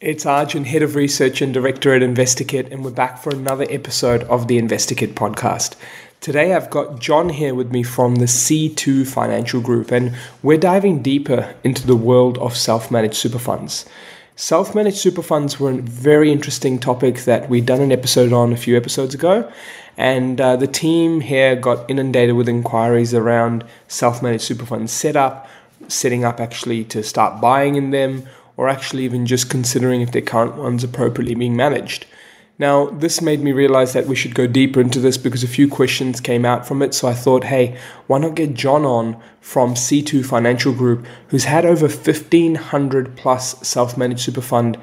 It's 0.00 0.24
Arjun, 0.24 0.64
Head 0.64 0.82
of 0.82 0.94
Research 0.94 1.42
and 1.42 1.52
Director 1.52 1.94
at 1.94 2.00
InvestorKit, 2.00 2.72
and 2.72 2.82
we're 2.82 2.90
back 2.90 3.18
for 3.18 3.28
another 3.28 3.66
episode 3.68 4.22
of 4.22 4.48
the 4.48 4.58
InvestorKit 4.58 5.12
podcast. 5.12 5.76
Today 6.22 6.54
I've 6.54 6.70
got 6.70 6.98
John 6.98 7.28
here 7.28 7.54
with 7.54 7.70
me 7.70 7.82
from 7.82 8.14
the 8.14 8.24
C2 8.24 9.06
Financial 9.06 9.60
Group, 9.60 9.90
and 9.90 10.16
we're 10.42 10.56
diving 10.56 11.02
deeper 11.02 11.54
into 11.64 11.86
the 11.86 11.96
world 11.96 12.38
of 12.38 12.56
self 12.56 12.90
managed 12.90 13.16
super 13.16 13.38
funds. 13.38 13.84
Self 14.36 14.74
managed 14.74 14.96
super 14.96 15.20
funds 15.20 15.60
were 15.60 15.72
a 15.72 15.82
very 15.82 16.32
interesting 16.32 16.78
topic 16.78 17.24
that 17.24 17.50
we'd 17.50 17.66
done 17.66 17.82
an 17.82 17.92
episode 17.92 18.32
on 18.32 18.54
a 18.54 18.56
few 18.56 18.78
episodes 18.78 19.14
ago, 19.14 19.52
and 19.98 20.40
uh, 20.40 20.56
the 20.56 20.66
team 20.66 21.20
here 21.20 21.54
got 21.54 21.90
inundated 21.90 22.36
with 22.36 22.48
inquiries 22.48 23.12
around 23.12 23.64
self 23.86 24.22
managed 24.22 24.44
super 24.44 24.64
funds 24.64 24.92
setup, 24.92 25.46
setting 25.88 26.24
up 26.24 26.40
actually 26.40 26.84
to 26.84 27.02
start 27.02 27.38
buying 27.42 27.74
in 27.74 27.90
them 27.90 28.26
or 28.60 28.68
actually 28.68 29.04
even 29.04 29.24
just 29.24 29.48
considering 29.48 30.02
if 30.02 30.12
their 30.12 30.20
current 30.20 30.54
one's 30.54 30.84
appropriately 30.84 31.34
being 31.34 31.56
managed. 31.56 32.04
Now, 32.58 32.90
this 32.90 33.22
made 33.22 33.40
me 33.40 33.52
realize 33.52 33.94
that 33.94 34.06
we 34.06 34.14
should 34.14 34.34
go 34.34 34.46
deeper 34.46 34.82
into 34.82 35.00
this 35.00 35.16
because 35.16 35.42
a 35.42 35.48
few 35.48 35.66
questions 35.66 36.20
came 36.20 36.44
out 36.44 36.68
from 36.68 36.82
it. 36.82 36.92
So 36.92 37.08
I 37.08 37.14
thought, 37.14 37.44
hey, 37.44 37.78
why 38.06 38.18
not 38.18 38.34
get 38.34 38.52
John 38.52 38.84
on 38.84 39.16
from 39.40 39.76
C2 39.76 40.26
Financial 40.26 40.74
Group, 40.74 41.06
who's 41.28 41.44
had 41.44 41.64
over 41.64 41.86
1,500 41.86 43.16
plus 43.16 43.66
self 43.66 43.96
managed 43.96 44.20
super 44.20 44.42
fund 44.42 44.76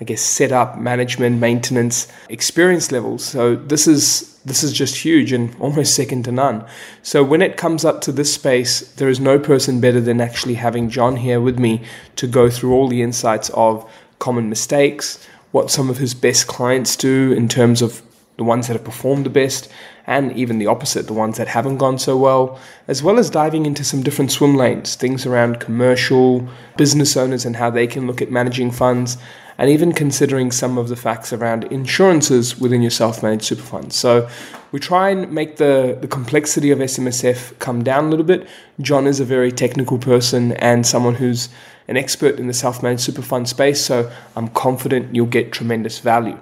I 0.00 0.04
guess, 0.04 0.20
setup, 0.20 0.78
management, 0.78 1.38
maintenance, 1.38 2.08
experience 2.28 2.90
levels. 2.90 3.24
So 3.24 3.54
this 3.54 3.86
is 3.86 4.34
this 4.44 4.62
is 4.62 4.72
just 4.72 4.96
huge 4.96 5.32
and 5.32 5.54
almost 5.58 5.94
second 5.94 6.24
to 6.24 6.32
none. 6.32 6.66
So 7.02 7.24
when 7.24 7.40
it 7.40 7.56
comes 7.56 7.84
up 7.84 8.00
to 8.02 8.12
this 8.12 8.34
space, 8.34 8.80
there 8.94 9.08
is 9.08 9.18
no 9.18 9.38
person 9.38 9.80
better 9.80 10.00
than 10.00 10.20
actually 10.20 10.54
having 10.54 10.90
John 10.90 11.16
here 11.16 11.40
with 11.40 11.58
me 11.58 11.82
to 12.16 12.26
go 12.26 12.50
through 12.50 12.74
all 12.74 12.88
the 12.88 13.00
insights 13.00 13.50
of 13.50 13.90
common 14.18 14.50
mistakes, 14.50 15.26
what 15.52 15.70
some 15.70 15.88
of 15.88 15.96
his 15.98 16.12
best 16.12 16.46
clients 16.46 16.96
do 16.96 17.32
in 17.32 17.48
terms 17.48 17.80
of 17.80 18.02
the 18.36 18.44
ones 18.44 18.66
that 18.66 18.74
have 18.74 18.84
performed 18.84 19.24
the 19.24 19.30
best, 19.30 19.70
and 20.06 20.32
even 20.32 20.58
the 20.58 20.66
opposite, 20.66 21.06
the 21.06 21.14
ones 21.14 21.38
that 21.38 21.48
haven't 21.48 21.78
gone 21.78 21.98
so 21.98 22.16
well, 22.16 22.58
as 22.88 23.02
well 23.02 23.18
as 23.18 23.30
diving 23.30 23.64
into 23.64 23.82
some 23.82 24.02
different 24.02 24.30
swim 24.30 24.54
lanes, 24.54 24.94
things 24.96 25.24
around 25.24 25.60
commercial, 25.60 26.46
business 26.76 27.16
owners, 27.16 27.46
and 27.46 27.56
how 27.56 27.70
they 27.70 27.86
can 27.86 28.06
look 28.06 28.20
at 28.20 28.30
managing 28.30 28.70
funds, 28.70 29.16
and 29.56 29.70
even 29.70 29.92
considering 29.92 30.50
some 30.50 30.76
of 30.76 30.88
the 30.88 30.96
facts 30.96 31.32
around 31.32 31.64
insurances 31.64 32.60
within 32.60 32.82
your 32.82 32.90
self 32.90 33.22
managed 33.22 33.44
super 33.44 33.62
funds. 33.62 33.96
So 33.96 34.28
we 34.72 34.80
try 34.80 35.10
and 35.10 35.30
make 35.32 35.56
the, 35.56 35.96
the 36.00 36.08
complexity 36.08 36.70
of 36.70 36.80
SMSF 36.80 37.58
come 37.60 37.82
down 37.82 38.06
a 38.06 38.08
little 38.08 38.26
bit. 38.26 38.46
John 38.80 39.06
is 39.06 39.20
a 39.20 39.24
very 39.24 39.52
technical 39.52 39.98
person 39.98 40.52
and 40.52 40.86
someone 40.86 41.14
who's 41.14 41.48
an 41.88 41.96
expert 41.96 42.38
in 42.38 42.46
the 42.46 42.54
self 42.54 42.82
managed 42.82 43.02
super 43.02 43.22
fund 43.22 43.48
space, 43.48 43.82
so 43.82 44.10
I'm 44.36 44.48
confident 44.48 45.14
you'll 45.14 45.26
get 45.26 45.52
tremendous 45.52 45.98
value. 45.98 46.38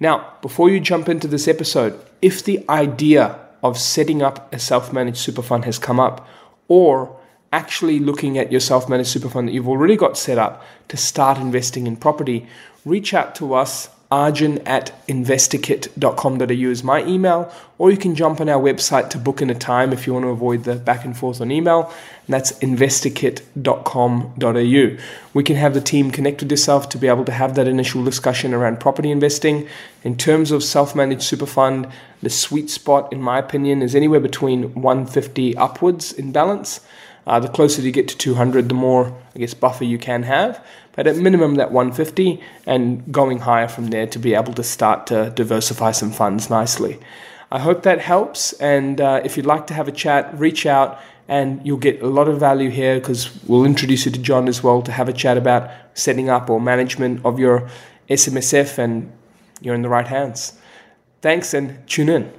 Now, 0.00 0.34
before 0.42 0.70
you 0.70 0.78
jump 0.78 1.08
into 1.08 1.26
this 1.26 1.48
episode, 1.48 1.98
if 2.22 2.44
the 2.44 2.64
idea 2.68 3.38
of 3.62 3.78
setting 3.78 4.22
up 4.22 4.52
a 4.52 4.58
self 4.58 4.92
managed 4.92 5.18
super 5.18 5.42
fund 5.42 5.64
has 5.64 5.78
come 5.78 6.00
up, 6.00 6.26
or 6.68 7.16
actually 7.52 7.98
looking 7.98 8.38
at 8.38 8.52
your 8.52 8.60
self 8.60 8.88
managed 8.88 9.10
super 9.10 9.28
fund 9.28 9.48
that 9.48 9.52
you've 9.52 9.68
already 9.68 9.96
got 9.96 10.16
set 10.18 10.38
up 10.38 10.62
to 10.88 10.96
start 10.96 11.38
investing 11.38 11.86
in 11.86 11.96
property, 11.96 12.46
reach 12.84 13.14
out 13.14 13.34
to 13.34 13.54
us. 13.54 13.88
Arjun 14.10 14.56
at 14.66 15.06
investorkit.com.au 15.06 16.70
is 16.70 16.82
my 16.82 17.04
email, 17.04 17.52
or 17.76 17.90
you 17.90 17.98
can 17.98 18.14
jump 18.14 18.40
on 18.40 18.48
our 18.48 18.62
website 18.62 19.10
to 19.10 19.18
book 19.18 19.42
in 19.42 19.50
a 19.50 19.54
time 19.54 19.92
if 19.92 20.06
you 20.06 20.14
want 20.14 20.24
to 20.24 20.30
avoid 20.30 20.64
the 20.64 20.76
back 20.76 21.04
and 21.04 21.14
forth 21.14 21.42
on 21.42 21.50
email. 21.50 21.92
And 22.26 22.32
that's 22.32 22.52
investorkit.com.au. 22.60 24.96
We 25.34 25.44
can 25.44 25.56
have 25.56 25.74
the 25.74 25.82
team 25.82 26.10
connect 26.10 26.40
with 26.40 26.50
yourself 26.50 26.88
to 26.88 26.96
be 26.96 27.06
able 27.06 27.26
to 27.26 27.32
have 27.32 27.54
that 27.56 27.68
initial 27.68 28.02
discussion 28.02 28.54
around 28.54 28.80
property 28.80 29.10
investing. 29.10 29.68
In 30.02 30.16
terms 30.16 30.52
of 30.52 30.64
self 30.64 30.96
managed 30.96 31.20
super 31.22 31.44
fund, 31.44 31.86
the 32.22 32.30
sweet 32.30 32.70
spot, 32.70 33.12
in 33.12 33.20
my 33.20 33.38
opinion, 33.38 33.82
is 33.82 33.94
anywhere 33.94 34.20
between 34.20 34.72
150 34.72 35.54
upwards 35.58 36.12
in 36.12 36.32
balance. 36.32 36.80
Uh, 37.26 37.38
the 37.38 37.48
closer 37.48 37.82
you 37.82 37.92
get 37.92 38.08
to 38.08 38.16
200, 38.16 38.70
the 38.70 38.74
more, 38.74 39.14
I 39.34 39.40
guess, 39.40 39.52
buffer 39.52 39.84
you 39.84 39.98
can 39.98 40.22
have. 40.22 40.64
But 40.98 41.06
a 41.06 41.14
minimum, 41.14 41.54
that 41.54 41.70
150 41.70 42.40
and 42.66 43.12
going 43.12 43.38
higher 43.38 43.68
from 43.68 43.86
there 43.86 44.08
to 44.08 44.18
be 44.18 44.34
able 44.34 44.52
to 44.54 44.64
start 44.64 45.06
to 45.06 45.30
diversify 45.30 45.92
some 45.92 46.10
funds 46.10 46.50
nicely. 46.50 46.98
I 47.52 47.60
hope 47.60 47.84
that 47.84 48.00
helps. 48.00 48.52
And 48.54 49.00
uh, 49.00 49.20
if 49.22 49.36
you'd 49.36 49.46
like 49.46 49.68
to 49.68 49.74
have 49.74 49.86
a 49.86 49.92
chat, 49.92 50.36
reach 50.36 50.66
out 50.66 50.98
and 51.28 51.64
you'll 51.64 51.76
get 51.78 52.02
a 52.02 52.08
lot 52.08 52.26
of 52.26 52.40
value 52.40 52.68
here 52.68 52.98
because 52.98 53.30
we'll 53.44 53.64
introduce 53.64 54.06
you 54.06 54.10
to 54.10 54.18
John 54.18 54.48
as 54.48 54.64
well 54.64 54.82
to 54.82 54.90
have 54.90 55.08
a 55.08 55.12
chat 55.12 55.36
about 55.36 55.70
setting 55.94 56.28
up 56.28 56.50
or 56.50 56.60
management 56.60 57.24
of 57.24 57.38
your 57.38 57.70
SMSF 58.10 58.76
and 58.78 59.12
you're 59.60 59.76
in 59.76 59.82
the 59.82 59.88
right 59.88 60.08
hands. 60.08 60.58
Thanks 61.22 61.54
and 61.54 61.78
tune 61.86 62.08
in. 62.08 62.32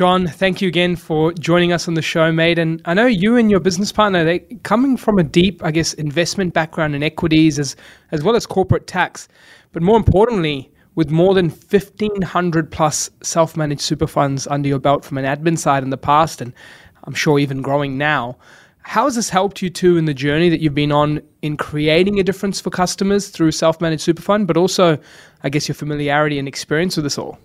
John, 0.00 0.26
thank 0.26 0.62
you 0.62 0.68
again 0.68 0.96
for 0.96 1.30
joining 1.34 1.74
us 1.74 1.86
on 1.86 1.92
the 1.92 2.00
show, 2.00 2.32
mate. 2.32 2.58
And 2.58 2.80
I 2.86 2.94
know 2.94 3.04
you 3.04 3.36
and 3.36 3.50
your 3.50 3.60
business 3.60 3.92
partner, 3.92 4.24
they 4.24 4.38
coming 4.62 4.96
from 4.96 5.18
a 5.18 5.22
deep, 5.22 5.62
I 5.62 5.70
guess, 5.70 5.92
investment 5.92 6.54
background 6.54 6.94
in 6.94 7.02
equities 7.02 7.58
as 7.58 7.76
as 8.10 8.22
well 8.22 8.34
as 8.34 8.46
corporate 8.46 8.86
tax. 8.86 9.28
But 9.72 9.82
more 9.82 9.98
importantly, 9.98 10.72
with 10.94 11.10
more 11.10 11.34
than 11.34 11.50
1500 11.50 12.72
plus 12.72 13.10
self-managed 13.22 13.82
super 13.82 14.06
funds 14.06 14.46
under 14.46 14.70
your 14.70 14.78
belt 14.78 15.04
from 15.04 15.18
an 15.18 15.26
admin 15.26 15.58
side 15.58 15.82
in 15.82 15.90
the 15.90 15.98
past 15.98 16.40
and 16.40 16.54
I'm 17.04 17.12
sure 17.12 17.38
even 17.38 17.60
growing 17.60 17.98
now. 17.98 18.38
How 18.80 19.04
has 19.04 19.16
this 19.16 19.28
helped 19.28 19.60
you 19.60 19.68
too 19.68 19.98
in 19.98 20.06
the 20.06 20.14
journey 20.14 20.48
that 20.48 20.60
you've 20.60 20.74
been 20.74 20.92
on 20.92 21.20
in 21.42 21.58
creating 21.58 22.18
a 22.18 22.22
difference 22.22 22.58
for 22.58 22.70
customers 22.70 23.28
through 23.28 23.52
self-managed 23.52 24.00
super 24.00 24.22
fund, 24.22 24.46
but 24.46 24.56
also 24.56 24.96
I 25.42 25.50
guess 25.50 25.68
your 25.68 25.74
familiarity 25.74 26.38
and 26.38 26.48
experience 26.48 26.96
with 26.96 27.04
this 27.04 27.18
all? 27.18 27.38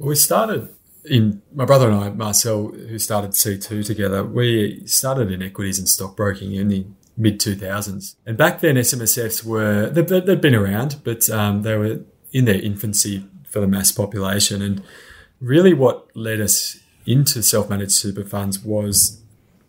Well, 0.00 0.08
we 0.08 0.16
started 0.16 0.68
in 1.04 1.42
my 1.54 1.64
brother 1.64 1.90
and 1.90 2.04
I, 2.04 2.10
Marcel, 2.10 2.68
who 2.68 2.98
started 2.98 3.32
C2 3.32 3.84
together, 3.84 4.24
we 4.24 4.86
started 4.86 5.30
in 5.30 5.42
equities 5.42 5.78
and 5.78 5.88
stockbroking 5.88 6.54
in 6.54 6.68
the 6.68 6.86
mid 7.16 7.40
2000s. 7.40 8.16
And 8.26 8.36
back 8.36 8.60
then, 8.60 8.76
SMSFs 8.76 9.44
were, 9.44 9.88
they'd, 9.90 10.40
been 10.40 10.54
around, 10.54 11.00
but 11.04 11.28
um, 11.30 11.62
they 11.62 11.76
were 11.76 12.00
in 12.32 12.44
their 12.44 12.60
infancy 12.60 13.26
for 13.48 13.60
the 13.60 13.66
mass 13.66 13.92
population. 13.92 14.62
And 14.62 14.82
really, 15.40 15.74
what 15.74 16.14
led 16.16 16.40
us 16.40 16.78
into 17.06 17.42
self 17.42 17.68
managed 17.70 17.92
super 17.92 18.24
funds 18.24 18.60
was 18.60 19.22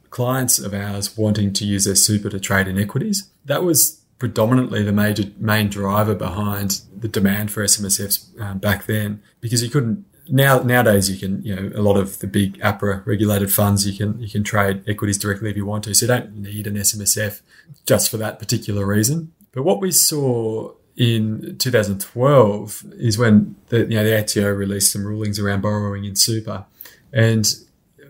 clients 0.10 0.60
of 0.60 0.74
ours 0.74 1.18
wanting 1.18 1.54
to 1.54 1.66
use 1.66 1.86
their 1.86 1.96
super 1.96 2.30
to 2.30 2.40
trade 2.40 2.68
in 2.68 2.78
equities. 2.78 3.30
That 3.46 3.64
was 3.64 4.02
predominantly 4.20 4.84
the 4.84 4.92
major 4.92 5.24
main 5.40 5.68
driver 5.68 6.14
behind 6.14 6.82
the 6.96 7.08
demand 7.08 7.52
for 7.52 7.64
SMSFs 7.64 8.40
um, 8.40 8.60
back 8.60 8.86
then 8.86 9.24
because 9.40 9.64
you 9.64 9.70
couldn't 9.70 10.06
now 10.28 10.60
nowadays 10.60 11.10
you 11.10 11.18
can 11.18 11.44
you 11.44 11.56
know 11.56 11.72
a 11.76 11.82
lot 11.82 11.98
of 11.98 12.20
the 12.20 12.28
big 12.28 12.60
APRA 12.60 13.06
regulated 13.06 13.54
funds 13.54 13.88
you 13.88 13.98
can 13.98 14.22
you 14.22 14.30
can 14.30 14.44
trade 14.44 14.84
equities 14.88 15.18
directly 15.18 15.50
if 15.50 15.58
you 15.58 15.66
want 15.66 15.84
to. 15.86 15.94
So 15.94 16.06
you 16.06 16.08
don't 16.08 16.36
need 16.38 16.68
an 16.68 16.76
SMSF 16.76 17.42
just 17.86 18.10
for 18.10 18.18
that 18.18 18.40
particular 18.40 18.86
reason. 18.86 19.34
But 19.52 19.64
what 19.64 19.82
we 19.82 19.92
saw 19.92 20.74
in 20.96 21.58
2012 21.58 22.86
is 22.94 23.18
when 23.18 23.56
the 23.70 23.80
you 23.80 23.96
know 23.96 24.04
the 24.04 24.20
ATO 24.20 24.50
released 24.52 24.92
some 24.92 25.06
rulings 25.06 25.40
around 25.40 25.62
borrowing 25.62 26.06
in 26.06 26.16
super. 26.16 26.66
And 27.14 27.46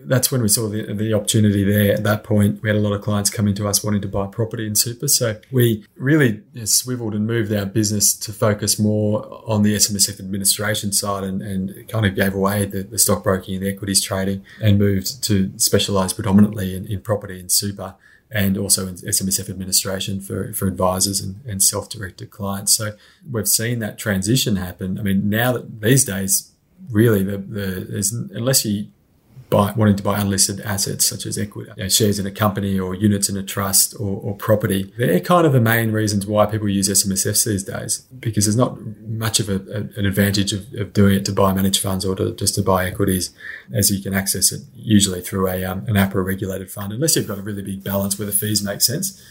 that's 0.06 0.30
when 0.30 0.42
we 0.42 0.48
saw 0.48 0.68
the, 0.68 0.92
the 0.94 1.12
opportunity 1.12 1.64
there. 1.64 1.94
At 1.94 2.04
that 2.04 2.24
point, 2.24 2.62
we 2.62 2.68
had 2.68 2.76
a 2.76 2.80
lot 2.80 2.92
of 2.92 3.02
clients 3.02 3.30
coming 3.30 3.54
to 3.54 3.68
us 3.68 3.82
wanting 3.82 4.02
to 4.02 4.08
buy 4.08 4.26
property 4.26 4.66
in 4.66 4.74
super. 4.74 5.08
So 5.08 5.40
we 5.50 5.84
really 5.96 6.42
swiveled 6.64 7.14
and 7.14 7.26
moved 7.26 7.52
our 7.52 7.66
business 7.66 8.14
to 8.14 8.32
focus 8.32 8.78
more 8.78 9.42
on 9.46 9.62
the 9.62 9.74
SMSF 9.74 10.20
administration 10.20 10.92
side 10.92 11.24
and, 11.24 11.42
and 11.42 11.88
kind 11.88 12.06
of 12.06 12.14
gave 12.14 12.34
away 12.34 12.64
the, 12.64 12.82
the 12.82 12.98
stockbroking 12.98 13.56
and 13.56 13.64
the 13.64 13.70
equities 13.70 14.02
trading 14.02 14.44
and 14.60 14.78
moved 14.78 15.22
to 15.24 15.52
specialize 15.56 16.12
predominantly 16.12 16.76
in, 16.76 16.86
in 16.86 17.00
property 17.00 17.38
and 17.40 17.50
super 17.50 17.94
and 18.34 18.56
also 18.56 18.88
in 18.88 18.94
SMSF 18.94 19.50
administration 19.50 20.20
for, 20.20 20.52
for 20.54 20.66
advisors 20.66 21.20
and, 21.20 21.40
and 21.46 21.62
self-directed 21.62 22.30
clients. 22.30 22.72
So 22.72 22.94
we've 23.30 23.46
seen 23.46 23.78
that 23.80 23.98
transition 23.98 24.56
happen. 24.56 24.98
I 24.98 25.02
mean, 25.02 25.28
now 25.28 25.52
that 25.52 25.82
these 25.82 26.06
days, 26.06 26.50
really, 26.90 27.22
the, 27.22 27.36
the, 27.36 28.30
unless 28.34 28.64
you 28.64 28.86
buy, 29.52 29.72
wanting 29.76 29.96
to 29.96 30.02
buy 30.02 30.18
unlisted 30.20 30.60
assets 30.60 31.06
such 31.06 31.26
as 31.26 31.38
equity, 31.38 31.70
you 31.76 31.82
know, 31.82 31.88
shares 31.88 32.18
in 32.18 32.26
a 32.26 32.30
company 32.30 32.78
or 32.78 32.94
units 32.94 33.28
in 33.28 33.36
a 33.36 33.42
trust 33.42 33.94
or, 34.00 34.20
or, 34.20 34.34
property. 34.34 34.92
They're 34.96 35.20
kind 35.20 35.46
of 35.46 35.52
the 35.52 35.60
main 35.60 35.92
reasons 35.92 36.26
why 36.26 36.46
people 36.46 36.68
use 36.68 36.88
SMSFs 36.88 37.44
these 37.44 37.64
days 37.64 38.00
because 38.18 38.46
there's 38.46 38.56
not 38.56 38.78
much 39.02 39.38
of 39.40 39.48
a, 39.48 39.56
a, 39.56 39.98
an 39.98 40.06
advantage 40.06 40.52
of, 40.52 40.72
of, 40.74 40.92
doing 40.92 41.14
it 41.14 41.24
to 41.26 41.32
buy 41.32 41.52
managed 41.52 41.82
funds 41.82 42.04
or 42.04 42.16
to, 42.16 42.34
just 42.34 42.54
to 42.54 42.62
buy 42.62 42.86
equities 42.86 43.34
as 43.72 43.90
you 43.90 44.02
can 44.02 44.14
access 44.14 44.52
it 44.52 44.62
usually 44.74 45.20
through 45.20 45.48
a, 45.48 45.64
um, 45.64 45.80
an 45.86 45.94
APRA 45.94 46.24
regulated 46.24 46.70
fund, 46.70 46.92
unless 46.92 47.14
you've 47.14 47.28
got 47.28 47.38
a 47.38 47.42
really 47.42 47.62
big 47.62 47.84
balance 47.84 48.18
where 48.18 48.26
the 48.26 48.32
fees 48.32 48.64
make 48.64 48.80
sense. 48.80 49.22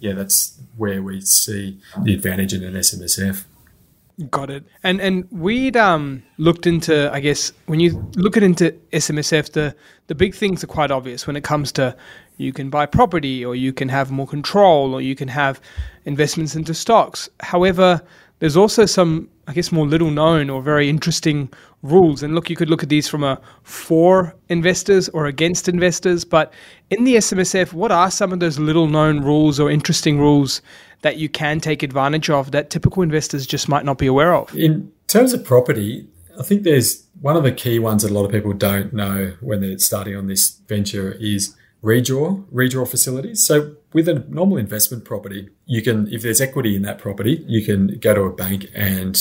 Yeah, 0.00 0.14
that's 0.14 0.58
where 0.76 1.02
we 1.02 1.20
see 1.20 1.78
the 2.02 2.14
advantage 2.14 2.52
in 2.52 2.62
an 2.62 2.74
SMSF. 2.74 3.44
Got 4.30 4.50
it. 4.50 4.64
And 4.82 5.00
and 5.00 5.28
we'd 5.30 5.76
um 5.76 6.24
looked 6.38 6.66
into 6.66 7.12
I 7.12 7.20
guess 7.20 7.52
when 7.66 7.78
you 7.78 8.10
look 8.16 8.36
at 8.36 8.42
into 8.42 8.72
SMSF 8.92 9.52
the 9.52 9.76
the 10.08 10.14
big 10.16 10.34
things 10.34 10.64
are 10.64 10.66
quite 10.66 10.90
obvious 10.90 11.26
when 11.28 11.36
it 11.36 11.44
comes 11.44 11.70
to 11.72 11.96
you 12.36 12.52
can 12.52 12.68
buy 12.68 12.84
property 12.86 13.44
or 13.44 13.54
you 13.54 13.72
can 13.72 13.88
have 13.88 14.10
more 14.10 14.26
control 14.26 14.92
or 14.92 15.00
you 15.00 15.14
can 15.14 15.28
have 15.28 15.60
investments 16.04 16.56
into 16.56 16.74
stocks. 16.74 17.28
However, 17.40 18.02
there's 18.40 18.56
also 18.56 18.86
some 18.86 19.28
I 19.48 19.54
guess 19.54 19.72
more 19.72 19.86
little 19.86 20.10
known 20.10 20.50
or 20.50 20.60
very 20.60 20.90
interesting 20.90 21.50
rules. 21.82 22.22
And 22.22 22.34
look, 22.34 22.50
you 22.50 22.56
could 22.56 22.68
look 22.68 22.82
at 22.82 22.90
these 22.90 23.08
from 23.08 23.24
a 23.24 23.40
for 23.62 24.36
investors 24.50 25.08
or 25.08 25.24
against 25.24 25.68
investors, 25.70 26.22
but 26.22 26.52
in 26.90 27.04
the 27.04 27.14
SMSF, 27.14 27.72
what 27.72 27.90
are 27.90 28.10
some 28.10 28.30
of 28.30 28.40
those 28.40 28.58
little 28.58 28.88
known 28.88 29.20
rules 29.24 29.58
or 29.58 29.70
interesting 29.70 30.18
rules 30.18 30.60
that 31.00 31.16
you 31.16 31.30
can 31.30 31.60
take 31.60 31.82
advantage 31.82 32.28
of 32.28 32.50
that 32.50 32.68
typical 32.68 33.02
investors 33.02 33.46
just 33.46 33.70
might 33.70 33.86
not 33.86 33.96
be 33.96 34.06
aware 34.06 34.34
of? 34.34 34.54
In 34.54 34.92
terms 35.06 35.32
of 35.32 35.44
property, 35.44 36.06
I 36.38 36.42
think 36.42 36.64
there's 36.64 37.06
one 37.22 37.36
of 37.36 37.42
the 37.42 37.52
key 37.52 37.78
ones 37.78 38.02
that 38.02 38.10
a 38.10 38.14
lot 38.14 38.26
of 38.26 38.30
people 38.30 38.52
don't 38.52 38.92
know 38.92 39.34
when 39.40 39.62
they're 39.62 39.78
starting 39.78 40.14
on 40.14 40.26
this 40.26 40.50
venture 40.68 41.12
is 41.12 41.56
redraw, 41.82 42.44
redraw 42.52 42.88
facilities. 42.88 43.46
So 43.46 43.76
with 43.92 44.08
a 44.08 44.24
normal 44.28 44.56
investment 44.56 45.04
property, 45.04 45.48
you 45.66 45.82
can, 45.82 46.12
if 46.12 46.22
there's 46.22 46.40
equity 46.40 46.74
in 46.74 46.82
that 46.82 46.98
property, 46.98 47.44
you 47.46 47.64
can 47.64 47.98
go 47.98 48.14
to 48.14 48.22
a 48.22 48.32
bank 48.32 48.66
and 48.74 49.16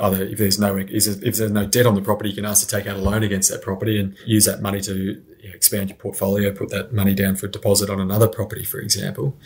either 0.00 0.22
if 0.24 0.38
there's 0.38 0.58
no 0.58 0.76
if 0.76 1.20
there's 1.20 1.50
no 1.50 1.66
debt 1.66 1.86
on 1.86 1.94
the 1.94 2.02
property, 2.02 2.30
you 2.30 2.34
can 2.34 2.44
ask 2.44 2.66
to 2.66 2.76
take 2.76 2.86
out 2.86 2.96
a 2.96 3.00
loan 3.00 3.22
against 3.22 3.50
that 3.50 3.62
property 3.62 3.98
and 3.98 4.16
use 4.26 4.44
that 4.44 4.60
money 4.60 4.80
to 4.82 5.22
expand 5.42 5.90
your 5.90 5.96
portfolio, 5.96 6.52
put 6.52 6.70
that 6.70 6.92
money 6.92 7.14
down 7.14 7.36
for 7.36 7.46
a 7.46 7.50
deposit 7.50 7.88
on 7.90 8.00
another 8.00 8.28
property, 8.28 8.64
for 8.64 8.78
example. 8.78 9.36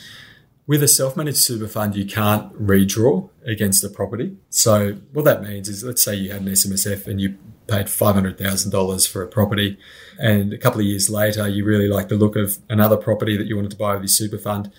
With 0.66 0.82
a 0.82 0.88
self-managed 0.88 1.38
super 1.38 1.66
fund, 1.66 1.96
you 1.96 2.04
can't 2.04 2.52
redraw 2.54 3.28
against 3.44 3.82
the 3.82 3.88
property. 3.88 4.36
So 4.50 4.98
what 5.12 5.24
that 5.24 5.42
means 5.42 5.68
is, 5.68 5.82
let's 5.82 6.02
say 6.02 6.14
you 6.14 6.32
had 6.32 6.42
an 6.42 6.48
SMSF 6.48 7.06
and 7.06 7.20
you 7.20 7.36
paid 7.70 7.86
$500,000 7.86 9.08
for 9.08 9.22
a 9.22 9.28
property 9.28 9.78
and 10.18 10.52
a 10.52 10.58
couple 10.58 10.80
of 10.80 10.86
years 10.86 11.08
later, 11.08 11.48
you 11.48 11.64
really 11.64 11.88
like 11.88 12.08
the 12.08 12.16
look 12.16 12.36
of 12.36 12.58
another 12.68 12.96
property 12.96 13.36
that 13.38 13.46
you 13.46 13.56
wanted 13.56 13.70
to 13.70 13.76
buy 13.76 13.94
with 13.94 14.02
your 14.02 14.08
super 14.08 14.36
fund. 14.36 14.70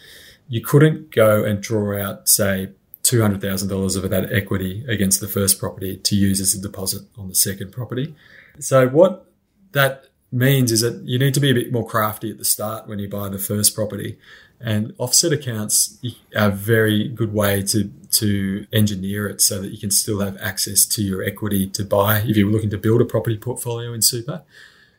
You 0.47 0.61
couldn't 0.61 1.11
go 1.11 1.43
and 1.43 1.61
draw 1.61 1.99
out, 1.99 2.29
say, 2.29 2.69
$200,000 3.03 4.03
of 4.03 4.09
that 4.09 4.31
equity 4.31 4.85
against 4.87 5.19
the 5.19 5.27
first 5.27 5.59
property 5.59 5.97
to 5.97 6.15
use 6.15 6.39
as 6.39 6.53
a 6.53 6.61
deposit 6.61 7.01
on 7.17 7.27
the 7.27 7.35
second 7.35 7.71
property. 7.71 8.15
So 8.59 8.87
what 8.87 9.25
that 9.71 10.05
means 10.31 10.71
is 10.71 10.81
that 10.81 11.01
you 11.03 11.17
need 11.17 11.33
to 11.33 11.39
be 11.39 11.49
a 11.49 11.55
bit 11.55 11.71
more 11.71 11.87
crafty 11.87 12.29
at 12.29 12.37
the 12.37 12.45
start 12.45 12.87
when 12.87 12.99
you 12.99 13.09
buy 13.09 13.29
the 13.29 13.39
first 13.39 13.73
property 13.73 14.19
and 14.63 14.93
offset 14.97 15.31
accounts 15.31 15.97
are 16.35 16.49
a 16.49 16.51
very 16.51 17.07
good 17.07 17.33
way 17.33 17.61
to 17.63 17.91
to 18.11 18.65
engineer 18.73 19.27
it 19.27 19.41
so 19.41 19.61
that 19.61 19.71
you 19.71 19.77
can 19.77 19.91
still 19.91 20.19
have 20.19 20.37
access 20.41 20.85
to 20.85 21.01
your 21.01 21.23
equity 21.23 21.67
to 21.67 21.85
buy 21.85 22.19
if 22.19 22.35
you're 22.35 22.51
looking 22.51 22.69
to 22.69 22.77
build 22.77 23.01
a 23.01 23.05
property 23.05 23.37
portfolio 23.37 23.93
in 23.93 24.01
super. 24.01 24.43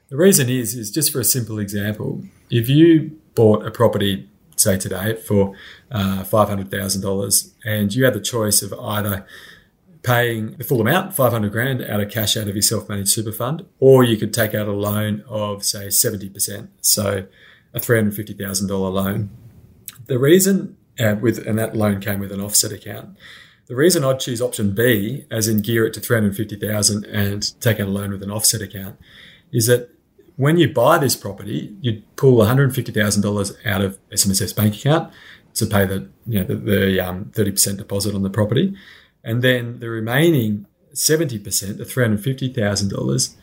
The 0.08 0.16
reason 0.16 0.48
is 0.48 0.74
is 0.74 0.90
just 0.90 1.12
for 1.12 1.20
a 1.20 1.24
simple 1.24 1.58
example. 1.58 2.24
If 2.50 2.68
you 2.68 3.18
bought 3.34 3.66
a 3.66 3.70
property, 3.70 4.28
say 4.56 4.78
today, 4.78 5.16
for 5.16 5.54
uh, 5.90 6.24
five 6.24 6.48
hundred 6.48 6.70
thousand 6.70 7.02
dollars, 7.02 7.52
and 7.64 7.94
you 7.94 8.04
had 8.04 8.14
the 8.14 8.20
choice 8.20 8.62
of 8.62 8.72
either 8.74 9.26
paying 10.02 10.56
the 10.56 10.64
full 10.64 10.80
amount, 10.80 11.14
500 11.14 11.52
grand 11.52 11.82
out 11.82 12.00
of 12.00 12.10
cash 12.10 12.36
out 12.36 12.48
of 12.48 12.54
your 12.56 12.62
self-managed 12.62 13.08
super 13.08 13.32
fund, 13.32 13.64
or 13.78 14.02
you 14.02 14.16
could 14.16 14.34
take 14.34 14.52
out 14.54 14.66
a 14.66 14.72
loan 14.72 15.24
of 15.28 15.64
say 15.64 15.86
70%. 15.86 16.68
So 16.80 17.26
a 17.72 17.80
$350,000 17.80 18.68
loan 18.92 19.30
the 20.06 20.18
reason, 20.18 20.76
uh, 20.98 21.16
with 21.20 21.46
and 21.46 21.58
that 21.58 21.76
loan 21.76 22.00
came 22.00 22.20
with 22.20 22.32
an 22.32 22.40
offset 22.40 22.72
account. 22.72 23.16
The 23.66 23.76
reason 23.76 24.04
I'd 24.04 24.20
choose 24.20 24.42
option 24.42 24.74
B, 24.74 25.24
as 25.30 25.48
in 25.48 25.62
gear 25.62 25.86
it 25.86 25.94
to 25.94 26.00
350,000 26.00 27.04
and 27.06 27.60
take 27.60 27.80
out 27.80 27.86
a 27.86 27.90
loan 27.90 28.10
with 28.10 28.22
an 28.22 28.30
offset 28.30 28.60
account, 28.60 28.98
is 29.52 29.66
that 29.66 29.90
when 30.36 30.56
you 30.56 30.72
buy 30.72 30.98
this 30.98 31.14
property, 31.14 31.74
you 31.80 32.02
pull 32.16 32.38
$150,000 32.38 33.66
out 33.66 33.80
of 33.80 33.98
SMSF's 34.10 34.52
bank 34.52 34.74
account 34.74 35.12
to 35.54 35.66
pay 35.66 35.84
the 35.84 36.08
you 36.26 36.40
know 36.40 36.44
the, 36.44 37.00
um, 37.00 37.26
30% 37.26 37.76
deposit 37.76 38.14
on 38.14 38.22
the 38.22 38.30
property, 38.30 38.76
and 39.22 39.42
then 39.42 39.78
the 39.80 39.88
remaining 39.88 40.66
70%, 40.94 41.78
the 41.78 41.84
$350,000, 41.84 43.34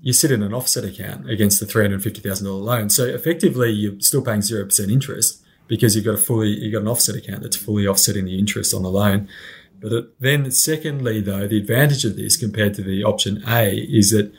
you 0.00 0.12
sit 0.12 0.30
in 0.30 0.42
an 0.42 0.52
offset 0.52 0.84
account 0.84 1.28
against 1.28 1.60
the 1.60 1.66
$350,000 1.66 2.62
loan. 2.62 2.90
So 2.90 3.04
effectively, 3.06 3.70
you're 3.70 4.00
still 4.00 4.22
paying 4.22 4.40
0% 4.40 4.92
interest 4.92 5.41
because 5.68 5.96
you've 5.96 6.04
got 6.04 6.14
a 6.14 6.18
fully 6.18 6.48
you've 6.48 6.72
got 6.72 6.82
an 6.82 6.88
offset 6.88 7.16
account 7.16 7.42
that's 7.42 7.56
fully 7.56 7.86
offsetting 7.86 8.24
the 8.24 8.38
interest 8.38 8.74
on 8.74 8.82
the 8.82 8.90
loan. 8.90 9.28
But 9.80 10.14
then, 10.20 10.50
secondly, 10.52 11.20
though, 11.20 11.48
the 11.48 11.58
advantage 11.58 12.04
of 12.04 12.16
this 12.16 12.36
compared 12.36 12.74
to 12.74 12.82
the 12.82 13.02
option 13.02 13.42
A 13.48 13.78
is 13.78 14.10
that 14.12 14.32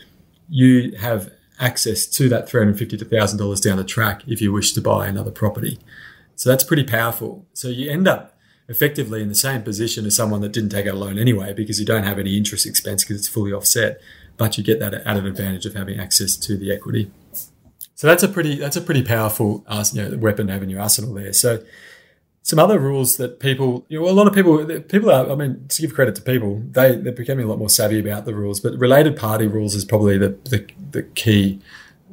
you 0.47 0.95
have 0.97 1.31
access 1.59 2.05
to 2.07 2.29
that 2.29 2.47
three 2.47 2.61
hundred 2.61 2.79
fifty 2.79 2.97
thousand 2.97 3.39
dollars 3.39 3.59
down 3.59 3.77
the 3.77 3.83
track 3.83 4.23
if 4.27 4.41
you 4.41 4.51
wish 4.51 4.73
to 4.73 4.81
buy 4.81 5.07
another 5.07 5.31
property. 5.31 5.79
So 6.35 6.49
that's 6.49 6.63
pretty 6.63 6.83
powerful. 6.83 7.45
So 7.53 7.67
you 7.67 7.91
end 7.91 8.07
up 8.07 8.37
effectively 8.69 9.21
in 9.21 9.29
the 9.29 9.35
same 9.35 9.61
position 9.61 10.05
as 10.05 10.15
someone 10.15 10.41
that 10.41 10.51
didn't 10.51 10.69
take 10.69 10.87
out 10.87 10.93
a 10.93 10.97
loan 10.97 11.19
anyway 11.19 11.53
because 11.53 11.79
you 11.79 11.85
don't 11.85 12.03
have 12.03 12.17
any 12.17 12.37
interest 12.37 12.65
expense 12.65 13.03
because 13.03 13.17
it's 13.17 13.27
fully 13.27 13.51
offset, 13.51 13.99
but 14.37 14.57
you 14.57 14.63
get 14.63 14.79
that 14.79 14.93
added 15.05 15.25
advantage 15.25 15.65
of 15.65 15.73
having 15.73 15.99
access 15.99 16.37
to 16.37 16.57
the 16.57 16.71
equity. 16.71 17.11
So 18.03 18.07
that's 18.07 18.21
a 18.21 18.27
pretty 18.27 18.57
that's 18.57 18.75
a 18.75 18.81
pretty 18.81 19.01
powerful 19.01 19.63
uh, 19.65 19.85
you 19.93 20.03
know, 20.03 20.17
weapon 20.17 20.47
to 20.47 20.53
have 20.53 20.61
in 20.61 20.69
your 20.69 20.81
arsenal 20.81 21.13
there. 21.13 21.31
So 21.31 21.63
some 22.41 22.59
other 22.59 22.77
rules 22.77 23.15
that 23.15 23.39
people, 23.39 23.85
you 23.87 23.97
know, 23.97 24.09
a 24.09 24.11
lot 24.11 24.27
of 24.27 24.33
people, 24.33 24.57
people 24.81 25.09
are, 25.09 25.31
I 25.31 25.35
mean, 25.35 25.65
to 25.69 25.81
give 25.81 25.93
credit 25.93 26.13
to 26.15 26.21
people, 26.21 26.61
they, 26.69 26.97
they're 26.97 27.13
becoming 27.13 27.45
a 27.45 27.47
lot 27.47 27.59
more 27.59 27.69
savvy 27.69 27.99
about 27.99 28.25
the 28.25 28.35
rules, 28.35 28.59
but 28.59 28.77
related 28.77 29.15
party 29.15 29.47
rules 29.47 29.73
is 29.73 29.85
probably 29.85 30.17
the, 30.17 30.37
the, 30.49 30.67
the 30.91 31.03
key 31.03 31.61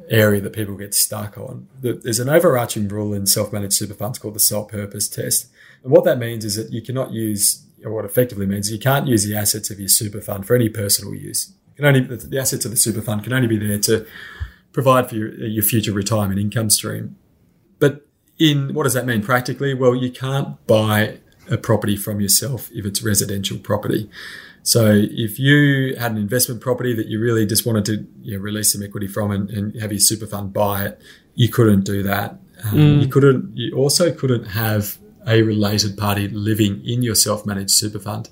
area 0.09 0.39
that 0.39 0.53
people 0.53 0.77
get 0.77 0.93
stuck 0.93 1.37
on. 1.37 1.67
There's 1.81 2.21
an 2.21 2.29
overarching 2.29 2.87
rule 2.87 3.13
in 3.13 3.25
self-managed 3.25 3.73
super 3.73 3.93
funds 3.93 4.17
called 4.17 4.35
the 4.35 4.39
sole 4.39 4.63
purpose 4.63 5.09
test. 5.09 5.47
And 5.83 5.91
what 5.91 6.05
that 6.05 6.17
means 6.17 6.45
is 6.45 6.55
that 6.55 6.71
you 6.71 6.81
cannot 6.81 7.11
use, 7.11 7.65
or 7.83 7.91
what 7.91 8.05
effectively 8.05 8.45
means 8.45 8.71
you 8.71 8.79
can't 8.79 9.09
use 9.09 9.25
the 9.25 9.35
assets 9.35 9.69
of 9.69 9.77
your 9.77 9.89
super 9.89 10.21
fund 10.21 10.47
for 10.47 10.55
any 10.55 10.69
personal 10.69 11.13
use. 11.13 11.51
You 11.75 11.83
can 11.83 11.85
only, 11.85 12.15
the 12.15 12.39
assets 12.39 12.63
of 12.63 12.71
the 12.71 12.77
super 12.77 13.01
fund 13.01 13.25
can 13.25 13.33
only 13.33 13.49
be 13.49 13.57
there 13.57 13.79
to 13.79 14.07
provide 14.71 15.09
for 15.09 15.15
your, 15.15 15.33
your 15.33 15.63
future 15.63 15.91
retirement 15.91 16.39
income 16.39 16.69
stream. 16.69 17.17
But 17.79 18.05
in 18.39 18.73
what 18.73 18.83
does 18.83 18.93
that 18.93 19.05
mean 19.05 19.21
practically? 19.21 19.73
Well, 19.73 19.95
you 19.95 20.11
can't 20.11 20.65
buy 20.67 21.19
a 21.49 21.57
property 21.57 21.97
from 21.97 22.21
yourself 22.21 22.69
if 22.71 22.85
it's 22.85 23.03
residential 23.03 23.57
property. 23.57 24.09
So 24.63 24.91
if 24.93 25.39
you 25.39 25.95
had 25.95 26.11
an 26.11 26.17
investment 26.17 26.61
property 26.61 26.93
that 26.93 27.07
you 27.07 27.19
really 27.19 27.45
just 27.45 27.65
wanted 27.65 27.85
to 27.85 28.07
you 28.21 28.37
know, 28.37 28.43
release 28.43 28.73
some 28.73 28.83
equity 28.83 29.07
from 29.07 29.31
and, 29.31 29.49
and, 29.49 29.81
have 29.81 29.91
your 29.91 29.99
super 29.99 30.27
fund 30.27 30.53
buy 30.53 30.85
it, 30.85 31.01
you 31.33 31.49
couldn't 31.49 31.83
do 31.83 32.03
that. 32.03 32.39
Um, 32.65 32.71
mm. 32.73 33.01
You 33.01 33.07
couldn't. 33.07 33.57
You 33.57 33.75
also 33.75 34.13
couldn't 34.13 34.45
have 34.45 34.99
a 35.27 35.41
related 35.41 35.97
party 35.97 36.27
living 36.27 36.83
in 36.85 37.01
your 37.01 37.15
self-managed 37.15 37.71
super 37.71 37.99
fund, 37.99 38.29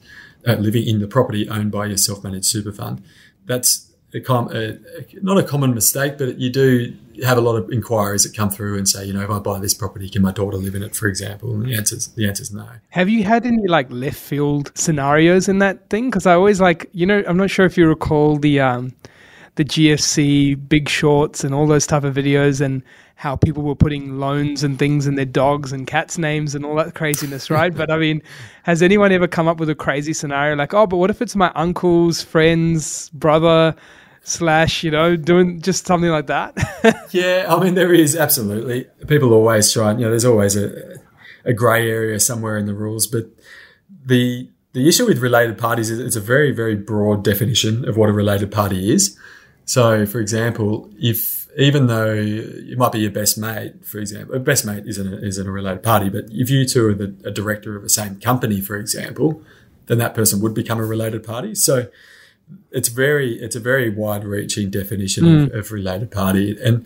uh, 0.47 0.53
living 0.53 0.85
in 0.85 0.99
the 0.99 1.07
property 1.07 1.49
owned 1.49 1.71
by 1.71 1.87
your 1.87 1.97
self-managed 1.97 2.45
super 2.45 2.71
fund. 2.71 3.03
That's 3.45 3.88
a 4.13 4.19
com- 4.19 4.49
a, 4.51 4.77
not 5.21 5.37
a 5.37 5.43
common 5.43 5.73
mistake, 5.73 6.17
but 6.17 6.39
you 6.39 6.49
do 6.49 6.95
have 7.23 7.37
a 7.37 7.41
lot 7.41 7.55
of 7.55 7.71
inquiries 7.71 8.23
that 8.23 8.35
come 8.35 8.49
through 8.49 8.77
and 8.77 8.87
say, 8.87 9.05
you 9.05 9.13
know, 9.13 9.21
if 9.21 9.29
I 9.29 9.39
buy 9.39 9.59
this 9.59 9.73
property, 9.73 10.09
can 10.09 10.21
my 10.21 10.31
daughter 10.31 10.57
live 10.57 10.75
in 10.75 10.83
it, 10.83 10.95
for 10.95 11.07
example? 11.07 11.53
And 11.53 11.65
the 11.65 11.75
answer's 11.75 12.07
the 12.07 12.27
answer's 12.27 12.51
no. 12.51 12.67
Have 12.89 13.09
you 13.09 13.23
had 13.23 13.45
any 13.45 13.67
like 13.67 13.87
left 13.91 14.17
field 14.17 14.71
scenarios 14.75 15.47
in 15.47 15.59
that 15.59 15.89
thing? 15.89 16.09
Because 16.09 16.25
I 16.25 16.33
always 16.33 16.59
like, 16.59 16.89
you 16.93 17.05
know, 17.05 17.23
I'm 17.27 17.37
not 17.37 17.49
sure 17.49 17.65
if 17.65 17.77
you 17.77 17.87
recall 17.87 18.37
the 18.37 18.59
um, 18.59 18.93
the 19.55 19.65
GFC 19.65 20.69
Big 20.69 20.89
Shorts 20.89 21.43
and 21.43 21.53
all 21.53 21.67
those 21.67 21.85
type 21.85 22.03
of 22.03 22.15
videos 22.15 22.61
and 22.61 22.81
how 23.19 23.35
people 23.35 23.63
were 23.63 23.75
putting 23.75 24.17
loans 24.17 24.63
and 24.63 24.79
things 24.79 25.05
in 25.05 25.15
their 25.15 25.25
dogs 25.25 25.73
and 25.73 25.85
cats' 25.85 26.17
names 26.17 26.55
and 26.55 26.65
all 26.65 26.73
that 26.75 26.95
craziness, 26.95 27.49
right? 27.49 27.75
but 27.75 27.91
I 27.91 27.97
mean, 27.97 28.21
has 28.63 28.81
anyone 28.81 29.11
ever 29.11 29.27
come 29.27 29.45
up 29.45 29.57
with 29.57 29.69
a 29.69 29.75
crazy 29.75 30.13
scenario 30.13 30.55
like, 30.55 30.73
oh, 30.73 30.87
but 30.87 30.95
what 30.95 31.09
if 31.09 31.21
it's 31.21 31.35
my 31.35 31.51
uncle's 31.53 32.23
friend's 32.23 33.09
brother? 33.09 33.75
slash 34.21 34.83
you 34.83 34.91
know 34.91 35.15
doing 35.15 35.59
just 35.61 35.87
something 35.87 36.09
like 36.09 36.27
that 36.27 36.53
yeah 37.11 37.45
i 37.49 37.63
mean 37.63 37.73
there 37.73 37.93
is 37.93 38.17
absolutely 38.17 38.85
people 39.07 39.33
always 39.33 39.71
try 39.71 39.91
you 39.93 39.99
know 39.99 40.09
there's 40.09 40.25
always 40.25 40.57
a, 40.57 40.99
a 41.45 41.53
gray 41.53 41.89
area 41.89 42.19
somewhere 42.19 42.57
in 42.57 42.65
the 42.65 42.73
rules 42.73 43.07
but 43.07 43.25
the 44.05 44.47
the 44.73 44.89
issue 44.89 45.05
with 45.07 45.19
related 45.19 45.57
parties 45.57 45.89
is 45.89 45.99
it's 45.99 46.17
a 46.17 46.21
very 46.21 46.51
very 46.51 46.75
broad 46.75 47.23
definition 47.23 47.87
of 47.87 47.95
what 47.95 48.09
a 48.09 48.11
related 48.11 48.51
party 48.51 48.91
is 48.91 49.17
so 49.63 50.05
for 50.05 50.19
example 50.19 50.87
if 50.99 51.38
even 51.59 51.87
though 51.87 52.13
it 52.13 52.77
might 52.77 52.91
be 52.91 52.99
your 52.99 53.11
best 53.11 53.37
mate 53.37 53.85
for 53.85 53.99
example 53.99 54.35
a 54.35 54.39
best 54.39 54.65
mate 54.65 54.83
isn't 54.85 55.13
a, 55.13 55.17
isn't 55.25 55.47
a 55.47 55.51
related 55.51 55.83
party 55.83 56.09
but 56.09 56.25
if 56.29 56.49
you 56.49 56.65
two 56.65 56.87
are 56.87 56.93
the, 56.93 57.15
a 57.25 57.31
director 57.31 57.75
of 57.75 57.83
the 57.83 57.89
same 57.89 58.19
company 58.19 58.61
for 58.61 58.75
example 58.75 59.41
then 59.87 59.97
that 59.97 60.13
person 60.13 60.41
would 60.41 60.53
become 60.53 60.79
a 60.79 60.85
related 60.85 61.23
party 61.23 61.53
so 61.53 61.87
it's 62.71 62.89
very 62.89 63.33
it's 63.39 63.55
a 63.55 63.59
very 63.59 63.89
wide 63.89 64.23
reaching 64.23 64.69
definition 64.69 65.23
mm. 65.23 65.45
of, 65.47 65.53
of, 65.53 65.71
related 65.71 66.09
party 66.09 66.57
and 66.63 66.85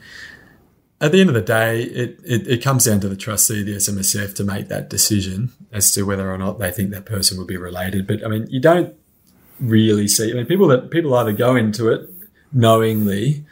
at 1.00 1.12
the 1.12 1.20
end 1.20 1.30
of 1.30 1.36
the 1.36 1.42
day 1.42 1.84
it, 1.84 2.20
it, 2.26 2.48
it, 2.48 2.64
comes 2.64 2.86
down 2.86 3.00
to 3.00 3.10
the 3.10 3.16
trustee 3.16 3.64
the 3.64 3.76
SMSF 3.76 4.36
to 4.36 4.44
make 4.44 4.68
that 4.68 4.90
decision 4.90 5.52
as 5.72 5.92
to 5.92 6.04
whether 6.04 6.32
or 6.32 6.38
not 6.38 6.60
they 6.60 6.72
think 6.72 6.92
that 6.92 7.06
person 7.06 7.38
would 7.38 7.48
be 7.48 7.58
related 7.58 8.08
but 8.08 8.24
I 8.26 8.28
mean 8.28 8.48
you 8.50 8.60
don't 8.60 8.94
really 9.60 10.08
see. 10.08 10.32
I 10.32 10.36
mean, 10.36 10.46
people 10.46 10.68
that 10.68 10.92
people 10.92 11.14
either 11.16 11.32
go 11.32 11.56
into 11.56 11.90
it 11.90 12.10
knowingly 12.52 13.46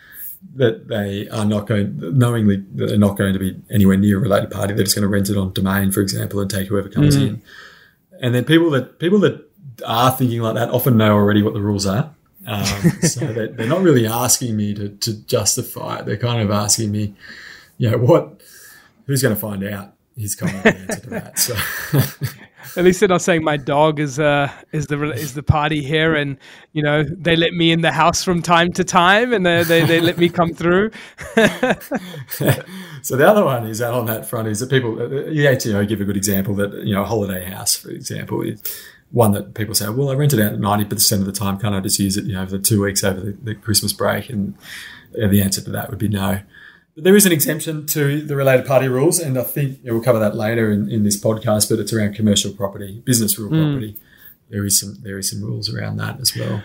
that 0.55 0.87
they 0.87 1.29
are 1.29 1.45
not 1.45 1.67
going 1.67 1.97
knowingly 2.17 2.57
that 2.75 2.87
they're 2.87 2.97
not 2.97 3.17
going 3.17 3.33
to 3.33 3.39
be 3.39 3.59
anywhere 3.69 3.97
near 3.97 4.17
a 4.17 4.21
related 4.21 4.51
party. 4.51 4.73
They're 4.73 4.83
just 4.83 4.95
going 4.95 5.03
to 5.03 5.09
rent 5.09 5.29
it 5.29 5.37
on 5.37 5.53
domain, 5.53 5.91
for 5.91 6.01
example, 6.01 6.39
and 6.39 6.49
take 6.49 6.67
whoever 6.67 6.89
comes 6.89 7.15
mm. 7.15 7.27
in. 7.27 7.41
And 8.21 8.35
then 8.35 8.43
people 8.43 8.69
that 8.71 8.99
people 8.99 9.19
that 9.19 9.49
are 9.85 10.11
thinking 10.11 10.41
like 10.41 10.55
that 10.55 10.69
often 10.69 10.97
know 10.97 11.13
already 11.13 11.41
what 11.41 11.53
the 11.53 11.61
rules 11.61 11.85
are. 11.85 12.13
Um, 12.45 12.65
so 13.01 13.25
they're, 13.31 13.47
they're, 13.47 13.67
not 13.67 13.81
really 13.81 14.07
asking 14.07 14.57
me 14.57 14.73
to, 14.73 14.89
to 14.89 15.13
justify 15.25 15.99
it. 15.99 16.05
They're 16.05 16.17
kind 16.17 16.41
of 16.41 16.51
asking 16.51 16.91
me, 16.91 17.13
you 17.77 17.91
know, 17.91 17.97
what, 17.97 18.41
who's 19.05 19.21
going 19.21 19.35
to 19.35 19.39
find 19.39 19.63
out? 19.63 19.93
He's 20.15 20.35
kind 20.35 20.55
of 20.55 20.63
the 20.63 20.75
answer 20.75 20.99
to 21.01 21.09
that. 21.11 21.39
So 21.39 21.55
At 22.77 22.83
least 22.83 22.99
they're 22.99 23.09
not 23.09 23.21
saying 23.21 23.43
my 23.43 23.57
dog 23.57 23.99
is 23.99 24.19
uh 24.19 24.51
is 24.71 24.87
the 24.87 25.01
is 25.11 25.33
the 25.33 25.43
party 25.43 25.81
here, 25.83 26.15
and 26.15 26.37
you 26.73 26.81
know 26.83 27.03
they 27.03 27.35
let 27.35 27.53
me 27.53 27.71
in 27.71 27.81
the 27.81 27.91
house 27.91 28.23
from 28.23 28.41
time 28.41 28.71
to 28.73 28.83
time, 28.83 29.33
and 29.33 29.45
they 29.45 29.63
they, 29.63 29.85
they 29.85 29.99
let 29.99 30.17
me 30.17 30.29
come 30.29 30.53
through. 30.53 30.91
so 33.01 33.17
the 33.17 33.27
other 33.27 33.43
one 33.43 33.65
is 33.65 33.79
that 33.79 33.93
on 33.93 34.05
that 34.05 34.25
front 34.25 34.47
is 34.47 34.59
that 34.59 34.69
people 34.69 35.01
uh, 35.01 35.07
the 35.07 35.47
ATO 35.47 35.85
give 35.85 36.01
a 36.01 36.05
good 36.05 36.17
example 36.17 36.55
that 36.55 36.73
you 36.85 36.93
know 36.93 37.03
a 37.03 37.05
holiday 37.05 37.43
house, 37.45 37.75
for 37.75 37.89
example, 37.89 38.41
is 38.41 38.61
one 39.11 39.33
that 39.33 39.53
people 39.53 39.75
say, 39.75 39.89
well, 39.89 40.09
I 40.09 40.15
rent 40.15 40.33
it 40.33 40.39
out 40.39 40.59
ninety 40.59 40.85
percent 40.85 41.21
of 41.21 41.25
the 41.25 41.33
time. 41.33 41.59
Can't 41.59 41.75
I 41.75 41.79
just 41.79 41.99
use 41.99 42.17
it, 42.17 42.25
you 42.25 42.33
know, 42.33 42.45
for 42.45 42.57
two 42.57 42.81
weeks 42.81 43.03
over 43.03 43.19
the, 43.19 43.31
the 43.31 43.55
Christmas 43.55 43.93
break? 43.93 44.29
And 44.29 44.55
the 45.13 45.41
answer 45.41 45.61
to 45.61 45.69
that 45.71 45.89
would 45.89 45.99
be 45.99 46.07
no. 46.07 46.41
There 46.95 47.15
is 47.15 47.25
an 47.25 47.31
exemption 47.31 47.85
to 47.87 48.21
the 48.21 48.35
related 48.35 48.65
party 48.65 48.87
rules, 48.87 49.19
and 49.19 49.37
I 49.37 49.43
think 49.43 49.79
we'll 49.83 50.03
cover 50.03 50.19
that 50.19 50.35
later 50.35 50.71
in, 50.71 50.89
in 50.89 51.03
this 51.03 51.19
podcast. 51.19 51.69
But 51.69 51.79
it's 51.79 51.93
around 51.93 52.15
commercial 52.15 52.53
property, 52.53 53.01
business 53.05 53.39
real 53.39 53.49
mm. 53.49 53.71
property. 53.71 53.97
There 54.49 54.65
is 54.65 54.79
some 54.79 54.97
there 55.01 55.17
is 55.17 55.29
some 55.29 55.41
rules 55.41 55.73
around 55.73 55.97
that 55.97 56.19
as 56.19 56.35
well. 56.35 56.61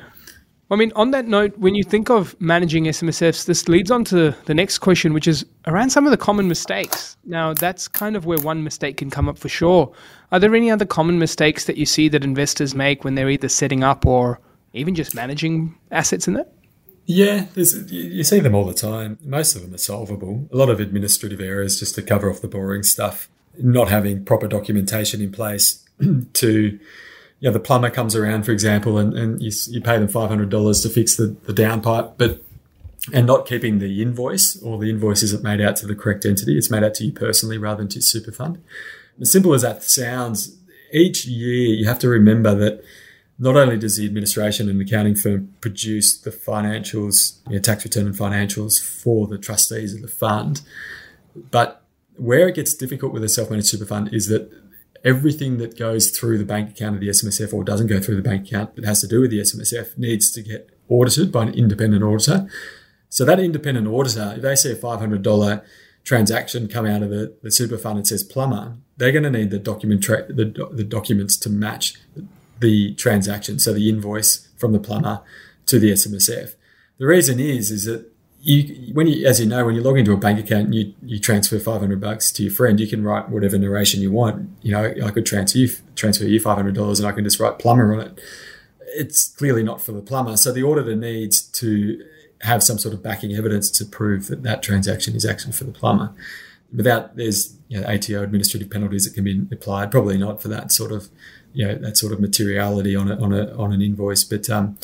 I 0.68 0.74
mean, 0.74 0.90
on 0.96 1.12
that 1.12 1.28
note, 1.28 1.56
when 1.58 1.76
you 1.76 1.84
think 1.84 2.10
of 2.10 2.34
managing 2.40 2.84
SMSFs, 2.84 3.44
this 3.44 3.68
leads 3.68 3.92
on 3.92 4.02
to 4.06 4.34
the 4.46 4.54
next 4.54 4.78
question, 4.78 5.12
which 5.14 5.28
is 5.28 5.46
around 5.68 5.90
some 5.90 6.06
of 6.06 6.10
the 6.10 6.16
common 6.16 6.48
mistakes. 6.48 7.16
Now, 7.24 7.54
that's 7.54 7.86
kind 7.86 8.16
of 8.16 8.26
where 8.26 8.38
one 8.38 8.64
mistake 8.64 8.96
can 8.96 9.08
come 9.08 9.28
up 9.28 9.38
for 9.38 9.48
sure. 9.48 9.92
Are 10.32 10.40
there 10.40 10.52
any 10.56 10.68
other 10.68 10.84
common 10.84 11.20
mistakes 11.20 11.66
that 11.66 11.76
you 11.76 11.86
see 11.86 12.08
that 12.08 12.24
investors 12.24 12.74
make 12.74 13.04
when 13.04 13.14
they're 13.14 13.30
either 13.30 13.48
setting 13.48 13.84
up 13.84 14.04
or 14.04 14.40
even 14.72 14.96
just 14.96 15.14
managing 15.14 15.78
assets 15.92 16.26
in 16.26 16.36
it? 16.36 16.52
Yeah, 17.06 17.46
you 17.54 18.24
see 18.24 18.40
them 18.40 18.54
all 18.54 18.64
the 18.64 18.74
time. 18.74 19.18
Most 19.22 19.54
of 19.54 19.62
them 19.62 19.72
are 19.72 19.78
solvable. 19.78 20.48
A 20.52 20.56
lot 20.56 20.68
of 20.68 20.80
administrative 20.80 21.40
errors 21.40 21.78
just 21.78 21.94
to 21.94 22.02
cover 22.02 22.28
off 22.28 22.40
the 22.40 22.48
boring 22.48 22.82
stuff. 22.82 23.28
Not 23.58 23.88
having 23.88 24.24
proper 24.24 24.48
documentation 24.48 25.20
in 25.20 25.30
place 25.30 25.84
to, 26.32 26.50
you 26.50 26.80
know, 27.40 27.52
the 27.52 27.60
plumber 27.60 27.90
comes 27.90 28.16
around, 28.16 28.42
for 28.42 28.50
example, 28.50 28.98
and, 28.98 29.14
and 29.16 29.40
you, 29.40 29.52
you 29.68 29.80
pay 29.80 29.98
them 29.98 30.08
$500 30.08 30.82
to 30.82 30.88
fix 30.88 31.16
the, 31.16 31.36
the 31.44 31.52
downpipe, 31.52 32.14
but 32.18 32.42
and 33.12 33.26
not 33.26 33.46
keeping 33.46 33.78
the 33.78 34.02
invoice 34.02 34.60
or 34.62 34.78
the 34.78 34.90
invoice 34.90 35.22
isn't 35.22 35.44
made 35.44 35.60
out 35.60 35.76
to 35.76 35.86
the 35.86 35.94
correct 35.94 36.24
entity. 36.24 36.58
It's 36.58 36.72
made 36.72 36.82
out 36.82 36.94
to 36.94 37.04
you 37.04 37.12
personally 37.12 37.56
rather 37.56 37.78
than 37.78 37.88
to 37.90 38.02
super 38.02 38.32
fund. 38.32 38.62
As 39.20 39.30
simple 39.30 39.54
as 39.54 39.62
that 39.62 39.84
sounds, 39.84 40.56
each 40.92 41.24
year 41.24 41.74
you 41.76 41.86
have 41.86 42.00
to 42.00 42.08
remember 42.08 42.54
that 42.56 42.82
not 43.38 43.56
only 43.56 43.76
does 43.78 43.96
the 43.96 44.06
administration 44.06 44.68
and 44.70 44.80
accounting 44.80 45.14
firm 45.14 45.54
produce 45.60 46.18
the 46.18 46.30
financials, 46.30 47.38
you 47.48 47.56
know, 47.56 47.60
tax 47.60 47.84
return 47.84 48.06
and 48.06 48.16
financials 48.16 48.82
for 48.82 49.26
the 49.26 49.38
trustees 49.38 49.94
of 49.94 50.02
the 50.02 50.08
fund, 50.08 50.62
but 51.50 51.82
where 52.16 52.48
it 52.48 52.54
gets 52.54 52.74
difficult 52.74 53.12
with 53.12 53.22
a 53.22 53.28
self-managed 53.28 53.68
super 53.68 53.84
fund 53.84 54.12
is 54.12 54.28
that 54.28 54.50
everything 55.04 55.58
that 55.58 55.78
goes 55.78 56.10
through 56.10 56.38
the 56.38 56.44
bank 56.44 56.70
account 56.70 56.94
of 56.94 57.00
the 57.00 57.08
SMSF 57.08 57.52
or 57.52 57.62
doesn't 57.62 57.88
go 57.88 58.00
through 58.00 58.16
the 58.16 58.22
bank 58.22 58.46
account 58.48 58.74
that 58.74 58.84
has 58.84 59.00
to 59.02 59.06
do 59.06 59.20
with 59.20 59.30
the 59.30 59.38
SMSF 59.38 59.98
needs 59.98 60.30
to 60.32 60.42
get 60.42 60.70
audited 60.88 61.30
by 61.30 61.42
an 61.42 61.54
independent 61.54 62.02
auditor. 62.02 62.48
So 63.10 63.24
that 63.24 63.38
independent 63.38 63.86
auditor, 63.86 64.34
if 64.36 64.42
they 64.42 64.56
see 64.56 64.72
a 64.72 64.76
$500 64.76 65.62
transaction 66.04 66.68
come 66.68 66.86
out 66.86 67.02
of 67.02 67.10
the, 67.10 67.36
the 67.42 67.50
super 67.50 67.76
fund 67.76 67.98
and 67.98 68.06
says 68.06 68.22
plumber, 68.22 68.76
they're 68.96 69.12
going 69.12 69.24
to 69.24 69.30
need 69.30 69.50
the 69.50 69.58
document 69.58 70.06
the, 70.06 70.70
the 70.72 70.84
documents 70.84 71.36
to 71.36 71.50
match 71.50 71.94
the 72.60 72.94
transaction, 72.94 73.58
so 73.58 73.72
the 73.72 73.88
invoice 73.88 74.48
from 74.56 74.72
the 74.72 74.78
plumber 74.78 75.22
to 75.66 75.78
the 75.78 75.92
SMSF. 75.92 76.54
The 76.98 77.06
reason 77.06 77.40
is 77.40 77.70
is 77.70 77.84
that 77.84 78.10
you, 78.40 78.94
when 78.94 79.08
you, 79.08 79.26
as 79.26 79.40
you 79.40 79.46
know, 79.46 79.64
when 79.64 79.74
you 79.74 79.82
log 79.82 79.98
into 79.98 80.12
a 80.12 80.16
bank 80.16 80.38
account 80.38 80.66
and 80.66 80.74
you, 80.74 80.94
you 81.02 81.18
transfer 81.18 81.58
500 81.58 82.00
bucks 82.00 82.30
to 82.32 82.44
your 82.44 82.52
friend, 82.52 82.78
you 82.78 82.86
can 82.86 83.02
write 83.02 83.28
whatever 83.28 83.58
narration 83.58 84.00
you 84.00 84.12
want. 84.12 84.48
You 84.62 84.72
know, 84.72 84.94
I 85.04 85.10
could 85.10 85.26
transfer 85.26 85.58
you, 85.58 85.68
transfer 85.96 86.24
you 86.24 86.40
$500 86.40 86.98
and 86.98 87.08
I 87.08 87.12
can 87.12 87.24
just 87.24 87.40
write 87.40 87.58
plumber 87.58 87.92
on 87.92 88.00
it. 88.06 88.20
It's 88.94 89.28
clearly 89.28 89.64
not 89.64 89.80
for 89.80 89.90
the 89.90 90.00
plumber. 90.00 90.36
So 90.36 90.52
the 90.52 90.62
auditor 90.62 90.94
needs 90.94 91.40
to 91.42 92.04
have 92.42 92.62
some 92.62 92.78
sort 92.78 92.94
of 92.94 93.02
backing 93.02 93.34
evidence 93.34 93.68
to 93.72 93.84
prove 93.84 94.28
that 94.28 94.44
that 94.44 94.62
transaction 94.62 95.16
is 95.16 95.24
actually 95.24 95.52
for 95.52 95.64
the 95.64 95.72
plumber. 95.72 96.12
Without, 96.72 97.16
there's 97.16 97.56
you 97.68 97.80
know, 97.80 97.86
ATO 97.88 98.22
administrative 98.22 98.70
penalties 98.70 99.06
that 99.06 99.14
can 99.14 99.24
be 99.24 99.44
applied. 99.50 99.90
Probably 99.90 100.18
not 100.18 100.40
for 100.40 100.46
that 100.48 100.70
sort 100.70 100.92
of 100.92 101.08
you 101.56 101.66
know 101.66 101.74
that 101.74 101.96
sort 101.96 102.12
of 102.12 102.20
materiality 102.20 102.94
on 102.94 103.10
a, 103.10 103.16
on 103.16 103.32
a, 103.32 103.56
on 103.56 103.72
an 103.72 103.80
invoice. 103.80 104.24
But 104.24 104.48
um, 104.50 104.76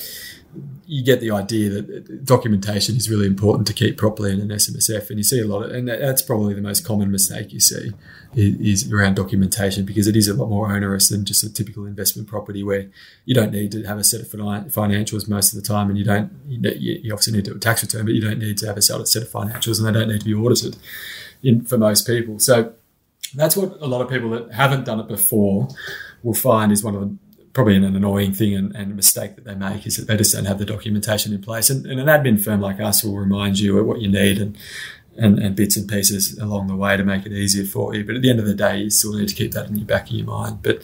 you 0.86 1.04
get 1.04 1.20
the 1.20 1.30
idea 1.30 1.68
that 1.68 2.24
documentation 2.24 2.96
is 2.96 3.10
really 3.10 3.26
important 3.26 3.66
to 3.66 3.74
keep 3.74 3.98
properly 3.98 4.32
in 4.32 4.40
an 4.40 4.48
SMSF, 4.48 5.10
and 5.10 5.18
you 5.18 5.22
see 5.22 5.40
a 5.40 5.46
lot 5.46 5.64
of, 5.64 5.70
and 5.70 5.86
that's 5.86 6.22
probably 6.22 6.54
the 6.54 6.62
most 6.62 6.84
common 6.86 7.10
mistake 7.10 7.52
you 7.52 7.60
see 7.60 7.92
is, 8.34 8.90
around 8.90 9.16
documentation 9.16 9.84
because 9.84 10.06
it 10.06 10.16
is 10.16 10.28
a 10.28 10.34
lot 10.34 10.48
more 10.48 10.72
onerous 10.72 11.10
than 11.10 11.26
just 11.26 11.44
a 11.44 11.52
typical 11.52 11.84
investment 11.84 12.26
property 12.26 12.62
where 12.62 12.90
you 13.26 13.34
don't 13.34 13.52
need 13.52 13.70
to 13.72 13.82
have 13.84 13.98
a 13.98 14.04
set 14.04 14.20
of 14.20 14.26
financials 14.28 15.28
most 15.28 15.52
of 15.54 15.62
the 15.62 15.66
time, 15.66 15.90
and 15.90 15.98
you 15.98 16.06
don't 16.06 16.32
you, 16.48 17.00
you 17.02 17.12
obviously 17.12 17.34
need 17.34 17.44
to 17.44 17.50
do 17.50 17.56
a 17.56 17.60
tax 17.60 17.82
return, 17.82 18.06
but 18.06 18.14
you 18.14 18.22
don't 18.22 18.38
need 18.38 18.56
to 18.56 18.66
have 18.66 18.78
a 18.78 18.82
set 18.82 18.98
of 18.98 19.28
financials, 19.28 19.78
and 19.78 19.86
they 19.86 19.98
don't 19.98 20.08
need 20.08 20.20
to 20.20 20.26
be 20.26 20.34
audited 20.34 20.76
in, 21.42 21.64
for 21.66 21.76
most 21.76 22.06
people. 22.06 22.38
So 22.38 22.72
that's 23.34 23.56
what 23.56 23.80
a 23.80 23.86
lot 23.86 24.00
of 24.00 24.08
people 24.08 24.30
that 24.30 24.52
haven't 24.52 24.84
done 24.84 25.00
it 25.00 25.08
before 25.08 25.68
will 26.22 26.34
find 26.34 26.72
is 26.72 26.84
one 26.84 26.94
of 26.94 27.00
the 27.00 27.16
probably 27.52 27.76
an, 27.76 27.84
annoying 27.84 28.32
thing 28.32 28.54
and, 28.54 28.74
and, 28.74 28.92
a 28.92 28.94
mistake 28.94 29.34
that 29.36 29.44
they 29.44 29.54
make 29.54 29.86
is 29.86 29.96
that 29.96 30.06
they 30.06 30.16
just 30.16 30.34
don't 30.34 30.46
have 30.46 30.58
the 30.58 30.64
documentation 30.64 31.32
in 31.32 31.42
place. 31.42 31.68
And, 31.70 31.86
and, 31.86 32.00
an 32.00 32.06
admin 32.06 32.42
firm 32.42 32.60
like 32.60 32.80
us 32.80 33.04
will 33.04 33.16
remind 33.16 33.58
you 33.58 33.78
of 33.78 33.86
what 33.86 34.00
you 34.00 34.08
need 34.08 34.38
and, 34.38 34.56
and, 35.16 35.38
and, 35.38 35.54
bits 35.54 35.76
and 35.76 35.88
pieces 35.88 36.38
along 36.38 36.68
the 36.68 36.76
way 36.76 36.96
to 36.96 37.04
make 37.04 37.26
it 37.26 37.32
easier 37.32 37.64
for 37.64 37.94
you. 37.94 38.04
But 38.04 38.16
at 38.16 38.22
the 38.22 38.30
end 38.30 38.38
of 38.38 38.46
the 38.46 38.54
day, 38.54 38.78
you 38.78 38.90
still 38.90 39.14
need 39.14 39.28
to 39.28 39.34
keep 39.34 39.52
that 39.52 39.68
in 39.68 39.76
your 39.76 39.86
back 39.86 40.08
of 40.08 40.12
your 40.12 40.26
mind. 40.26 40.62
But 40.62 40.82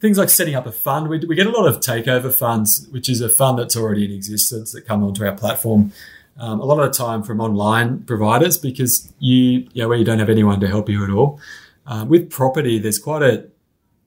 things 0.00 0.18
like 0.18 0.28
setting 0.28 0.54
up 0.54 0.66
a 0.66 0.72
fund, 0.72 1.08
we, 1.08 1.18
we 1.18 1.34
get 1.34 1.46
a 1.46 1.50
lot 1.50 1.66
of 1.66 1.80
takeover 1.80 2.32
funds, 2.32 2.86
which 2.90 3.08
is 3.08 3.20
a 3.20 3.28
fund 3.28 3.58
that's 3.58 3.76
already 3.76 4.04
in 4.04 4.12
existence 4.12 4.72
that 4.72 4.86
come 4.86 5.02
onto 5.02 5.24
our 5.24 5.34
platform. 5.34 5.92
Um, 6.38 6.60
a 6.60 6.64
lot 6.64 6.78
of 6.78 6.92
the 6.92 6.96
time 6.96 7.22
from 7.22 7.40
online 7.40 8.00
providers 8.04 8.58
because 8.58 9.10
you, 9.18 9.66
you 9.72 9.82
know, 9.82 9.88
where 9.88 9.96
you 9.96 10.04
don't 10.04 10.18
have 10.18 10.28
anyone 10.28 10.60
to 10.60 10.68
help 10.68 10.88
you 10.88 11.02
at 11.02 11.10
all. 11.10 11.40
Uh, 11.86 12.04
with 12.08 12.30
property, 12.30 12.78
there's 12.78 12.98
quite 12.98 13.22
a 13.22 13.48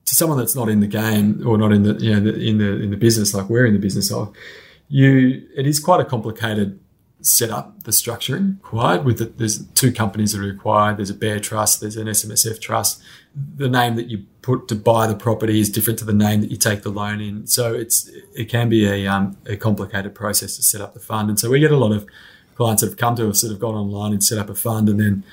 to 0.04 0.14
someone 0.14 0.38
that's 0.38 0.56
not 0.56 0.68
in 0.68 0.80
the 0.80 0.86
game 0.86 1.46
or 1.46 1.56
not 1.56 1.72
in 1.72 1.82
the 1.82 1.94
you 1.94 2.10
know 2.10 2.30
in 2.30 2.58
the 2.58 2.82
in 2.82 2.90
the 2.90 2.96
business 2.96 3.32
like 3.32 3.48
we're 3.48 3.66
in 3.66 3.72
the 3.72 3.78
business 3.78 4.10
of, 4.10 4.34
you 4.88 5.46
it 5.56 5.66
is 5.66 5.78
quite 5.78 6.00
a 6.00 6.04
complicated 6.04 6.80
setup. 7.22 7.82
The 7.84 7.90
structuring 7.90 8.56
required 8.62 9.04
with 9.04 9.18
the, 9.18 9.26
there's 9.26 9.66
two 9.68 9.92
companies 9.92 10.32
that 10.32 10.40
are 10.40 10.46
required. 10.46 10.96
There's 10.96 11.10
a 11.10 11.14
Bare 11.14 11.40
Trust. 11.40 11.80
There's 11.80 11.96
an 11.96 12.06
SMSF 12.06 12.60
Trust. 12.60 13.02
The 13.56 13.68
name 13.68 13.96
that 13.96 14.08
you 14.08 14.24
put 14.42 14.68
to 14.68 14.74
buy 14.74 15.06
the 15.06 15.14
property 15.14 15.60
is 15.60 15.70
different 15.70 15.98
to 16.00 16.04
the 16.04 16.12
name 16.14 16.40
that 16.40 16.50
you 16.50 16.56
take 16.56 16.82
the 16.82 16.90
loan 16.90 17.20
in. 17.20 17.46
So 17.46 17.74
it's 17.74 18.10
it 18.34 18.46
can 18.46 18.68
be 18.68 18.86
a 18.86 19.06
um, 19.06 19.36
a 19.46 19.56
complicated 19.56 20.14
process 20.14 20.56
to 20.56 20.62
set 20.62 20.80
up 20.80 20.94
the 20.94 21.00
fund. 21.00 21.28
And 21.28 21.38
so 21.38 21.50
we 21.50 21.60
get 21.60 21.72
a 21.72 21.76
lot 21.76 21.92
of 21.92 22.06
clients 22.56 22.82
that 22.82 22.88
have 22.88 22.98
come 22.98 23.16
to 23.16 23.28
us 23.28 23.40
that 23.42 23.50
have 23.50 23.60
gone 23.60 23.74
online 23.74 24.12
and 24.12 24.22
set 24.22 24.38
up 24.38 24.50
a 24.50 24.54
fund 24.54 24.88
and 24.88 25.00
then 25.00 25.24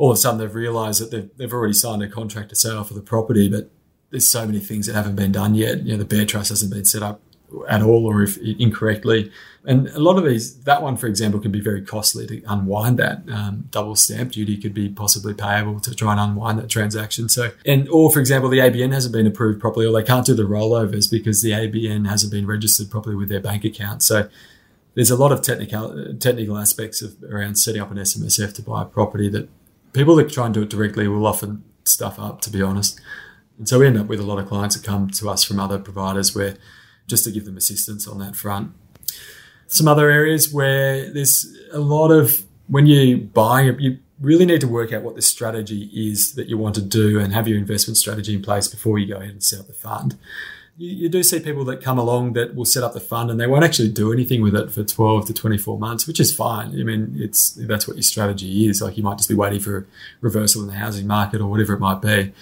all 0.00 0.10
of 0.10 0.14
a 0.14 0.16
sudden 0.18 0.40
they've 0.40 0.54
realized 0.54 1.02
that 1.02 1.10
they've, 1.10 1.28
they've 1.36 1.52
already 1.52 1.74
signed 1.74 2.02
a 2.02 2.08
contract 2.08 2.48
to 2.48 2.56
sell 2.56 2.82
for 2.84 2.94
the 2.94 3.02
property, 3.02 3.50
but 3.50 3.70
there's 4.08 4.26
so 4.26 4.46
many 4.46 4.58
things 4.58 4.86
that 4.86 4.94
haven't 4.94 5.14
been 5.14 5.30
done 5.30 5.54
yet. 5.54 5.82
You 5.82 5.92
know, 5.92 5.98
the 5.98 6.06
Bare 6.06 6.24
Trust 6.24 6.48
hasn't 6.48 6.72
been 6.72 6.86
set 6.86 7.02
up 7.02 7.20
at 7.68 7.82
all 7.82 8.06
or 8.06 8.22
if 8.22 8.38
incorrectly. 8.38 9.30
And 9.66 9.88
a 9.88 9.98
lot 9.98 10.16
of 10.16 10.24
these, 10.24 10.58
that 10.62 10.80
one, 10.80 10.96
for 10.96 11.06
example, 11.06 11.38
can 11.38 11.52
be 11.52 11.60
very 11.60 11.82
costly 11.82 12.26
to 12.28 12.42
unwind 12.48 12.98
that. 12.98 13.28
Um, 13.30 13.68
double 13.70 13.94
stamp 13.94 14.32
duty 14.32 14.56
could 14.56 14.72
be 14.72 14.88
possibly 14.88 15.34
payable 15.34 15.80
to 15.80 15.94
try 15.94 16.12
and 16.12 16.20
unwind 16.20 16.58
that 16.60 16.70
transaction. 16.70 17.28
So, 17.28 17.50
and, 17.66 17.86
or 17.90 18.10
for 18.10 18.20
example, 18.20 18.48
the 18.48 18.60
ABN 18.60 18.94
hasn't 18.94 19.12
been 19.12 19.26
approved 19.26 19.60
properly 19.60 19.84
or 19.84 19.92
they 19.92 20.02
can't 20.02 20.24
do 20.24 20.32
the 20.32 20.44
rollovers 20.44 21.10
because 21.10 21.42
the 21.42 21.50
ABN 21.50 22.08
hasn't 22.08 22.32
been 22.32 22.46
registered 22.46 22.90
properly 22.90 23.16
with 23.16 23.28
their 23.28 23.40
bank 23.40 23.66
account. 23.66 24.02
So, 24.02 24.30
there's 24.94 25.10
a 25.10 25.16
lot 25.16 25.30
of 25.30 25.42
technical 25.42 26.14
technical 26.18 26.58
aspects 26.58 27.00
of 27.00 27.22
around 27.22 27.56
setting 27.56 27.80
up 27.80 27.90
an 27.90 27.98
SMSF 27.98 28.54
to 28.54 28.62
buy 28.62 28.82
a 28.82 28.84
property 28.86 29.28
that 29.28 29.48
people 29.92 30.16
that 30.16 30.30
try 30.30 30.46
and 30.46 30.54
do 30.54 30.62
it 30.62 30.70
directly 30.70 31.08
will 31.08 31.26
often 31.26 31.64
stuff 31.84 32.18
up, 32.18 32.40
to 32.42 32.50
be 32.50 32.62
honest. 32.62 33.00
And 33.58 33.68
so 33.68 33.78
we 33.78 33.86
end 33.86 33.98
up 33.98 34.06
with 34.06 34.20
a 34.20 34.24
lot 34.24 34.38
of 34.38 34.48
clients 34.48 34.76
that 34.76 34.86
come 34.86 35.10
to 35.10 35.28
us 35.28 35.44
from 35.44 35.60
other 35.60 35.78
providers 35.78 36.34
where 36.34 36.56
just 37.06 37.24
to 37.24 37.30
give 37.30 37.44
them 37.44 37.56
assistance 37.56 38.06
on 38.06 38.18
that 38.18 38.36
front. 38.36 38.72
Some 39.66 39.88
other 39.88 40.10
areas 40.10 40.52
where 40.52 41.12
there's 41.12 41.46
a 41.72 41.78
lot 41.78 42.10
of 42.10 42.44
when 42.68 42.86
you 42.86 43.18
buy, 43.18 43.62
you 43.62 43.98
really 44.20 44.46
need 44.46 44.60
to 44.60 44.68
work 44.68 44.92
out 44.92 45.02
what 45.02 45.16
the 45.16 45.22
strategy 45.22 45.90
is 45.92 46.34
that 46.34 46.48
you 46.48 46.56
want 46.56 46.74
to 46.76 46.82
do 46.82 47.18
and 47.18 47.32
have 47.32 47.48
your 47.48 47.58
investment 47.58 47.96
strategy 47.96 48.34
in 48.34 48.42
place 48.42 48.68
before 48.68 48.98
you 48.98 49.06
go 49.06 49.16
ahead 49.16 49.30
and 49.30 49.42
set 49.42 49.60
up 49.60 49.66
the 49.66 49.72
fund. 49.72 50.16
You, 50.80 50.96
you, 50.96 51.08
do 51.10 51.22
see 51.22 51.38
people 51.40 51.64
that 51.66 51.82
come 51.82 51.98
along 51.98 52.32
that 52.32 52.54
will 52.54 52.64
set 52.64 52.82
up 52.82 52.94
the 52.94 53.00
fund 53.00 53.30
and 53.30 53.38
they 53.38 53.46
won't 53.46 53.64
actually 53.64 53.90
do 53.90 54.12
anything 54.12 54.40
with 54.40 54.56
it 54.56 54.72
for 54.72 54.82
12 54.82 55.26
to 55.26 55.34
24 55.34 55.78
months, 55.78 56.06
which 56.06 56.18
is 56.18 56.34
fine. 56.34 56.68
I 56.68 56.82
mean, 56.82 57.14
it's 57.18 57.50
that's 57.50 57.86
what 57.86 57.98
your 57.98 58.02
strategy 58.02 58.66
is. 58.66 58.80
Like 58.80 58.96
you 58.96 59.02
might 59.02 59.18
just 59.18 59.28
be 59.28 59.34
waiting 59.34 59.60
for 59.60 59.76
a 59.76 59.84
reversal 60.22 60.62
in 60.62 60.68
the 60.68 60.74
housing 60.74 61.06
market 61.06 61.42
or 61.42 61.50
whatever 61.50 61.74
it 61.74 61.80
might 61.80 62.00
be. 62.00 62.32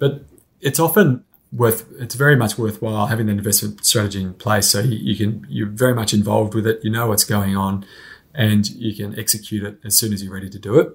But 0.00 0.24
it's 0.60 0.80
often 0.80 1.24
worth 1.52 1.86
it's 2.00 2.16
very 2.16 2.34
much 2.34 2.58
worthwhile 2.58 3.06
having 3.06 3.28
an 3.28 3.38
investment 3.38 3.84
strategy 3.86 4.20
in 4.20 4.34
place 4.34 4.68
so 4.68 4.80
you, 4.80 4.98
you, 4.98 5.16
can 5.16 5.46
you're 5.48 5.68
very 5.68 5.94
much 5.94 6.12
involved 6.12 6.54
with 6.54 6.66
it 6.66 6.80
you 6.82 6.90
know 6.90 7.06
what's 7.06 7.22
going 7.22 7.56
on 7.56 7.86
and 8.34 8.68
you 8.70 8.92
can 8.92 9.16
execute 9.16 9.62
it 9.62 9.78
as 9.84 9.96
soon 9.96 10.12
as 10.12 10.24
you're 10.24 10.34
ready 10.34 10.50
to 10.50 10.58
do 10.58 10.76
it 10.80 10.88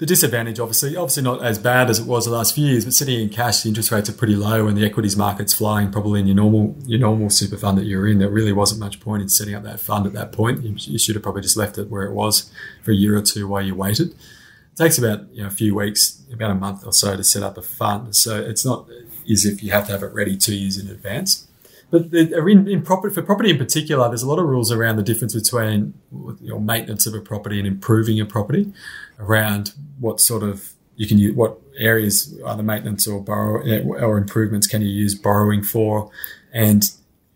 the 0.00 0.06
disadvantage 0.06 0.58
obviously 0.58 0.96
obviously 0.96 1.22
not 1.22 1.42
as 1.42 1.58
bad 1.58 1.88
as 1.88 2.00
it 2.00 2.06
was 2.06 2.24
the 2.24 2.30
last 2.30 2.54
few 2.54 2.66
years 2.66 2.84
but 2.84 2.94
sitting 2.94 3.20
in 3.20 3.28
cash 3.28 3.62
the 3.62 3.68
interest 3.68 3.92
rates 3.92 4.08
are 4.08 4.14
pretty 4.14 4.34
low 4.34 4.66
and 4.66 4.76
the 4.76 4.84
equities 4.84 5.16
market's 5.16 5.52
flying 5.52 5.92
probably 5.92 6.18
in 6.18 6.26
your 6.26 6.36
normal 6.36 6.74
your 6.86 6.98
normal 6.98 7.30
super 7.30 7.56
fund 7.56 7.76
that 7.76 7.84
you're 7.84 8.08
in 8.08 8.18
there 8.18 8.30
really 8.30 8.52
wasn't 8.52 8.80
much 8.80 8.98
point 8.98 9.22
in 9.22 9.28
setting 9.28 9.54
up 9.54 9.62
that 9.62 9.80
fund 9.80 10.06
at 10.06 10.12
that 10.12 10.32
point. 10.32 10.62
You, 10.62 10.74
you 10.76 10.98
should 10.98 11.14
have 11.14 11.22
probably 11.22 11.42
just 11.42 11.56
left 11.56 11.78
it 11.78 11.90
where 11.90 12.04
it 12.04 12.12
was 12.12 12.50
for 12.82 12.92
a 12.92 12.94
year 12.94 13.16
or 13.16 13.22
two 13.22 13.48
while 13.48 13.62
you 13.62 13.74
waited. 13.74 14.08
It 14.10 14.76
takes 14.76 14.98
about 14.98 15.32
you 15.32 15.42
know 15.42 15.48
a 15.48 15.52
few 15.52 15.74
weeks 15.74 16.22
about 16.32 16.50
a 16.50 16.54
month 16.54 16.86
or 16.86 16.92
so 16.92 17.16
to 17.16 17.24
set 17.24 17.42
up 17.42 17.58
a 17.58 17.62
fund. 17.62 18.14
So 18.16 18.40
it's 18.40 18.64
not 18.64 18.88
is 19.26 19.44
if 19.44 19.62
you 19.62 19.70
have 19.72 19.86
to 19.86 19.92
have 19.92 20.02
it 20.02 20.12
ready 20.12 20.36
two 20.36 20.54
years 20.54 20.78
in 20.78 20.88
advance. 20.90 21.46
But 21.90 22.12
in, 22.14 22.68
in 22.68 22.82
property, 22.82 23.12
for 23.12 23.22
property 23.22 23.50
in 23.50 23.58
particular, 23.58 24.08
there's 24.08 24.22
a 24.22 24.28
lot 24.28 24.38
of 24.38 24.46
rules 24.46 24.70
around 24.70 24.96
the 24.96 25.02
difference 25.02 25.34
between 25.34 25.94
your 26.40 26.60
maintenance 26.60 27.04
of 27.04 27.14
a 27.14 27.20
property 27.20 27.58
and 27.58 27.66
improving 27.66 28.20
a 28.20 28.26
property, 28.26 28.72
around 29.20 29.72
what 29.98 30.20
sort 30.20 30.42
of 30.42 30.72
you 30.96 31.06
can 31.06 31.18
use, 31.18 31.34
what 31.34 31.58
areas 31.78 32.34
either 32.46 32.62
maintenance 32.62 33.06
or 33.06 33.22
borrow 33.22 33.62
or 33.84 34.18
improvements 34.18 34.66
can 34.66 34.82
you 34.82 34.88
use 34.88 35.14
borrowing 35.14 35.62
for, 35.62 36.10
and 36.52 36.84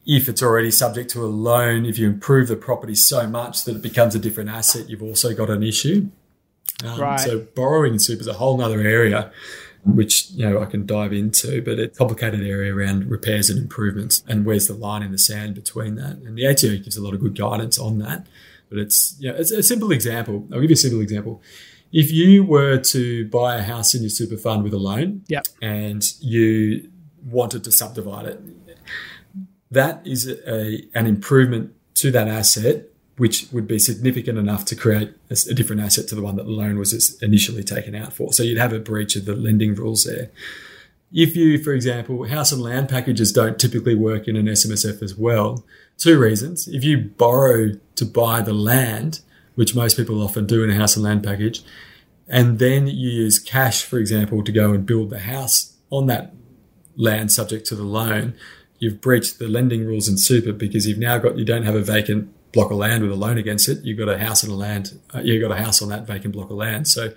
if 0.07 0.29
it's 0.29 0.43
already 0.43 0.71
subject 0.71 1.09
to 1.11 1.25
a 1.25 1.29
loan, 1.29 1.87
if 1.87 1.99
you 1.99 2.07
improve 2.07 2.49
the 2.49 2.57
property 2.57 2.95
so 2.95 3.27
much 3.27 3.65
that 3.65 3.77
it 3.77 3.83
becomes 3.83 4.15
a 4.15 4.19
different 4.19 4.51
asset, 4.51 4.91
you've 4.91 5.03
also 5.03 5.35
got 5.35 5.49
an 5.49 5.63
issue. 5.63 6.09
Um, 6.85 7.01
right. 7.01 7.21
So 7.21 7.39
borrowing 7.55 7.99
super 7.99 8.21
is 8.21 8.27
a 8.27 8.35
whole 8.35 8.61
other 8.61 8.81
area 8.81 9.33
which 9.85 10.31
you 10.31 10.49
know 10.49 10.63
I 10.63 10.67
can 10.67 10.87
dive 10.87 11.13
into, 11.13 11.63
but 11.63 11.79
it's 11.79 11.97
a 11.97 11.99
complicated 11.99 12.41
area 12.41 12.75
around 12.75 13.11
repairs 13.11 13.51
and 13.51 13.59
improvements 13.59 14.23
and 14.27 14.47
where's 14.47 14.67
the 14.67 14.75
line 14.75 15.03
in 15.03 15.13
the 15.13 15.19
sand 15.19 15.55
between 15.55 15.97
that. 15.97 16.17
And 16.17 16.37
the 16.39 16.47
ATO 16.47 16.79
gives 16.79 16.97
a 16.97 17.03
lot 17.03 17.15
of 17.15 17.21
good 17.21 17.37
guidance 17.37 17.79
on 17.79 17.99
that. 17.99 18.27
But 18.71 18.79
it's 18.79 19.15
yeah, 19.19 19.33
it's 19.33 19.51
a 19.51 19.63
simple 19.63 19.93
example. 19.93 20.47
I'll 20.53 20.61
give 20.61 20.71
you 20.71 20.75
a 20.75 20.77
simple 20.77 21.01
example. 21.01 21.43
If 21.95 22.11
you 22.11 22.43
were 22.43 22.79
to 22.79 23.29
buy 23.29 23.55
a 23.55 23.63
house 23.63 23.95
in 23.95 24.03
your 24.03 24.11
super 24.11 24.37
fund 24.37 24.65
with 24.65 24.75
a 24.75 24.79
loan, 24.79 25.23
yep. 25.29 25.47
and 25.63 26.05
you 26.21 26.91
wanted 27.25 27.63
to 27.65 27.73
subdivide 27.73 28.27
it, 28.27 28.41
that 29.71 30.05
is 30.05 30.29
a, 30.29 30.83
an 30.97 31.07
improvement 31.07 31.73
to 31.95 32.11
that 32.11 32.27
asset 32.27 32.87
which 33.17 33.47
would 33.53 33.69
be 33.69 33.79
significant 33.79 34.39
enough 34.39 34.65
to 34.65 34.75
create 34.75 35.15
a, 35.31 35.37
a, 35.49 35.55
different 35.55 35.81
asset 35.81 36.09
to 36.09 36.17
the 36.17 36.21
one 36.21 36.35
that 36.35 36.47
the 36.47 36.51
loan 36.51 36.79
was 36.79 37.17
initially 37.23 37.63
taken 37.63 37.95
out 37.95 38.13
for. 38.13 38.33
So 38.33 38.43
you'd 38.43 38.59
have 38.59 38.73
a 38.73 38.81
breach 38.81 39.15
of 39.15 39.25
the 39.25 39.37
lending 39.37 39.77
rules 39.77 40.03
there. 40.03 40.33
If 41.13 41.37
you, 41.37 41.63
for 41.63 41.73
example, 41.73 42.25
house 42.25 42.51
and 42.51 42.61
land 42.61 42.89
packages 42.89 43.31
don't 43.31 43.57
typically 43.57 43.95
work 43.95 44.27
in 44.27 44.35
an 44.35 44.47
SMSF 44.47 45.01
as 45.01 45.15
well, 45.15 45.65
two 45.97 46.19
reasons. 46.19 46.67
If 46.67 46.83
you 46.83 46.99
borrow 46.99 47.75
to 47.95 48.05
buy 48.05 48.41
the 48.41 48.53
land, 48.53 49.21
which 49.55 49.75
most 49.75 49.97
people 49.97 50.23
often 50.23 50.47
do 50.47 50.65
in 50.65 50.71
a 50.71 50.75
house 50.75 50.97
and 50.97 51.05
land 51.05 51.23
package, 51.23 51.63
and 52.29 52.59
then 52.59 52.87
you 52.87 53.11
use 53.11 53.39
cash, 53.39 53.85
for 53.85 53.99
example, 53.99 54.43
to 54.43 54.53
go 54.53 54.73
and 54.73 54.87
build 54.87 55.11
the 55.11 55.21
house 55.21 55.77
on 55.91 56.07
that 56.07 56.33
land 56.97 57.31
subject 57.33 57.67
to 57.67 57.75
the 57.75 57.83
loan, 57.83 58.35
you've 58.79 59.01
breached 59.01 59.39
the 59.39 59.49
lending 59.49 59.85
rules 59.85 60.09
in 60.09 60.17
super 60.17 60.53
because 60.53 60.87
you've 60.87 60.99
now 60.99 61.19
got, 61.19 61.37
you 61.37 61.45
don't 61.45 61.65
have 61.65 61.75
a 61.75 61.83
vacant 61.83 62.33
block 62.53 62.71
of 62.71 62.79
land 62.79 63.03
with 63.03 63.13
a 63.13 63.17
loan 63.17 63.37
against 63.37 63.69
it, 63.69 63.85
you've 63.85 63.99
got 63.99 64.09
a 64.09 64.19
house 64.19 64.43
and 64.43 64.53
a 64.53 64.55
land, 64.55 64.99
uh, 65.15 65.21
you've 65.21 65.43
got 65.43 65.57
a 65.57 65.63
house 65.63 65.83
on 65.83 65.89
that 65.89 66.07
vacant 66.07 66.33
block 66.33 66.51
of 66.51 66.57
land. 66.57 66.89
So 66.89 67.13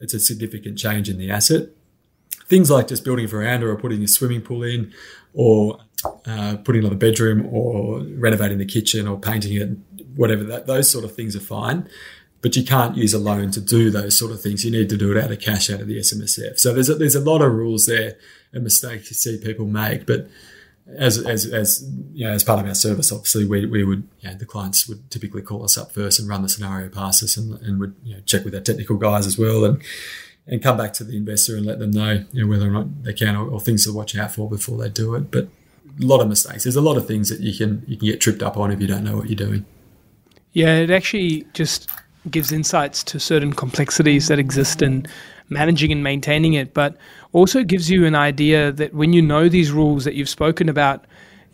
it's 0.00 0.14
a 0.14 0.20
significant 0.20 0.78
change 0.78 1.08
in 1.08 1.18
the 1.18 1.30
asset. 1.30 1.68
Things 2.46 2.70
like 2.70 2.88
just 2.88 3.04
building 3.04 3.24
a 3.24 3.28
veranda 3.28 3.66
or 3.66 3.76
putting 3.76 4.02
a 4.02 4.08
swimming 4.08 4.42
pool 4.42 4.62
in, 4.62 4.92
or 5.32 5.78
uh, 6.26 6.56
putting 6.64 6.80
another 6.82 6.96
bedroom, 6.96 7.46
or 7.50 8.00
renovating 8.00 8.58
the 8.58 8.66
kitchen, 8.66 9.08
or 9.08 9.18
painting 9.18 9.54
it, 9.54 9.91
whatever 10.16 10.44
that 10.44 10.66
those 10.66 10.90
sort 10.90 11.04
of 11.04 11.14
things 11.14 11.36
are 11.36 11.40
fine. 11.40 11.88
But 12.40 12.56
you 12.56 12.64
can't 12.64 12.96
use 12.96 13.14
a 13.14 13.20
loan 13.20 13.52
to 13.52 13.60
do 13.60 13.88
those 13.88 14.18
sort 14.18 14.32
of 14.32 14.40
things. 14.40 14.64
You 14.64 14.72
need 14.72 14.88
to 14.88 14.96
do 14.96 15.16
it 15.16 15.22
out 15.22 15.30
of 15.30 15.38
cash 15.38 15.70
out 15.70 15.80
of 15.80 15.86
the 15.86 15.98
SMSF. 15.98 16.58
So 16.58 16.74
there's 16.74 16.88
a, 16.88 16.96
there's 16.96 17.14
a 17.14 17.20
lot 17.20 17.40
of 17.40 17.52
rules 17.52 17.86
there 17.86 18.16
and 18.52 18.64
mistakes 18.64 19.10
you 19.10 19.14
see 19.14 19.38
people 19.38 19.66
make, 19.66 20.06
but 20.06 20.28
as 20.96 21.24
as 21.24 21.46
as 21.46 21.88
you 22.12 22.26
know, 22.26 22.32
as 22.32 22.42
part 22.42 22.60
of 22.60 22.66
our 22.66 22.74
service, 22.74 23.12
obviously 23.12 23.44
we, 23.44 23.66
we 23.66 23.84
would 23.84 24.08
you 24.20 24.30
know, 24.30 24.34
the 24.34 24.44
clients 24.44 24.88
would 24.88 25.10
typically 25.10 25.42
call 25.42 25.62
us 25.62 25.78
up 25.78 25.92
first 25.92 26.18
and 26.18 26.28
run 26.28 26.42
the 26.42 26.48
scenario 26.48 26.88
past 26.88 27.22
us 27.22 27.36
and, 27.36 27.60
and 27.62 27.78
would 27.78 27.94
you 28.02 28.14
know, 28.14 28.20
check 28.26 28.44
with 28.44 28.54
our 28.54 28.60
technical 28.60 28.96
guys 28.96 29.26
as 29.26 29.38
well 29.38 29.64
and 29.64 29.82
and 30.46 30.60
come 30.60 30.76
back 30.76 30.92
to 30.92 31.04
the 31.04 31.16
investor 31.16 31.56
and 31.56 31.64
let 31.64 31.78
them 31.78 31.92
know, 31.92 32.24
you 32.32 32.42
know 32.42 32.50
whether 32.50 32.66
or 32.66 32.72
not 32.72 33.04
they 33.04 33.12
can 33.12 33.36
or, 33.36 33.48
or, 33.48 33.60
things 33.60 33.84
to 33.84 33.92
watch 33.92 34.16
out 34.16 34.32
for 34.32 34.50
before 34.50 34.76
they 34.76 34.88
do 34.88 35.14
it. 35.14 35.30
But 35.30 35.44
a 36.00 36.04
lot 36.04 36.20
of 36.20 36.28
mistakes. 36.28 36.64
There's 36.64 36.74
a 36.74 36.80
lot 36.80 36.96
of 36.96 37.06
things 37.06 37.28
that 37.28 37.40
you 37.40 37.56
can 37.56 37.84
you 37.86 37.96
can 37.96 38.08
get 38.08 38.20
tripped 38.20 38.42
up 38.42 38.56
on 38.56 38.72
if 38.72 38.80
you 38.80 38.86
don't 38.86 39.04
know 39.04 39.16
what 39.16 39.28
you're 39.28 39.36
doing. 39.36 39.64
Yeah, 40.52 40.76
it 40.76 40.90
actually 40.90 41.46
just 41.54 41.88
gives 42.30 42.52
insights 42.52 43.02
to 43.04 43.18
certain 43.18 43.52
complexities 43.52 44.28
that 44.28 44.38
exist 44.38 44.82
in 44.82 45.06
managing 45.48 45.90
and 45.92 46.04
maintaining 46.04 46.54
it, 46.54 46.74
but 46.74 46.96
also 47.32 47.64
gives 47.64 47.90
you 47.90 48.06
an 48.06 48.14
idea 48.14 48.70
that 48.72 48.94
when 48.94 49.12
you 49.12 49.22
know 49.22 49.48
these 49.48 49.72
rules 49.72 50.04
that 50.04 50.14
you've 50.14 50.28
spoken 50.28 50.68
about, 50.68 51.04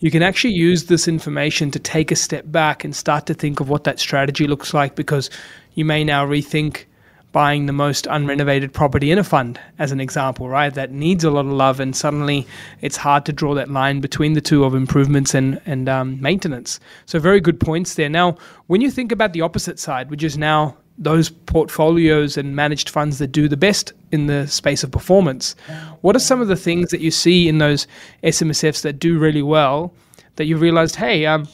you 0.01 0.11
can 0.11 0.23
actually 0.23 0.55
use 0.55 0.85
this 0.85 1.09
information 1.09 1.71
to 1.71 1.79
take 1.79 2.11
a 2.11 2.17
step 2.17 2.45
back 2.47 2.85
and 2.85 2.95
start 2.95 3.27
to 3.27 3.35
think 3.35 3.61
of 3.61 3.69
what 3.69 3.85
that 3.85 3.99
strategy 3.99 4.47
looks 4.47 4.75
like 4.75 4.95
because 4.95 5.31
you 5.75 5.85
may 5.85 6.05
now 6.05 6.27
rethink 6.27 6.85
buying 7.33 7.67
the 7.67 7.73
most 7.73 8.07
unrenovated 8.07 8.73
property 8.73 9.11
in 9.11 9.19
a 9.19 9.25
fund 9.25 9.61
as 9.79 9.93
an 9.93 10.01
example 10.01 10.49
right 10.49 10.75
that 10.75 10.91
needs 10.91 11.25
a 11.25 11.31
lot 11.31 11.45
of 11.45 11.53
love 11.53 11.79
and 11.79 11.95
suddenly 11.95 12.47
it's 12.81 12.97
hard 12.97 13.25
to 13.27 13.33
draw 13.33 13.55
that 13.55 13.71
line 13.71 14.01
between 14.01 14.33
the 14.33 14.41
two 14.41 14.65
of 14.65 14.75
improvements 14.75 15.35
and 15.35 15.61
and 15.67 15.89
um, 15.89 16.21
maintenance 16.21 16.81
so 17.07 17.19
very 17.19 17.41
good 17.41 17.61
points 17.61 17.95
there 17.95 18.09
now 18.09 18.37
when 18.67 18.81
you 18.81 18.91
think 18.91 19.13
about 19.13 19.33
the 19.33 19.43
opposite 19.43 19.79
side 19.79 20.11
which 20.11 20.23
is 20.23 20.39
now 20.39 20.77
those 20.99 21.31
portfolios 21.31 22.37
and 22.37 22.57
managed 22.57 22.89
funds 22.91 23.19
that 23.19 23.29
do 23.29 23.47
the 23.49 23.57
best 23.57 23.93
in 24.11 24.27
the 24.27 24.49
space 24.49 24.83
of 24.83 24.91
performance. 24.91 25.55
What 26.01 26.17
are 26.17 26.19
some 26.19 26.41
of 26.41 26.49
the 26.49 26.57
things 26.57 26.91
that 26.91 27.01
you 27.01 27.13
see 27.13 27.49
in 27.49 27.59
those 27.59 27.87
SMSFs 28.25 28.83
that 28.83 28.99
do 28.99 29.17
really 29.17 29.43
well 29.43 29.95
that 30.35 30.47
you've 30.47 30.61
realized, 30.61 30.97
hey, 30.97 31.25
um, 31.25 31.47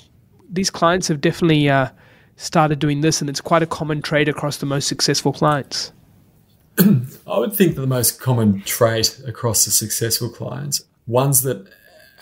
these 0.51 0.71
clients 0.71 1.09
have 1.09 1.21
definitely 1.21 1.69
uh, 1.69 1.89
started 2.37 2.79
doing 2.79 3.01
this, 3.01 3.21
and 3.21 3.31
it's 3.31 3.41
quite 3.41 3.63
a 3.63 3.67
common 3.67 4.03
trait 4.03 4.29
across 4.29 4.57
the 4.57 4.67
most 4.67 4.89
successful 4.89 5.33
clients? 5.33 5.93
I 6.79 7.39
would 7.39 7.55
think 7.55 7.75
that 7.75 7.81
the 7.81 7.87
most 7.87 8.21
common 8.21 8.63
trait 8.63 9.21
across 9.27 9.65
the 9.65 9.71
successful 9.71 10.29
clients, 10.29 10.85
ones 11.07 11.43
that 11.43 11.67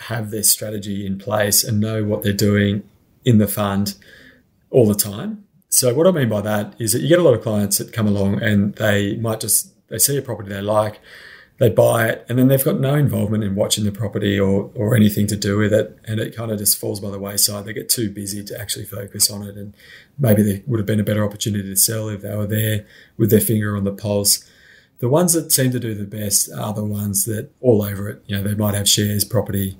have 0.07 0.31
their 0.31 0.43
strategy 0.43 1.05
in 1.05 1.17
place 1.17 1.63
and 1.63 1.79
know 1.79 2.03
what 2.03 2.23
they're 2.23 2.33
doing 2.33 2.83
in 3.23 3.37
the 3.37 3.47
fund 3.47 3.95
all 4.69 4.87
the 4.87 4.95
time 4.95 5.43
so 5.73 5.91
what 5.91 6.05
I 6.05 6.11
mean 6.11 6.29
by 6.29 6.41
that 6.41 6.75
is 6.77 6.93
that 6.93 6.99
you 6.99 7.07
get 7.07 7.17
a 7.17 7.23
lot 7.23 7.33
of 7.33 7.41
clients 7.41 7.79
that 7.79 7.91
come 7.91 8.05
along 8.05 8.43
and 8.43 8.75
they 8.75 9.15
might 9.15 9.39
just 9.39 9.73
they 9.89 9.97
see 9.97 10.15
a 10.15 10.21
property 10.21 10.49
they 10.49 10.61
like, 10.61 10.99
they 11.59 11.69
buy 11.69 12.07
it, 12.09 12.25
and 12.27 12.37
then 12.37 12.47
they've 12.47 12.63
got 12.63 12.79
no 12.79 12.95
involvement 12.95 13.43
in 13.43 13.55
watching 13.55 13.83
the 13.83 13.91
property 13.91 14.39
or 14.39 14.71
or 14.75 14.95
anything 14.95 15.27
to 15.27 15.35
do 15.35 15.57
with 15.57 15.73
it, 15.73 15.97
and 16.05 16.19
it 16.19 16.35
kind 16.35 16.51
of 16.51 16.57
just 16.57 16.77
falls 16.77 16.99
by 16.99 17.09
the 17.09 17.19
wayside. 17.19 17.65
They 17.65 17.73
get 17.73 17.89
too 17.89 18.09
busy 18.09 18.43
to 18.43 18.59
actually 18.59 18.85
focus 18.85 19.29
on 19.29 19.43
it, 19.43 19.55
and 19.55 19.73
maybe 20.17 20.41
there 20.41 20.61
would 20.67 20.79
have 20.79 20.87
been 20.87 20.99
a 20.99 21.03
better 21.03 21.23
opportunity 21.23 21.69
to 21.69 21.75
sell 21.75 22.09
if 22.09 22.21
they 22.21 22.35
were 22.35 22.47
there 22.47 22.85
with 23.17 23.29
their 23.29 23.41
finger 23.41 23.77
on 23.77 23.83
the 23.83 23.93
pulse. 23.93 24.49
The 24.99 25.09
ones 25.09 25.33
that 25.33 25.51
seem 25.51 25.71
to 25.71 25.79
do 25.79 25.93
the 25.93 26.05
best 26.05 26.49
are 26.53 26.73
the 26.73 26.85
ones 26.85 27.25
that 27.25 27.51
all 27.59 27.83
over 27.83 28.07
it. 28.09 28.23
You 28.25 28.37
know, 28.37 28.43
they 28.43 28.55
might 28.55 28.73
have 28.73 28.87
shares, 28.87 29.25
property, 29.25 29.77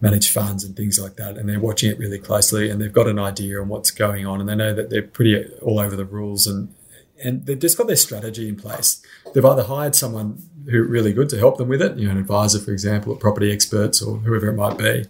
manage 0.00 0.30
funds 0.30 0.64
and 0.64 0.76
things 0.76 0.98
like 0.98 1.16
that. 1.16 1.38
And 1.38 1.48
they're 1.48 1.60
watching 1.60 1.90
it 1.90 1.98
really 1.98 2.18
closely 2.18 2.70
and 2.70 2.80
they've 2.80 2.92
got 2.92 3.06
an 3.06 3.18
idea 3.18 3.60
on 3.60 3.68
what's 3.68 3.90
going 3.90 4.26
on 4.26 4.40
and 4.40 4.48
they 4.48 4.56
know 4.56 4.74
that 4.74 4.90
they're 4.90 5.02
pretty 5.02 5.46
all 5.62 5.78
over 5.78 5.96
the 5.96 6.04
rules 6.04 6.46
and 6.46 6.74
and 7.22 7.46
they've 7.46 7.58
just 7.58 7.78
got 7.78 7.86
their 7.86 7.96
strategy 7.96 8.48
in 8.48 8.56
place. 8.56 9.00
They've 9.32 9.44
either 9.44 9.62
hired 9.62 9.94
someone 9.94 10.42
who 10.70 10.82
are 10.82 10.86
really 10.86 11.12
good 11.12 11.28
to 11.30 11.38
help 11.38 11.58
them 11.58 11.68
with 11.68 11.82
it, 11.82 11.96
you 11.96 12.06
know, 12.06 12.12
an 12.12 12.18
advisor, 12.18 12.58
for 12.58 12.72
example, 12.72 13.12
or 13.12 13.16
property 13.16 13.52
experts 13.52 14.00
or 14.00 14.18
whoever 14.18 14.48
it 14.48 14.56
might 14.56 14.78
be. 14.78 15.04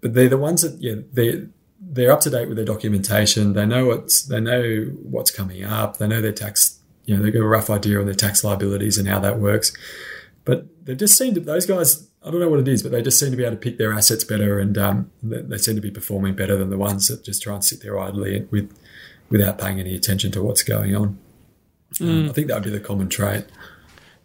But 0.00 0.14
they're 0.14 0.28
the 0.28 0.38
ones 0.38 0.62
that 0.62 0.80
yeah, 0.80 0.96
they 1.12 1.46
they're 1.80 2.12
up 2.12 2.20
to 2.20 2.30
date 2.30 2.48
with 2.48 2.56
their 2.56 2.66
documentation. 2.66 3.52
They 3.52 3.66
know 3.66 3.86
what's 3.86 4.22
they 4.22 4.40
know 4.40 4.84
what's 5.02 5.30
coming 5.30 5.64
up. 5.64 5.98
They 5.98 6.08
know 6.08 6.20
their 6.20 6.32
tax. 6.32 6.80
You 7.04 7.16
know, 7.16 7.22
they've 7.22 7.32
got 7.32 7.40
a 7.42 7.46
rough 7.46 7.68
idea 7.68 7.98
on 7.98 8.06
their 8.06 8.14
tax 8.14 8.42
liabilities 8.42 8.96
and 8.96 9.06
how 9.06 9.18
that 9.20 9.38
works. 9.38 9.76
But 10.44 10.66
they 10.84 10.94
just 10.94 11.16
seem 11.16 11.34
to 11.34 11.40
those 11.40 11.66
guys 11.66 12.08
I 12.24 12.30
don't 12.30 12.40
know 12.40 12.48
what 12.48 12.60
it 12.60 12.68
is, 12.68 12.82
but 12.82 12.90
they 12.90 13.02
just 13.02 13.18
seem 13.18 13.30
to 13.30 13.36
be 13.36 13.44
able 13.44 13.56
to 13.56 13.60
pick 13.60 13.76
their 13.76 13.92
assets 13.92 14.24
better, 14.24 14.58
and 14.58 14.78
um, 14.78 15.10
they, 15.22 15.42
they, 15.42 15.58
seem 15.58 15.74
to 15.74 15.82
be 15.82 15.90
performing 15.90 16.34
better 16.34 16.56
than 16.56 16.70
the 16.70 16.78
ones 16.78 17.08
that 17.08 17.22
just 17.22 17.42
try 17.42 17.54
and 17.54 17.62
sit 17.62 17.82
there 17.82 17.98
idly 17.98 18.46
with 18.50 18.74
without 19.28 19.58
paying 19.58 19.78
any 19.78 19.94
attention 19.94 20.32
to 20.32 20.42
what's 20.42 20.62
going 20.62 20.96
on. 20.96 21.18
Mm. 21.94 22.08
Um, 22.08 22.30
I 22.30 22.32
think 22.32 22.48
that 22.48 22.54
would 22.54 22.64
be 22.64 22.70
the 22.70 22.80
common 22.80 23.10
trait. 23.10 23.44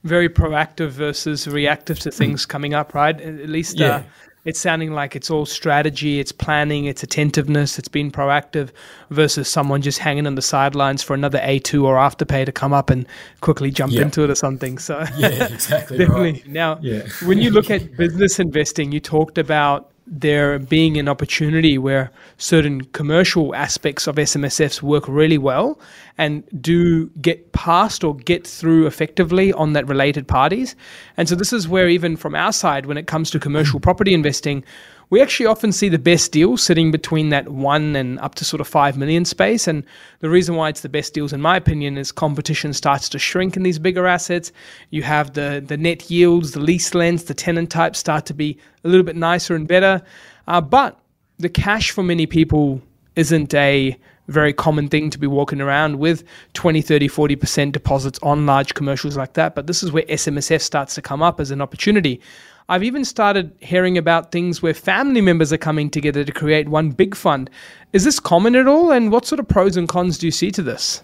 Very 0.04 0.30
proactive 0.30 0.90
versus 0.90 1.48
reactive 1.48 2.00
to 2.00 2.12
things 2.12 2.46
coming 2.46 2.74
up, 2.74 2.94
right? 2.94 3.20
At 3.20 3.50
least, 3.50 3.82
uh, 3.82 3.84
yeah. 3.84 3.96
uh, 3.96 4.04
it's 4.46 4.60
sounding 4.60 4.94
like 4.94 5.16
it's 5.16 5.30
all 5.30 5.46
strategy, 5.46 6.20
it's 6.20 6.32
planning, 6.32 6.86
it's 6.86 7.04
attentiveness, 7.04 7.78
it's 7.78 7.90
being 7.90 8.12
proactive 8.12 8.70
versus 9.10 9.50
someone 9.50 9.82
just 9.82 10.00
hanging 10.00 10.26
on 10.26 10.36
the 10.36 10.42
sidelines 10.42 11.04
for 11.04 11.14
another 11.14 11.40
A2 11.40 11.84
or 11.84 11.96
afterpay 11.98 12.46
to 12.46 12.52
come 12.52 12.72
up 12.72 12.90
and 12.90 13.06
quickly 13.42 13.72
jump 13.72 13.92
yep. 13.92 14.04
into 14.04 14.24
it 14.24 14.30
or 14.30 14.36
something. 14.36 14.78
So 14.78 15.04
yeah, 15.18 15.48
exactly. 15.48 15.98
definitely. 16.00 16.32
Right. 16.32 16.48
Now, 16.48 16.80
yeah. 16.82 17.04
when 17.26 17.40
you 17.40 17.52
look 17.52 17.70
at 17.70 17.98
business 17.98 18.40
investing, 18.40 18.92
you 18.92 19.00
talked 19.02 19.38
about 19.38 19.92
there 20.12 20.58
being 20.58 20.98
an 20.98 21.08
opportunity 21.08 21.78
where 21.78 22.12
certain 22.38 22.84
commercial 22.86 23.54
aspects 23.54 24.08
of 24.08 24.16
SMSFs 24.16 24.82
work 24.82 25.08
really 25.08 25.38
well 25.38 25.80
and 26.18 26.44
do 26.62 27.08
get 27.22 27.52
past 27.52 28.04
or 28.04 28.16
get 28.16 28.46
through 28.46 28.88
effectively 28.88 29.54
on 29.54 29.74
that 29.74 29.88
related 29.88 30.28
parties. 30.28 30.76
And 31.16 31.30
so 31.30 31.36
this 31.36 31.54
is 31.54 31.68
where 31.68 31.88
even 31.88 32.18
from 32.18 32.36
our 32.36 32.52
side, 32.52 32.88
when 32.88 32.98
it 32.98 33.06
comes 33.06 33.30
to 33.32 33.40
commercial 33.40 33.80
property 33.80 34.14
investing, 34.14 34.64
we 35.10 35.22
actually 35.22 35.48
often 35.48 35.72
see 35.72 35.90
the 35.90 35.98
best 36.00 36.32
deals 36.32 36.62
sitting 36.62 36.92
between 36.92 37.30
that 37.30 37.50
one 37.50 37.96
and 37.96 38.20
up 38.20 38.36
to 38.36 38.46
sort 38.46 38.62
of 38.62 38.68
five 38.68 38.98
million 38.98 39.26
space. 39.26 39.68
And 39.68 39.84
the 40.20 40.30
reason 40.30 40.56
why 40.56 40.70
it's 40.70 40.82
the 40.82 40.90
best 40.90 41.14
deals, 41.14 41.34
in 41.34 41.42
my 41.42 41.58
opinion, 41.58 41.98
is 41.98 42.12
competition 42.12 42.74
starts 42.74 43.10
to 43.10 43.20
shrink 43.20 43.58
in 43.58 43.64
these 43.64 43.80
bigger 43.80 44.06
assets. 44.06 44.52
You 44.92 45.04
have 45.04 45.34
the 45.34 45.64
the 45.66 45.78
net 45.78 46.12
yields, 46.12 46.52
the 46.52 46.60
lease 46.60 46.94
lengths, 46.94 47.24
the 47.24 47.34
tenant 47.34 47.72
types 47.72 48.00
start 48.00 48.26
to 48.28 48.34
be 48.34 48.58
a 48.84 48.88
little 48.88 49.06
bit 49.06 49.16
nicer 49.16 49.56
and 49.56 49.68
better. 49.68 50.02
Uh, 50.48 50.62
but 50.62 51.00
the 51.38 51.50
cash 51.50 51.92
for 51.92 52.04
many 52.04 52.26
people 52.26 52.82
isn't 53.16 53.54
a 53.54 53.98
very 54.28 54.54
common 54.54 54.88
thing 54.88 55.10
to 55.10 55.18
be 55.18 55.26
walking 55.26 55.60
around 55.60 55.98
with 55.98 56.24
20, 56.54 56.82
30, 56.82 57.08
40% 57.10 57.72
deposits 57.72 58.20
on 58.22 58.46
large 58.46 58.76
commercials 58.76 59.18
like 59.18 59.34
that. 59.34 59.56
But 59.56 59.66
this 59.66 59.82
is 59.82 59.92
where 59.92 60.04
SMSF 60.04 60.62
starts 60.62 60.94
to 60.96 61.02
come 61.02 61.24
up 61.24 61.40
as 61.40 61.50
an 61.50 61.62
opportunity. 61.62 62.22
I've 62.70 62.84
even 62.84 63.04
started 63.04 63.52
hearing 63.60 63.98
about 63.98 64.32
things 64.32 64.62
where 64.62 64.76
family 64.76 65.22
members 65.22 65.52
are 65.52 65.58
coming 65.58 65.90
together 65.90 66.24
to 66.24 66.32
create 66.32 66.70
one 66.70 66.92
big 66.92 67.16
fund. 67.16 67.50
Is 67.94 68.04
this 68.04 68.20
common 68.20 68.56
at 68.56 68.68
all? 68.68 68.92
And 68.92 69.12
what 69.12 69.26
sort 69.26 69.40
of 69.40 69.48
pros 69.48 69.76
and 69.76 69.90
cons 69.90 70.20
do 70.20 70.28
you 70.28 70.32
see 70.32 70.52
to 70.52 70.62
this? 70.62 71.02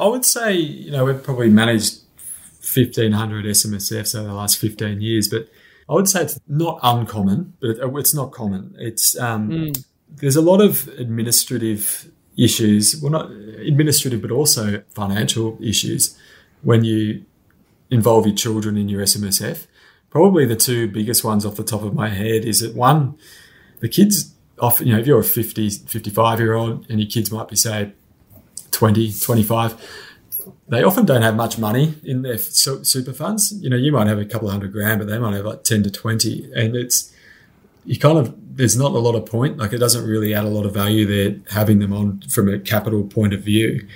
I 0.00 0.08
would 0.08 0.24
say, 0.24 0.54
you 0.54 0.90
know, 0.90 1.04
we've 1.04 1.22
probably 1.22 1.50
managed 1.50 2.00
1,500 2.74 3.44
SMSFs 3.44 4.18
over 4.18 4.26
the 4.26 4.34
last 4.34 4.58
15 4.58 5.00
years, 5.00 5.28
but 5.28 5.48
I 5.88 5.94
would 5.94 6.08
say 6.08 6.22
it's 6.22 6.38
not 6.48 6.80
uncommon, 6.82 7.54
but 7.60 7.78
it's 7.96 8.14
not 8.14 8.32
common. 8.32 8.74
It's 8.78 9.18
um, 9.18 9.48
mm. 9.48 9.84
there's 10.16 10.36
a 10.36 10.42
lot 10.42 10.60
of 10.60 10.88
administrative 10.98 12.10
issues, 12.36 13.00
well, 13.00 13.12
not 13.12 13.30
administrative, 13.30 14.20
but 14.20 14.32
also 14.32 14.82
financial 14.94 15.58
issues 15.62 16.18
when 16.62 16.82
you 16.84 17.24
involve 17.88 18.26
your 18.26 18.34
children 18.34 18.76
in 18.76 18.88
your 18.88 19.02
SMSF 19.02 19.66
probably 20.10 20.46
the 20.46 20.56
two 20.56 20.88
biggest 20.88 21.24
ones 21.24 21.44
off 21.44 21.56
the 21.56 21.64
top 21.64 21.82
of 21.82 21.94
my 21.94 22.08
head 22.08 22.44
is 22.44 22.60
that 22.60 22.74
one, 22.74 23.18
the 23.80 23.88
kids 23.88 24.34
often, 24.58 24.86
you 24.86 24.94
know, 24.94 25.00
if 25.00 25.06
you're 25.06 25.20
a 25.20 25.24
50, 25.24 25.70
55 25.70 26.40
year 26.40 26.54
old 26.54 26.88
and 26.90 27.00
your 27.00 27.08
kids 27.08 27.30
might 27.30 27.48
be, 27.48 27.56
say, 27.56 27.92
20, 28.70 29.12
25, 29.12 30.04
they 30.68 30.82
often 30.82 31.04
don't 31.04 31.22
have 31.22 31.36
much 31.36 31.58
money 31.58 31.94
in 32.04 32.22
their 32.22 32.38
super 32.38 33.12
funds. 33.12 33.52
You 33.60 33.70
know, 33.70 33.76
you 33.76 33.92
might 33.92 34.06
have 34.06 34.18
a 34.18 34.24
couple 34.24 34.48
of 34.48 34.52
hundred 34.52 34.72
grand, 34.72 34.98
but 34.98 35.08
they 35.08 35.18
might 35.18 35.34
have 35.34 35.44
like 35.44 35.64
10 35.64 35.82
to 35.84 35.90
20. 35.90 36.52
And 36.54 36.76
it's, 36.76 37.12
you 37.84 37.98
kind 37.98 38.18
of, 38.18 38.34
there's 38.56 38.76
not 38.76 38.92
a 38.92 38.98
lot 38.98 39.14
of 39.14 39.26
point. 39.26 39.56
Like 39.56 39.72
it 39.72 39.78
doesn't 39.78 40.06
really 40.06 40.34
add 40.34 40.44
a 40.44 40.48
lot 40.48 40.66
of 40.66 40.74
value 40.74 41.06
there 41.06 41.40
having 41.50 41.78
them 41.78 41.92
on 41.92 42.20
from 42.22 42.52
a 42.52 42.58
capital 42.58 43.04
point 43.04 43.32
of 43.32 43.42
view. 43.42 43.86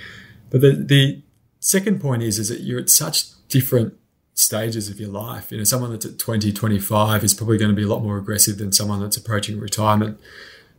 But 0.49 0.61
the, 0.61 0.71
the 0.71 1.21
second 1.59 2.01
point 2.01 2.23
is, 2.23 2.39
is 2.39 2.49
that 2.49 2.61
you're 2.61 2.79
at 2.79 2.89
such 2.89 3.25
different 3.47 3.93
stages 4.33 4.89
of 4.89 4.99
your 4.99 5.09
life. 5.09 5.51
You 5.51 5.59
know, 5.59 5.63
someone 5.63 5.91
that's 5.91 6.05
at 6.05 6.17
20, 6.17 6.51
25 6.51 7.23
is 7.23 7.33
probably 7.33 7.57
going 7.57 7.71
to 7.71 7.75
be 7.75 7.83
a 7.83 7.87
lot 7.87 8.01
more 8.01 8.17
aggressive 8.17 8.57
than 8.57 8.71
someone 8.71 9.01
that's 9.01 9.17
approaching 9.17 9.59
retirement. 9.59 10.19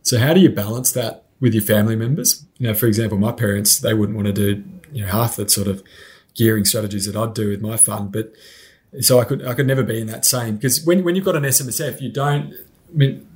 So 0.01 0.17
how 0.19 0.33
do 0.33 0.39
you 0.39 0.49
balance 0.49 0.91
that 0.91 1.23
with 1.39 1.53
your 1.53 1.63
family 1.63 1.95
members? 1.95 2.45
Know, 2.59 2.73
for 2.73 2.87
example, 2.87 3.17
my 3.17 3.31
parents, 3.31 3.79
they 3.79 3.93
wouldn't 3.93 4.15
want 4.15 4.27
to 4.27 4.33
do, 4.33 4.63
you 4.91 5.05
know, 5.05 5.11
half 5.11 5.35
the 5.35 5.47
sort 5.49 5.67
of 5.67 5.83
gearing 6.35 6.65
strategies 6.65 7.05
that 7.05 7.15
I'd 7.15 7.33
do 7.33 7.49
with 7.49 7.61
my 7.61 7.77
fund, 7.77 8.11
but 8.11 8.33
so 9.01 9.19
I 9.19 9.25
could 9.25 9.45
I 9.45 9.53
could 9.53 9.67
never 9.67 9.83
be 9.83 9.99
in 9.99 10.07
that 10.07 10.25
same 10.25 10.55
because 10.55 10.85
when 10.85 11.03
when 11.03 11.15
you've 11.15 11.25
got 11.25 11.35
an 11.35 11.43
SMSF, 11.43 12.01
you 12.01 12.09
don't 12.09 12.53
I 12.53 12.97
mean 12.97 13.27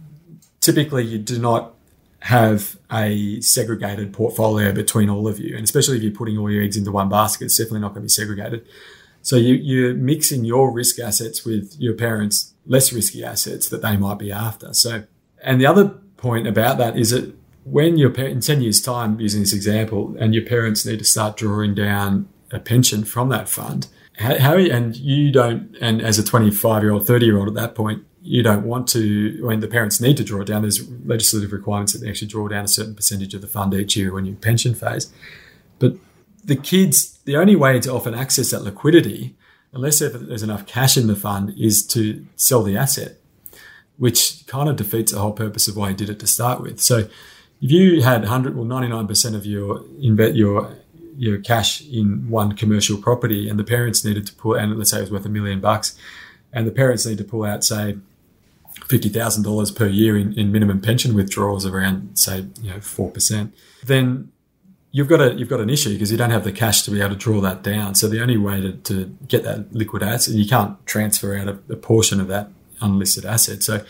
typically 0.61 1.03
you 1.03 1.17
do 1.17 1.39
not 1.39 1.73
have 2.21 2.77
a 2.91 3.39
segregated 3.41 4.13
portfolio 4.13 4.73
between 4.73 5.09
all 5.09 5.27
of 5.27 5.39
you. 5.39 5.55
And 5.55 5.63
especially 5.63 5.97
if 5.97 6.03
you're 6.03 6.11
putting 6.11 6.37
all 6.37 6.51
your 6.51 6.61
eggs 6.63 6.75
into 6.75 6.91
one 6.91 7.07
basket, 7.07 7.45
it's 7.45 7.57
definitely 7.57 7.79
not 7.79 7.89
going 7.89 8.01
to 8.01 8.05
be 8.05 8.09
segregated. 8.09 8.65
So 9.29 9.35
you, 9.35 9.53
you're 9.53 9.93
mixing 9.93 10.43
your 10.43 10.71
risk 10.71 10.97
assets 10.97 11.45
with 11.45 11.75
your 11.77 11.93
parents' 11.93 12.55
less 12.65 12.91
risky 12.91 13.23
assets 13.23 13.69
that 13.69 13.83
they 13.83 13.95
might 13.95 14.17
be 14.17 14.31
after. 14.31 14.73
So, 14.73 15.03
and 15.43 15.61
the 15.61 15.67
other 15.67 15.89
point 16.17 16.47
about 16.47 16.79
that 16.79 16.97
is 16.97 17.11
that 17.11 17.35
when 17.63 17.99
your 17.99 18.11
in 18.15 18.39
10 18.39 18.63
years 18.63 18.81
time, 18.81 19.19
using 19.19 19.41
this 19.41 19.53
example, 19.53 20.15
and 20.19 20.33
your 20.33 20.43
parents 20.47 20.83
need 20.83 20.97
to 20.97 21.05
start 21.05 21.37
drawing 21.37 21.75
down 21.75 22.27
a 22.49 22.57
pension 22.57 23.03
from 23.03 23.29
that 23.29 23.47
fund, 23.47 23.87
how, 24.17 24.35
how 24.39 24.57
and 24.57 24.95
you 24.95 25.31
don't, 25.31 25.77
and 25.79 26.01
as 26.01 26.17
a 26.17 26.23
25 26.23 26.81
year 26.81 26.91
old, 26.91 27.05
30 27.05 27.27
year 27.27 27.37
old 27.37 27.49
at 27.49 27.53
that 27.53 27.75
point, 27.75 28.03
you 28.23 28.41
don't 28.41 28.65
want 28.65 28.87
to, 28.87 29.45
when 29.45 29.59
the 29.59 29.67
parents 29.67 30.01
need 30.01 30.17
to 30.17 30.23
draw 30.23 30.41
it 30.41 30.45
down, 30.45 30.63
there's 30.63 30.89
legislative 31.05 31.51
requirements 31.51 31.93
that 31.93 31.99
they 31.99 32.09
actually 32.09 32.29
draw 32.29 32.47
down 32.47 32.65
a 32.65 32.67
certain 32.67 32.95
percentage 32.95 33.35
of 33.35 33.41
the 33.41 33.47
fund 33.47 33.75
each 33.75 33.95
year 33.95 34.11
when 34.11 34.25
you're 34.25 34.35
pension 34.37 34.73
phase. 34.73 35.13
But 35.77 35.97
the 36.49 36.55
kids, 36.55 37.19
the 37.25 37.37
only 37.37 37.55
way 37.55 37.79
to 37.79 37.93
often 37.93 38.15
access 38.15 38.49
that 38.51 38.63
liquidity, 38.63 39.35
unless 39.71 39.99
there's 39.99 40.43
enough 40.43 40.65
cash 40.65 40.97
in 40.97 41.07
the 41.07 41.15
fund, 41.15 41.53
is 41.57 41.85
to 41.87 42.25
sell 42.35 42.63
the 42.63 42.75
asset, 42.75 43.17
which 43.97 44.45
kind 44.47 44.67
of 44.67 44.75
defeats 44.75 45.11
the 45.11 45.19
whole 45.19 45.31
purpose 45.31 45.67
of 45.67 45.77
why 45.77 45.89
you 45.89 45.95
did 45.95 46.09
it 46.09 46.19
to 46.19 46.27
start 46.27 46.59
with. 46.59 46.81
So 46.81 47.07
if 47.61 47.71
you 47.71 48.01
had 48.01 48.21
100 48.21 48.57
or 48.57 48.65
99% 48.65 49.35
of 49.35 49.45
your 49.45 49.85
your 49.95 50.75
your 51.17 51.37
cash 51.37 51.81
in 51.81 52.29
one 52.29 52.55
commercial 52.55 52.97
property 52.97 53.49
and 53.49 53.59
the 53.59 53.63
parents 53.63 54.05
needed 54.05 54.25
to 54.25 54.33
pull 54.33 54.55
and 54.55 54.77
let's 54.77 54.91
say 54.91 54.99
it 54.99 55.01
was 55.01 55.11
worth 55.11 55.25
a 55.25 55.29
million 55.29 55.59
bucks 55.59 55.97
and 56.53 56.65
the 56.65 56.71
parents 56.71 57.05
need 57.05 57.17
to 57.17 57.25
pull 57.25 57.43
out 57.43 57.61
say 57.61 57.97
$50,000 58.87 59.75
per 59.75 59.87
year 59.87 60.17
in, 60.17 60.31
in 60.39 60.49
minimum 60.49 60.79
pension 60.79 61.13
withdrawals 61.13 61.65
around 61.65 62.17
say 62.17 62.45
you 62.61 62.71
know 62.71 62.77
4% 62.77 63.51
then 63.83 64.31
you've 64.91 65.07
got 65.07 65.21
a 65.21 65.33
you've 65.33 65.49
got 65.49 65.59
an 65.59 65.69
issue 65.69 65.93
because 65.93 66.11
you 66.11 66.17
don't 66.17 66.31
have 66.31 66.43
the 66.43 66.51
cash 66.51 66.83
to 66.83 66.91
be 66.91 66.99
able 66.99 67.11
to 67.11 67.15
draw 67.15 67.41
that 67.41 67.63
down. 67.63 67.95
So 67.95 68.07
the 68.07 68.21
only 68.21 68.37
way 68.37 68.61
to, 68.61 68.73
to 68.73 69.05
get 69.27 69.43
that 69.43 69.73
liquid 69.73 70.03
asset, 70.03 70.35
you 70.35 70.47
can't 70.47 70.83
transfer 70.85 71.35
out 71.37 71.47
a, 71.47 71.59
a, 71.71 71.75
portion 71.75 72.19
of 72.19 72.27
that 72.27 72.49
unlisted 72.81 73.25
asset. 73.25 73.63
So 73.63 73.85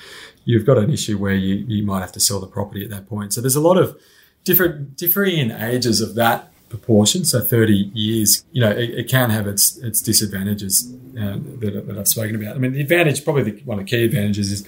you've 0.46 0.66
got 0.66 0.78
an 0.78 0.92
issue 0.92 1.18
where 1.18 1.34
you, 1.34 1.56
you 1.68 1.86
might 1.86 2.02
have 2.02 2.12
to 2.14 2.20
sell 2.20 2.40
the 2.40 2.48
property 2.48 2.84
at 2.84 2.90
that 2.90 3.08
point. 3.08 3.34
So 3.34 3.42
there's 3.42 3.56
a 3.56 3.62
lot 3.62 3.78
of 3.78 4.00
different 4.44 4.98
differing 4.98 5.52
ages 5.52 6.02
of 6.02 6.16
that 6.16 6.52
proportion. 6.70 7.26
So 7.26 7.42
30 7.42 7.92
years, 7.94 8.44
you 8.52 8.62
know, 8.62 8.72
it, 8.72 8.90
it 8.92 9.10
can 9.10 9.30
have 9.30 9.48
its 9.48 9.78
its 9.78 10.02
disadvantages 10.02 10.94
uh, 11.18 11.38
that, 11.60 11.84
that, 11.88 11.98
I've 11.98 12.08
spoken 12.08 12.36
about. 12.36 12.56
I 12.56 12.60
mean, 12.60 12.74
the 12.74 12.82
advantage, 12.82 13.24
probably 13.24 13.44
the, 13.44 13.62
one 13.64 13.80
of 13.80 13.86
the 13.86 13.90
key 13.90 14.04
advantages 14.06 14.52
is 14.52 14.68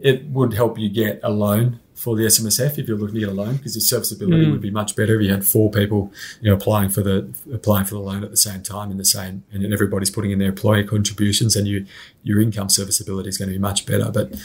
it 0.00 0.24
would 0.26 0.54
help 0.54 0.78
you 0.78 0.88
get 0.88 1.20
a 1.22 1.30
loan 1.30 1.80
for 1.98 2.16
the 2.16 2.22
SMSF 2.24 2.78
if 2.78 2.86
you're 2.86 2.96
looking 2.96 3.16
to 3.16 3.20
get 3.20 3.28
a 3.28 3.32
loan 3.32 3.56
because 3.56 3.74
your 3.74 3.82
serviceability 3.82 4.46
mm. 4.46 4.52
would 4.52 4.60
be 4.60 4.70
much 4.70 4.94
better 4.94 5.20
if 5.20 5.26
you 5.26 5.32
had 5.32 5.44
four 5.44 5.70
people, 5.70 6.12
you 6.40 6.48
know, 6.48 6.56
applying 6.56 6.88
for 6.88 7.02
the 7.02 7.28
applying 7.52 7.84
for 7.84 7.94
the 7.94 8.00
loan 8.00 8.22
at 8.22 8.30
the 8.30 8.36
same 8.36 8.62
time 8.62 8.90
in 8.90 8.96
the 8.96 9.04
same, 9.04 9.42
and 9.52 9.72
everybody's 9.72 10.10
putting 10.10 10.30
in 10.30 10.38
their 10.38 10.50
employer 10.50 10.84
contributions, 10.84 11.56
and 11.56 11.66
you 11.66 11.86
your 12.22 12.40
income 12.40 12.68
serviceability 12.68 13.28
is 13.28 13.36
going 13.36 13.48
to 13.48 13.54
be 13.54 13.58
much 13.58 13.84
better. 13.84 14.10
But 14.10 14.36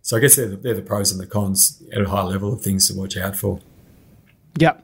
so 0.00 0.16
I 0.16 0.20
guess 0.20 0.36
they're 0.36 0.48
the, 0.48 0.56
they're 0.56 0.74
the 0.74 0.82
pros 0.82 1.12
and 1.12 1.20
the 1.20 1.26
cons 1.26 1.82
at 1.92 2.00
a 2.00 2.08
high 2.08 2.22
level 2.22 2.54
of 2.54 2.62
things 2.62 2.88
to 2.88 2.98
watch 2.98 3.16
out 3.16 3.36
for. 3.36 3.60
Yeah. 4.56 4.74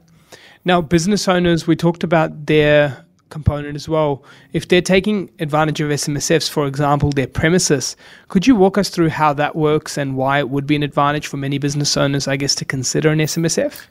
Now, 0.65 0.81
business 0.81 1.27
owners, 1.27 1.65
we 1.65 1.75
talked 1.75 2.03
about 2.03 2.45
their 2.45 3.05
component 3.29 3.75
as 3.75 3.87
well. 3.87 4.23
If 4.53 4.67
they're 4.67 4.81
taking 4.81 5.29
advantage 5.39 5.81
of 5.81 5.89
SMSFs, 5.89 6.49
for 6.49 6.67
example, 6.67 7.11
their 7.11 7.27
premises, 7.27 7.95
could 8.27 8.47
you 8.47 8.55
walk 8.55 8.77
us 8.77 8.89
through 8.89 9.09
how 9.09 9.33
that 9.33 9.55
works 9.55 9.97
and 9.97 10.17
why 10.17 10.39
it 10.39 10.49
would 10.49 10.67
be 10.67 10.75
an 10.75 10.83
advantage 10.83 11.27
for 11.27 11.37
many 11.37 11.57
business 11.57 11.95
owners, 11.97 12.27
I 12.27 12.35
guess, 12.35 12.55
to 12.55 12.65
consider 12.65 13.09
an 13.09 13.19
SMSF? 13.19 13.85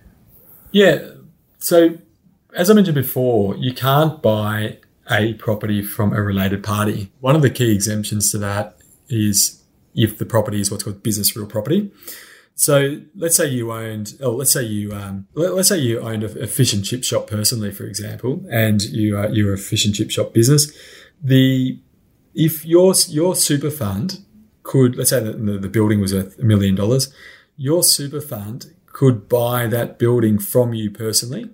Yeah. 0.73 1.11
So, 1.59 1.99
as 2.55 2.71
I 2.71 2.75
mentioned 2.75 2.95
before, 2.95 3.57
you 3.57 3.73
can't 3.73 4.21
buy 4.23 4.79
a 5.11 5.35
property 5.35 5.83
from 5.83 6.13
a 6.13 6.23
related 6.23 6.63
party. 6.63 7.11
One 7.21 7.35
of 7.35 7.43
the 7.43 7.51
key 7.51 7.73
exemptions 7.73 8.31
to 8.33 8.39
that 8.39 8.77
is 9.09 9.63
if 9.95 10.19
the 10.19 10.27
property 10.27 10.61
is 10.61 10.71
what's 10.71 10.85
called 10.85 11.03
business 11.03 11.35
real 11.37 11.47
property. 11.47 11.91
So 12.59 13.03
let's 13.15 13.37
say 13.37 13.47
you 13.47 13.71
owned, 13.71 14.15
oh, 14.21 14.33
let's 14.33 14.51
say 14.51 14.65
you, 14.65 14.91
um, 14.91 15.29
let, 15.35 15.53
us 15.53 15.69
say 15.69 15.79
you 15.79 16.01
owned 16.01 16.25
a, 16.25 16.43
a, 16.43 16.47
fish 16.49 16.73
and 16.73 16.85
chip 16.85 17.05
shop 17.05 17.29
personally, 17.29 17.71
for 17.71 17.85
example, 17.85 18.45
and 18.51 18.83
you 18.83 19.17
are 19.17 19.29
you're 19.29 19.55
a 19.55 19.59
fish 19.59 19.87
and 19.87 19.95
chip 19.95 20.11
shop 20.11 20.35
business. 20.35 20.73
The 21.23 21.79
if 22.35 22.67
your 22.67 22.95
your 23.07 23.37
super 23.37 23.71
fund 23.71 24.25
could, 24.65 24.97
let's 24.97 25.11
say 25.11 25.23
that 25.23 25.47
the, 25.47 25.57
the 25.57 25.69
building 25.69 26.01
was 26.01 26.13
worth 26.13 26.37
a 26.37 26.43
million 26.43 26.75
dollars, 26.75 27.15
your 27.57 27.85
super 27.85 28.21
fund 28.21 28.75
could 28.87 29.29
buy 29.29 29.69
that 29.69 29.97
building 30.01 30.41
from 30.41 30.75
you 30.75 30.91
personally. 30.91 31.51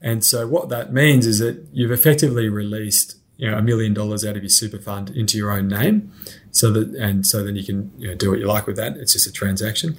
And 0.00 0.24
so 0.24 0.46
what 0.46 0.68
that 0.68 0.92
means 0.92 1.26
is 1.26 1.40
that 1.40 1.66
you've 1.72 1.90
effectively 1.90 2.48
released 2.48 3.19
you 3.40 3.50
know 3.50 3.56
a 3.56 3.62
million 3.62 3.94
dollars 3.94 4.24
out 4.24 4.36
of 4.36 4.42
your 4.42 4.50
super 4.50 4.78
fund 4.78 5.08
into 5.10 5.38
your 5.38 5.50
own 5.50 5.66
name, 5.66 6.12
so 6.50 6.70
that 6.72 6.94
and 6.94 7.26
so 7.26 7.42
then 7.42 7.56
you 7.56 7.64
can 7.64 7.90
you 7.98 8.08
know, 8.08 8.14
do 8.14 8.30
what 8.30 8.38
you 8.38 8.46
like 8.46 8.66
with 8.66 8.76
that. 8.76 8.98
It's 8.98 9.14
just 9.14 9.26
a 9.26 9.32
transaction. 9.32 9.96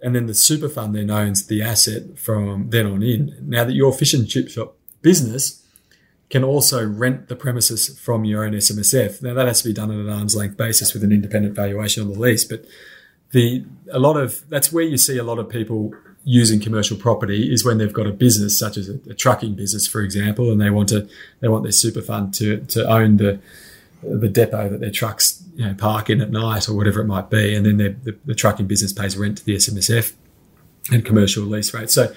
And 0.00 0.14
then 0.14 0.26
the 0.26 0.34
super 0.34 0.68
fund 0.68 0.94
then 0.94 1.10
owns 1.10 1.46
the 1.46 1.62
asset 1.62 2.16
from 2.16 2.70
then 2.70 2.86
on 2.86 3.02
in. 3.02 3.36
Now 3.42 3.64
that 3.64 3.74
your 3.74 3.92
fish 3.92 4.14
and 4.14 4.28
chip 4.28 4.48
shop 4.48 4.76
business 5.02 5.64
can 6.30 6.44
also 6.44 6.86
rent 6.86 7.28
the 7.28 7.34
premises 7.34 7.98
from 7.98 8.24
your 8.24 8.44
own 8.44 8.52
SMSF. 8.52 9.20
Now 9.20 9.34
that 9.34 9.48
has 9.48 9.62
to 9.62 9.68
be 9.68 9.74
done 9.74 9.90
on 9.90 9.98
an 9.98 10.08
arm's 10.08 10.36
length 10.36 10.56
basis 10.56 10.94
with 10.94 11.02
an 11.02 11.10
independent 11.10 11.56
valuation 11.56 12.04
on 12.04 12.12
the 12.12 12.18
lease, 12.18 12.44
but 12.44 12.64
the 13.32 13.64
a 13.90 13.98
lot 13.98 14.16
of 14.16 14.48
that's 14.48 14.72
where 14.72 14.84
you 14.84 14.96
see 14.96 15.18
a 15.18 15.24
lot 15.24 15.40
of 15.40 15.48
people 15.48 15.92
using 16.28 16.58
commercial 16.60 16.96
property 16.96 17.52
is 17.52 17.64
when 17.64 17.78
they've 17.78 17.92
got 17.92 18.06
a 18.06 18.12
business 18.12 18.58
such 18.58 18.76
as 18.76 18.88
a, 18.88 18.98
a 19.08 19.14
trucking 19.14 19.54
business, 19.54 19.86
for 19.86 20.02
example, 20.02 20.50
and 20.50 20.60
they 20.60 20.70
want 20.70 20.88
to 20.88 21.08
they 21.40 21.48
want 21.48 21.62
their 21.62 21.72
super 21.72 22.02
fund 22.02 22.34
to 22.34 22.58
to 22.66 22.86
own 22.86 23.16
the 23.16 23.40
the 24.02 24.28
depot 24.28 24.68
that 24.68 24.80
their 24.80 24.90
trucks 24.90 25.42
you 25.54 25.64
know, 25.64 25.74
park 25.74 26.10
in 26.10 26.20
at 26.20 26.30
night 26.30 26.68
or 26.68 26.74
whatever 26.74 27.00
it 27.00 27.06
might 27.06 27.30
be, 27.30 27.54
and 27.54 27.64
then 27.64 27.78
the, 27.78 28.16
the 28.26 28.34
trucking 28.34 28.66
business 28.66 28.92
pays 28.92 29.16
rent 29.16 29.38
to 29.38 29.44
the 29.44 29.54
SMSF 29.54 30.12
and 30.90 31.04
commercial 31.04 31.44
lease 31.44 31.72
rates. 31.72 31.94
So 31.94 32.14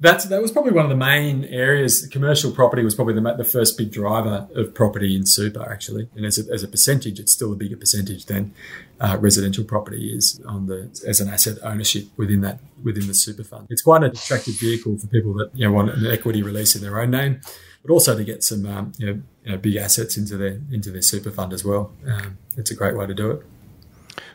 that's 0.00 0.26
that 0.26 0.40
was 0.40 0.52
probably 0.52 0.72
one 0.72 0.84
of 0.84 0.90
the 0.90 0.96
main 0.96 1.44
areas. 1.46 2.06
Commercial 2.06 2.52
property 2.52 2.84
was 2.84 2.94
probably 2.94 3.14
the, 3.14 3.34
the 3.34 3.44
first 3.44 3.76
big 3.76 3.90
driver 3.90 4.46
of 4.54 4.72
property 4.72 5.16
in 5.16 5.26
super, 5.26 5.68
actually. 5.70 6.08
And 6.14 6.24
as 6.24 6.38
a, 6.38 6.52
as 6.52 6.62
a 6.62 6.68
percentage, 6.68 7.18
it's 7.18 7.32
still 7.32 7.52
a 7.52 7.56
bigger 7.56 7.76
percentage 7.76 8.26
than 8.26 8.54
uh, 9.00 9.16
residential 9.20 9.64
property 9.64 10.14
is 10.14 10.40
on 10.46 10.66
the 10.66 10.88
as 11.06 11.20
an 11.20 11.28
asset 11.28 11.58
ownership 11.64 12.04
within 12.16 12.42
that 12.42 12.60
within 12.84 13.08
the 13.08 13.14
super 13.14 13.42
fund. 13.42 13.66
It's 13.70 13.82
quite 13.82 14.04
an 14.04 14.10
attractive 14.10 14.54
vehicle 14.60 14.98
for 14.98 15.08
people 15.08 15.34
that 15.34 15.50
you 15.54 15.66
know, 15.66 15.72
want 15.72 15.90
an 15.90 16.06
equity 16.06 16.42
release 16.42 16.76
in 16.76 16.82
their 16.82 17.00
own 17.00 17.10
name, 17.10 17.40
but 17.82 17.92
also 17.92 18.16
to 18.16 18.22
get 18.22 18.44
some 18.44 18.66
um, 18.66 18.92
you, 18.98 19.06
know, 19.06 19.22
you, 19.44 19.52
know, 19.52 19.58
big 19.58 19.76
assets 19.76 20.16
into 20.16 20.36
their 20.36 20.60
into 20.70 20.92
their 20.92 21.02
super 21.02 21.32
fund 21.32 21.52
as 21.52 21.64
well. 21.64 21.92
Um, 22.06 22.38
it's 22.56 22.70
a 22.70 22.76
great 22.76 22.96
way 22.96 23.06
to 23.06 23.14
do 23.14 23.32
it. 23.32 23.42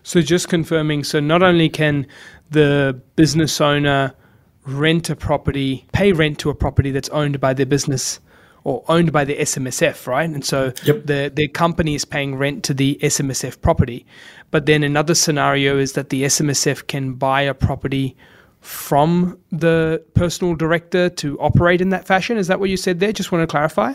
So 0.02 0.22
just 0.22 0.50
confirming, 0.50 1.06
so 1.06 1.22
not 1.22 1.42
only 1.42 1.70
can 1.70 2.06
the 2.52 3.00
business 3.16 3.62
owner 3.62 4.14
rent 4.66 5.10
a 5.10 5.16
property, 5.16 5.86
pay 5.92 6.12
rent 6.12 6.40
to 6.40 6.50
a 6.50 6.56
property 6.56 6.92
that's 6.92 7.10
owned 7.10 7.40
by 7.40 7.54
their 7.54 7.66
business 7.66 8.20
or 8.64 8.84
owned 8.88 9.12
by 9.12 9.26
the 9.26 9.36
SMSF, 9.36 10.08
right? 10.08 10.30
And 10.30 10.46
so 10.46 10.72
yep. 10.86 11.06
the 11.06 11.32
the 11.34 11.48
company 11.50 11.96
is 11.96 12.06
paying 12.06 12.36
rent 12.36 12.64
to 12.66 12.74
the 12.74 12.98
SMSF 13.02 13.62
property. 13.62 14.06
But 14.52 14.66
then 14.66 14.84
another 14.84 15.16
scenario 15.16 15.78
is 15.78 15.94
that 15.94 16.10
the 16.10 16.24
SMSF 16.24 16.88
can 16.88 17.14
buy 17.14 17.42
a 17.42 17.54
property 17.54 18.16
from 18.62 19.38
the 19.52 20.02
personal 20.14 20.56
director 20.56 21.10
to 21.10 21.38
operate 21.40 21.82
in 21.82 21.90
that 21.90 22.08
fashion. 22.08 22.38
Is 22.38 22.48
that 22.48 22.60
what 22.60 22.70
you 22.70 22.78
said 22.78 23.02
there? 23.02 23.12
Just 23.12 23.32
want 23.32 23.44
to 23.44 23.48
clarify. 23.48 23.94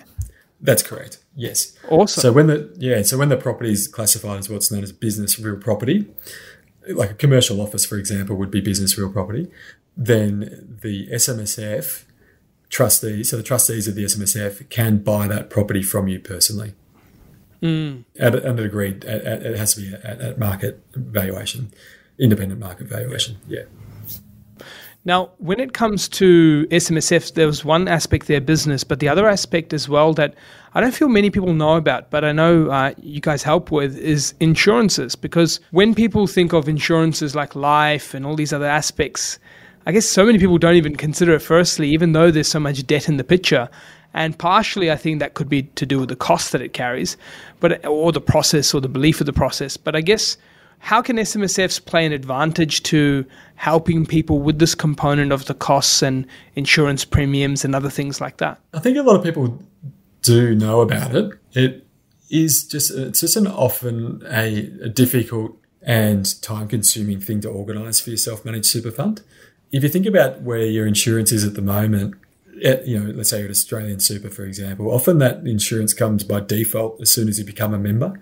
That's 0.61 0.83
correct. 0.83 1.25
Yes. 1.35 1.75
Awesome. 1.89 2.21
So 2.21 2.33
when 2.33 2.49
the 2.49 2.75
yeah, 2.77 3.01
so 3.03 3.17
when 3.17 3.31
the 3.31 3.37
property 3.37 3.73
is 3.73 3.89
classified 3.89 4.39
as 4.41 4.51
what's 4.51 4.71
known 4.71 4.83
as 4.83 4.93
business 4.93 5.39
real 5.39 5.57
property, 5.57 6.07
like 6.89 7.11
a 7.13 7.15
commercial 7.15 7.61
office, 7.61 7.87
for 7.87 7.97
example, 7.97 8.37
would 8.37 8.51
be 8.51 8.61
business 8.61 8.99
real 8.99 9.11
property 9.11 9.49
then 9.99 10.79
the 10.81 11.09
SMSF 11.09 12.05
trustees, 12.71 13.31
so 13.31 13.37
the 13.37 13.43
trustees 13.43 13.89
of 13.89 13.97
the 13.97 14.05
SMSF 14.05 14.71
can 14.71 14.99
buy 14.99 15.27
that 15.27 15.51
property 15.51 15.83
from 15.83 16.07
you 16.07 16.21
personally. 16.21 16.75
Mm. 17.61 18.05
At, 18.19 18.37
at 18.37 18.45
an 18.45 18.61
agreed, 18.61 19.05
at, 19.05 19.25
at, 19.25 19.43
it 19.43 19.59
has 19.59 19.75
to 19.75 19.81
be 19.81 19.93
at, 19.93 20.21
at 20.21 20.39
market 20.39 20.81
valuation, 20.95 21.73
independent 22.19 22.61
market 22.61 22.87
valuation. 22.87 23.39
Yeah. 23.49 23.65
Now, 25.05 25.31
when 25.39 25.59
it 25.59 25.73
comes 25.73 26.09
to 26.11 26.67
SMSFs, 26.71 27.35
there 27.35 27.47
was 27.47 27.65
one 27.65 27.89
aspect 27.89 28.27
there, 28.27 28.41
business, 28.41 28.85
but 28.85 29.01
the 29.01 29.09
other 29.09 29.27
aspect 29.27 29.73
as 29.73 29.89
well 29.89 30.13
that 30.15 30.35
I 30.75 30.81
don't 30.81 30.95
feel 30.95 31.09
many 31.09 31.31
people 31.31 31.55
know 31.55 31.77
about, 31.77 32.11
but 32.11 32.25
I 32.25 32.33
know 32.33 32.69
uh, 32.69 32.93
you 32.99 33.21
guys 33.21 33.43
help 33.43 33.71
with 33.73 33.97
is 33.97 34.35
insurances. 34.39 35.17
Because 35.17 35.61
when 35.71 35.95
people 35.95 36.27
think 36.27 36.53
of 36.53 36.69
insurances 36.69 37.35
like 37.35 37.57
life 37.57 38.13
and 38.13 38.27
all 38.27 38.37
these 38.37 38.53
other 38.53 38.67
aspects, 38.67 39.39
I 39.89 39.93
guess 39.93 40.05
so 40.05 40.27
many 40.27 40.39
people 40.39 40.59
don't 40.59 40.75
even 40.75 40.97
consider 40.97 41.33
it 41.33 41.39
firstly, 41.39 41.89
even 41.89 42.13
though 42.13 42.31
there's 42.31 42.47
so 42.47 42.61
much 42.61 42.87
debt 42.87 43.09
in 43.09 43.17
the 43.17 43.25
picture. 43.25 43.71
And 44.13 44.39
partially, 44.39 44.91
I 44.91 44.97
think 44.97 45.19
that 45.21 45.33
could 45.33 45.49
be 45.49 45.63
to 45.63 45.87
do 45.87 45.99
with 45.99 46.11
the 46.11 46.17
cost 46.17 46.53
that 46.53 46.61
it 46.61 46.75
carries, 46.75 47.17
but 47.59 47.85
or 47.87 48.13
the 48.13 48.21
process 48.21 48.75
or 48.75 48.83
the 48.83 48.89
belief 48.89 49.21
of 49.21 49.27
the 49.27 49.33
process. 49.33 49.79
But 49.79 49.97
I 49.97 50.03
guess 50.03 50.37
how 50.81 51.01
can 51.01 51.17
SMSFs 51.17 51.83
play 51.83 52.05
an 52.05 52.13
advantage 52.13 52.83
to 52.85 53.25
helping 53.55 54.05
people 54.05 54.41
with 54.41 54.59
this 54.59 54.75
component 54.75 55.33
of 55.33 55.47
the 55.47 55.55
costs 55.55 56.03
and 56.03 56.27
insurance 56.55 57.07
premiums 57.07 57.65
and 57.65 57.75
other 57.75 57.89
things 57.89 58.21
like 58.21 58.37
that? 58.37 58.61
I 58.75 58.81
think 58.81 58.99
a 58.99 59.03
lot 59.03 59.17
of 59.17 59.25
people 59.25 59.59
do 60.21 60.55
know 60.55 60.83
about 60.83 61.17
it. 61.17 61.33
It 61.53 61.87
is 62.29 62.63
just 62.65 62.91
it's 62.91 63.21
just 63.21 63.37
an 63.37 63.47
often 63.47 64.23
a, 64.27 64.71
a 64.83 64.89
difficult 64.91 65.57
and 65.81 66.43
time 66.43 66.69
consuming 66.69 67.21
thing 67.21 67.41
to 67.41 67.49
organise 67.49 68.01
for 68.01 68.11
your 68.11 68.19
self 68.19 68.45
managed 68.45 68.67
super 68.67 68.91
fund 68.91 69.23
if 69.71 69.83
you 69.83 69.89
think 69.89 70.07
about 70.07 70.43
where 70.43 70.65
your 70.65 70.87
insurance 70.87 71.33
is 71.33 71.45
at 71.45 71.55
the 71.55 71.63
moment, 71.63 72.15
you 72.85 72.99
know, 72.99 73.11
let's 73.13 73.31
say 73.31 73.45
at 73.45 73.51
Australian 73.51 74.01
Super, 74.01 74.31
for 74.31 74.45
example, 74.45 74.91
often 74.91 75.19
that 75.19 75.47
insurance 75.47 75.95
comes 75.95 76.25
by 76.25 76.41
default 76.41 77.01
as 77.01 77.13
soon 77.13 77.29
as 77.29 77.39
you 77.39 77.45
become 77.45 77.75
a 77.75 77.79
member. 77.79 78.21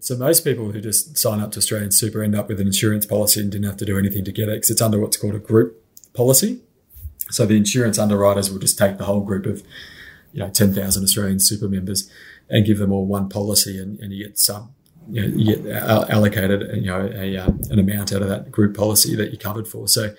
So 0.00 0.16
most 0.16 0.44
people 0.44 0.70
who 0.70 0.80
just 0.80 1.16
sign 1.16 1.40
up 1.40 1.52
to 1.52 1.58
Australian 1.58 1.90
Super 1.90 2.22
end 2.22 2.34
up 2.34 2.48
with 2.48 2.60
an 2.60 2.66
insurance 2.66 3.06
policy 3.06 3.40
and 3.40 3.50
didn't 3.50 3.66
have 3.66 3.76
to 3.78 3.84
do 3.84 3.98
anything 3.98 4.24
to 4.24 4.32
get 4.32 4.48
it 4.48 4.56
because 4.56 4.70
it's 4.70 4.82
under 4.82 5.00
what's 5.00 5.16
called 5.16 5.34
a 5.34 5.38
group 5.38 5.82
policy. 6.12 6.60
So 7.30 7.46
the 7.46 7.56
insurance 7.56 7.98
underwriters 7.98 8.50
will 8.50 8.58
just 8.58 8.78
take 8.78 8.98
the 8.98 9.04
whole 9.04 9.22
group 9.22 9.46
of, 9.46 9.62
you 10.32 10.40
know, 10.40 10.50
10,000 10.50 11.02
Australian 11.02 11.40
Super 11.40 11.68
members 11.68 12.10
and 12.50 12.66
give 12.66 12.78
them 12.78 12.92
all 12.92 13.06
one 13.06 13.28
policy 13.28 13.78
and, 13.78 13.98
and 14.00 14.12
you 14.12 14.26
get 14.26 14.38
some, 14.38 14.74
you 15.08 15.22
know, 15.22 15.36
you 15.36 15.56
get 15.56 15.66
allocated, 16.10 16.76
you 16.76 16.90
know, 16.90 17.10
a, 17.14 17.38
um, 17.38 17.60
an 17.70 17.78
amount 17.78 18.12
out 18.12 18.22
of 18.22 18.28
that 18.28 18.52
group 18.52 18.76
policy 18.76 19.16
that 19.16 19.30
you're 19.30 19.40
covered 19.40 19.66
for. 19.66 19.88
So 19.88 20.14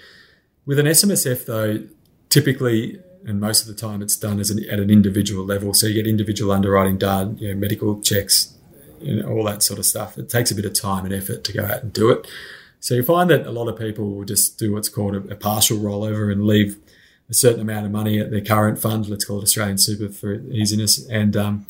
with 0.66 0.80
an 0.80 0.86
SMSF, 0.86 1.46
though, 1.46 1.88
typically 2.30 3.00
and 3.26 3.40
most 3.40 3.62
of 3.62 3.68
the 3.68 3.74
time 3.74 4.02
it's 4.02 4.16
done 4.16 4.40
as 4.40 4.50
an, 4.52 4.64
at 4.70 4.80
an 4.80 4.90
individual 4.90 5.46
level. 5.46 5.74
So 5.74 5.88
you 5.88 5.96
get 5.96 6.08
individual 6.08 6.52
underwriting 6.52 6.98
done, 6.98 7.38
you 7.40 7.50
know, 7.50 7.60
medical 7.60 8.00
checks, 8.02 8.54
you 9.02 9.22
know, 9.22 9.30
all 9.30 9.44
that 9.46 9.64
sort 9.64 9.80
of 9.80 9.86
stuff. 9.86 10.18
It 10.18 10.30
takes 10.30 10.52
a 10.52 10.56
bit 10.56 10.66
of 10.66 10.80
time 10.80 11.06
and 11.06 11.14
effort 11.14 11.44
to 11.44 11.54
go 11.54 11.66
out 11.66 11.82
and 11.82 11.92
do 11.92 12.12
it. 12.12 12.28
So 12.80 12.94
you 12.94 13.04
find 13.04 13.30
that 13.32 13.48
a 13.48 13.52
lot 13.52 13.68
of 13.68 13.80
people 13.80 14.12
will 14.12 14.26
just 14.26 14.60
do 14.60 14.74
what's 14.74 14.90
called 14.90 15.16
a, 15.16 15.34
a 15.34 15.36
partial 15.36 15.80
rollover 15.80 16.32
and 16.32 16.46
leave 16.46 16.78
a 17.28 17.34
certain 17.34 17.62
amount 17.62 17.88
of 17.88 17.92
money 17.92 18.20
at 18.20 18.30
their 18.30 18.42
current 18.42 18.80
fund. 18.80 19.10
Let's 19.10 19.26
call 19.26 19.40
it 19.40 19.44
Australian 19.44 19.80
Super 19.80 20.10
for 20.10 20.34
easiness, 20.34 21.04
and 21.08 21.36
um, 21.36 21.66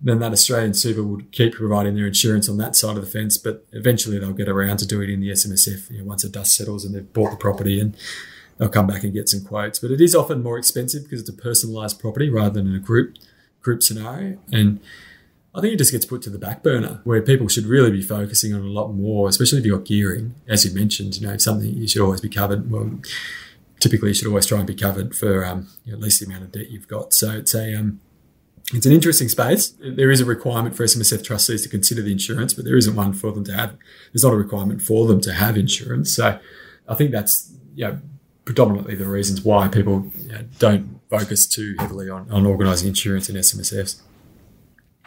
then 0.00 0.18
that 0.18 0.32
Australian 0.32 0.74
Super 0.74 1.02
would 1.02 1.32
keep 1.32 1.54
providing 1.54 1.94
their 1.94 2.06
insurance 2.06 2.48
on 2.48 2.58
that 2.58 2.76
side 2.76 2.96
of 2.96 3.04
the 3.04 3.10
fence. 3.10 3.36
But 3.36 3.64
eventually 3.72 4.18
they'll 4.18 4.32
get 4.32 4.48
around 4.48 4.78
to 4.78 4.86
doing 4.86 5.10
it 5.10 5.14
in 5.14 5.20
the 5.20 5.30
SMSF. 5.30 5.90
You 5.90 5.98
know, 5.98 6.04
once 6.04 6.22
the 6.22 6.28
dust 6.28 6.54
settles 6.54 6.84
and 6.84 6.94
they've 6.94 7.12
bought 7.12 7.30
the 7.30 7.36
property 7.36 7.80
and 7.80 7.96
they'll 8.58 8.68
come 8.68 8.86
back 8.86 9.04
and 9.04 9.12
get 9.12 9.28
some 9.28 9.44
quotes. 9.44 9.78
But 9.78 9.90
it 9.90 10.00
is 10.00 10.14
often 10.14 10.42
more 10.42 10.58
expensive 10.58 11.04
because 11.04 11.20
it's 11.20 11.30
a 11.30 11.32
personalised 11.32 11.98
property 11.98 12.28
rather 12.28 12.62
than 12.62 12.74
a 12.74 12.78
group 12.78 13.16
group 13.62 13.82
scenario. 13.82 14.38
And 14.52 14.80
I 15.54 15.60
think 15.60 15.72
it 15.72 15.78
just 15.78 15.92
gets 15.92 16.04
put 16.04 16.22
to 16.22 16.30
the 16.30 16.38
back 16.38 16.62
burner 16.62 17.00
where 17.04 17.22
people 17.22 17.48
should 17.48 17.64
really 17.64 17.90
be 17.90 18.02
focusing 18.02 18.54
on 18.54 18.60
a 18.60 18.64
lot 18.64 18.88
more, 18.88 19.28
especially 19.28 19.58
if 19.58 19.64
you've 19.64 19.78
got 19.78 19.86
gearing, 19.86 20.34
as 20.46 20.64
you 20.66 20.74
mentioned, 20.74 21.16
you 21.16 21.26
know, 21.26 21.36
something 21.38 21.74
you 21.74 21.88
should 21.88 22.02
always 22.02 22.20
be 22.20 22.28
covered. 22.28 22.70
Well, 22.70 23.00
typically 23.80 24.08
you 24.08 24.14
should 24.14 24.28
always 24.28 24.46
try 24.46 24.58
and 24.58 24.66
be 24.66 24.74
covered 24.74 25.16
for 25.16 25.44
um, 25.44 25.68
you 25.84 25.92
know, 25.92 25.98
at 25.98 26.02
least 26.02 26.20
the 26.20 26.26
amount 26.26 26.44
of 26.44 26.52
debt 26.52 26.70
you've 26.70 26.88
got. 26.88 27.14
So 27.14 27.30
it's 27.30 27.54
a 27.54 27.74
um, 27.74 28.00
it's 28.74 28.86
an 28.86 28.92
interesting 28.92 29.28
space. 29.28 29.74
There 29.80 30.10
is 30.10 30.20
a 30.20 30.24
requirement 30.24 30.74
for 30.74 30.84
SMSF 30.84 31.22
trustees 31.22 31.62
to 31.62 31.68
consider 31.68 32.02
the 32.02 32.10
insurance, 32.10 32.52
but 32.52 32.64
there 32.64 32.76
isn't 32.76 32.96
one 32.96 33.12
for 33.12 33.30
them 33.30 33.44
to 33.44 33.52
have. 33.52 33.76
There's 34.12 34.24
not 34.24 34.32
a 34.32 34.36
requirement 34.36 34.82
for 34.82 35.06
them 35.06 35.20
to 35.20 35.32
have 35.32 35.56
insurance. 35.56 36.12
So 36.12 36.38
I 36.88 36.94
think 36.94 37.12
that's 37.12 37.52
you 37.74 37.84
know, 37.86 38.00
predominantly 38.44 38.96
the 38.96 39.06
reasons 39.06 39.42
why 39.42 39.68
people 39.68 40.10
you 40.20 40.32
know, 40.32 40.40
don't 40.58 41.00
focus 41.10 41.46
too 41.46 41.76
heavily 41.78 42.10
on, 42.10 42.30
on 42.32 42.44
organising 42.44 42.88
insurance 42.88 43.28
in 43.28 43.36
SMSFs. 43.36 44.00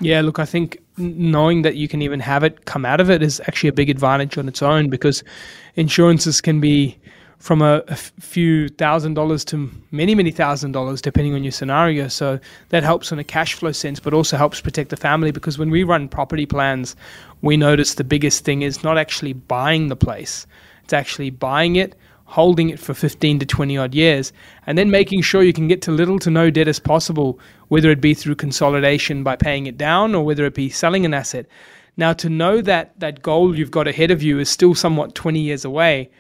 Yeah, 0.02 0.22
look, 0.22 0.40
I 0.40 0.46
think 0.46 0.82
knowing 0.98 1.64
that 1.64 1.76
you 1.76 1.90
can 1.90 2.02
even 2.02 2.22
have 2.22 2.44
it 2.44 2.64
come 2.64 2.86
out 2.86 3.02
of 3.02 3.10
it 3.10 3.22
is 3.22 3.42
actually 3.42 3.70
a 3.70 3.74
big 3.74 3.90
advantage 3.90 4.38
on 4.38 4.48
its 4.48 4.62
own 4.62 4.90
because 4.90 5.24
insurances 5.76 6.40
can 6.40 6.62
be 6.62 6.98
from 7.40 7.62
a, 7.62 7.82
a 7.88 7.96
few 7.96 8.68
thousand 8.70 9.14
dollars 9.14 9.44
to 9.46 9.72
many, 9.92 10.14
many 10.14 10.30
thousand 10.30 10.74
dollars, 10.74 11.02
depending 11.02 11.34
on 11.34 11.44
your 11.44 11.54
scenario. 11.54 12.08
So 12.10 12.40
that 12.70 12.84
helps 12.84 13.12
on 13.12 13.20
a 13.20 13.24
cash 13.24 13.54
flow 13.54 13.72
sense, 13.72 14.00
but 14.00 14.14
also 14.14 14.38
helps 14.38 14.62
protect 14.62 14.90
the 14.90 14.98
family 14.98 15.32
because 15.32 15.58
when 15.58 15.70
we 15.70 15.84
run 15.84 16.10
property 16.10 16.46
plans, 16.46 16.96
we 17.42 17.58
notice 17.58 17.96
the 17.96 18.04
biggest 18.04 18.44
thing 18.44 18.62
is 18.62 18.84
not 18.84 18.98
actually 18.98 19.34
buying 19.34 19.88
the 19.88 19.96
place, 19.96 20.46
it's 20.84 20.94
actually 20.94 21.30
buying 21.30 21.76
it 21.76 21.96
holding 22.30 22.70
it 22.70 22.80
for 22.80 22.94
15 22.94 23.40
to 23.40 23.46
20 23.46 23.76
odd 23.76 23.96
years, 23.96 24.32
and 24.68 24.78
then 24.78 24.92
making 24.92 25.20
sure 25.20 25.42
you 25.42 25.52
can 25.52 25.68
get 25.68 25.82
to 25.82 25.92
little 25.92 26.20
to 26.20 26.30
no 26.30 26.52
debt 26.52 26.68
as 26.68 26.80
possible, 26.80 27.40
whether 27.70 27.90
it 27.90 28.00
be 28.00 28.14
through 28.14 28.36
consolidation 28.36 29.24
by 29.24 29.36
paying 29.36 29.66
it 29.66 29.80
down 29.80 30.14
or 30.14 30.24
whether 30.24 30.46
it 30.46 30.54
be 30.54 30.70
selling 30.70 31.06
an 31.06 31.14
asset. 31.14 31.48
Now, 31.98 32.14
to 32.14 32.30
know 32.30 32.62
that 32.62 32.98
that 33.00 33.24
goal 33.24 33.58
you've 33.58 33.72
got 33.72 33.88
ahead 33.88 34.12
of 34.12 34.22
you 34.22 34.38
is 34.38 34.48
still 34.48 34.76
somewhat 34.76 35.16
20 35.16 35.40
years 35.40 35.66
away 35.66 36.12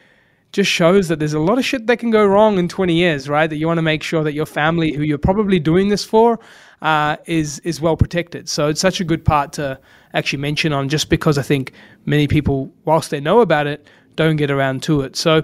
just 0.51 0.69
shows 0.69 1.07
that 1.07 1.19
there's 1.19 1.33
a 1.33 1.39
lot 1.39 1.57
of 1.57 1.65
shit 1.65 1.85
that 1.87 1.99
can 1.99 2.09
go 2.09 2.25
wrong 2.25 2.57
in 2.57 2.67
20 2.67 2.93
years, 2.93 3.29
right? 3.29 3.47
That 3.47 3.57
you 3.57 3.67
want 3.67 3.77
to 3.77 3.83
make 3.83 4.01
sure 4.01 4.23
that 4.23 4.33
your 4.33 4.45
family, 4.45 4.93
who 4.93 5.03
you're 5.03 5.17
probably 5.17 5.59
doing 5.59 5.89
this 5.89 6.03
for, 6.03 6.39
uh, 6.81 7.17
is 7.25 7.59
is 7.59 7.79
well 7.81 7.97
protected. 7.97 8.49
So 8.49 8.67
it's 8.67 8.81
such 8.81 8.99
a 8.99 9.03
good 9.03 9.23
part 9.23 9.53
to 9.53 9.79
actually 10.13 10.39
mention 10.39 10.73
on, 10.73 10.89
just 10.89 11.09
because 11.09 11.37
I 11.37 11.43
think 11.43 11.73
many 12.05 12.27
people, 12.27 12.71
whilst 12.85 13.11
they 13.11 13.19
know 13.19 13.41
about 13.41 13.67
it, 13.67 13.87
don't 14.15 14.37
get 14.37 14.51
around 14.51 14.83
to 14.83 15.01
it. 15.01 15.15
So. 15.15 15.43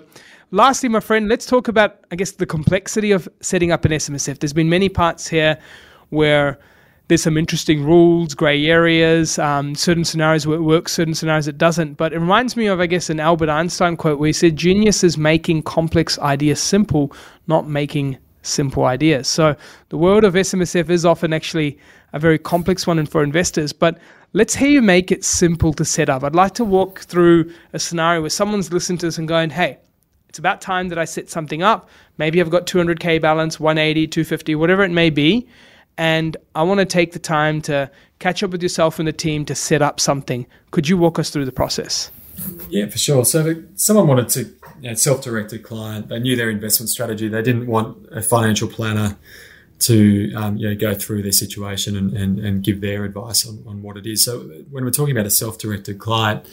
Lastly, 0.51 0.87
my 0.87 0.99
friend, 0.99 1.27
let's 1.27 1.45
talk 1.45 1.67
about, 1.67 2.05
I 2.11 2.15
guess, 2.15 2.33
the 2.33 2.45
complexity 2.45 3.11
of 3.11 3.27
setting 3.41 3.71
up 3.71 3.83
an 3.83 3.91
SMSF. 3.91 4.39
There's 4.39 4.53
been 4.53 4.69
many 4.69 4.87
parts 4.87 5.27
here 5.27 5.57
where 6.09 6.59
there's 7.07 7.21
some 7.21 7.37
interesting 7.37 7.83
rules, 7.83 8.33
grey 8.33 8.65
areas, 8.65 9.37
um, 9.37 9.75
certain 9.75 10.03
scenarios 10.03 10.47
where 10.47 10.57
it 10.57 10.63
works, 10.63 10.93
certain 10.93 11.13
scenarios 11.13 11.47
it 11.47 11.57
doesn't. 11.57 11.95
But 11.95 12.13
it 12.13 12.19
reminds 12.19 12.57
me 12.57 12.65
of, 12.65 12.79
I 12.79 12.87
guess, 12.87 13.09
an 13.09 13.19
Albert 13.19 13.49
Einstein 13.49 13.95
quote 13.95 14.19
where 14.19 14.27
he 14.27 14.33
said, 14.33 14.55
Genius 14.55 15.03
is 15.03 15.17
making 15.17 15.63
complex 15.63 16.17
ideas 16.19 16.59
simple, 16.59 17.13
not 17.47 17.67
making 17.67 18.17
simple 18.41 18.85
ideas. 18.85 19.27
So 19.27 19.55
the 19.89 19.97
world 19.97 20.23
of 20.23 20.33
SMSF 20.33 20.89
is 20.89 21.05
often 21.05 21.31
actually 21.31 21.77
a 22.13 22.19
very 22.19 22.39
complex 22.39 22.87
one 22.87 23.05
for 23.05 23.23
investors, 23.23 23.71
but 23.71 23.99
let's 24.33 24.55
hear 24.55 24.69
you 24.69 24.81
make 24.81 25.11
it 25.11 25.23
simple 25.23 25.73
to 25.73 25.85
set 25.85 26.09
up. 26.09 26.23
I'd 26.23 26.35
like 26.35 26.53
to 26.55 26.65
walk 26.65 27.01
through 27.01 27.51
a 27.73 27.79
scenario 27.79 28.21
where 28.21 28.29
someone's 28.29 28.71
listening 28.71 28.97
to 28.99 29.07
this 29.07 29.17
and 29.17 29.27
going, 29.27 29.51
hey, 29.51 29.77
it's 30.29 30.39
about 30.39 30.59
time 30.59 30.89
that 30.89 30.97
I 30.97 31.05
set 31.05 31.29
something 31.29 31.61
up. 31.61 31.87
Maybe 32.17 32.41
I've 32.41 32.49
got 32.49 32.65
200K 32.65 33.21
balance, 33.21 33.59
180, 33.59 34.07
250, 34.07 34.55
whatever 34.55 34.83
it 34.83 34.91
may 34.91 35.09
be 35.09 35.47
and 35.97 36.35
I 36.55 36.63
want 36.63 36.79
to 36.79 36.85
take 36.85 37.13
the 37.13 37.19
time 37.19 37.61
to 37.63 37.89
catch 38.19 38.43
up 38.43 38.51
with 38.51 38.61
yourself 38.61 38.99
and 38.99 39.07
the 39.07 39.13
team 39.13 39.45
to 39.45 39.55
set 39.55 39.81
up 39.81 39.99
something. 39.99 40.45
Could 40.71 40.89
you 40.89 40.97
walk 40.97 41.19
us 41.19 41.29
through 41.29 41.45
the 41.45 41.51
process? 41.51 42.11
Yeah, 42.69 42.87
for 42.87 42.97
sure. 42.97 43.25
So, 43.25 43.45
if 43.45 43.57
someone 43.75 44.07
wanted 44.07 44.29
to 44.29 44.43
you 44.81 44.89
know, 44.89 44.93
self-directed 44.93 45.63
client, 45.63 46.09
they 46.09 46.19
knew 46.19 46.35
their 46.35 46.49
investment 46.49 46.89
strategy. 46.89 47.27
They 47.27 47.41
didn't 47.41 47.67
want 47.67 48.07
a 48.11 48.21
financial 48.21 48.67
planner 48.67 49.17
to 49.77 50.33
um, 50.35 50.57
you 50.57 50.69
know, 50.69 50.75
go 50.75 50.93
through 50.93 51.21
their 51.21 51.31
situation 51.31 51.97
and, 51.97 52.13
and, 52.13 52.39
and 52.39 52.63
give 52.63 52.81
their 52.81 53.03
advice 53.03 53.47
on, 53.47 53.63
on 53.67 53.81
what 53.81 53.97
it 53.97 54.05
is. 54.05 54.25
So, 54.25 54.39
when 54.69 54.83
we're 54.83 54.91
talking 54.91 55.15
about 55.15 55.27
a 55.27 55.31
self-directed 55.31 55.97
client, 55.97 56.45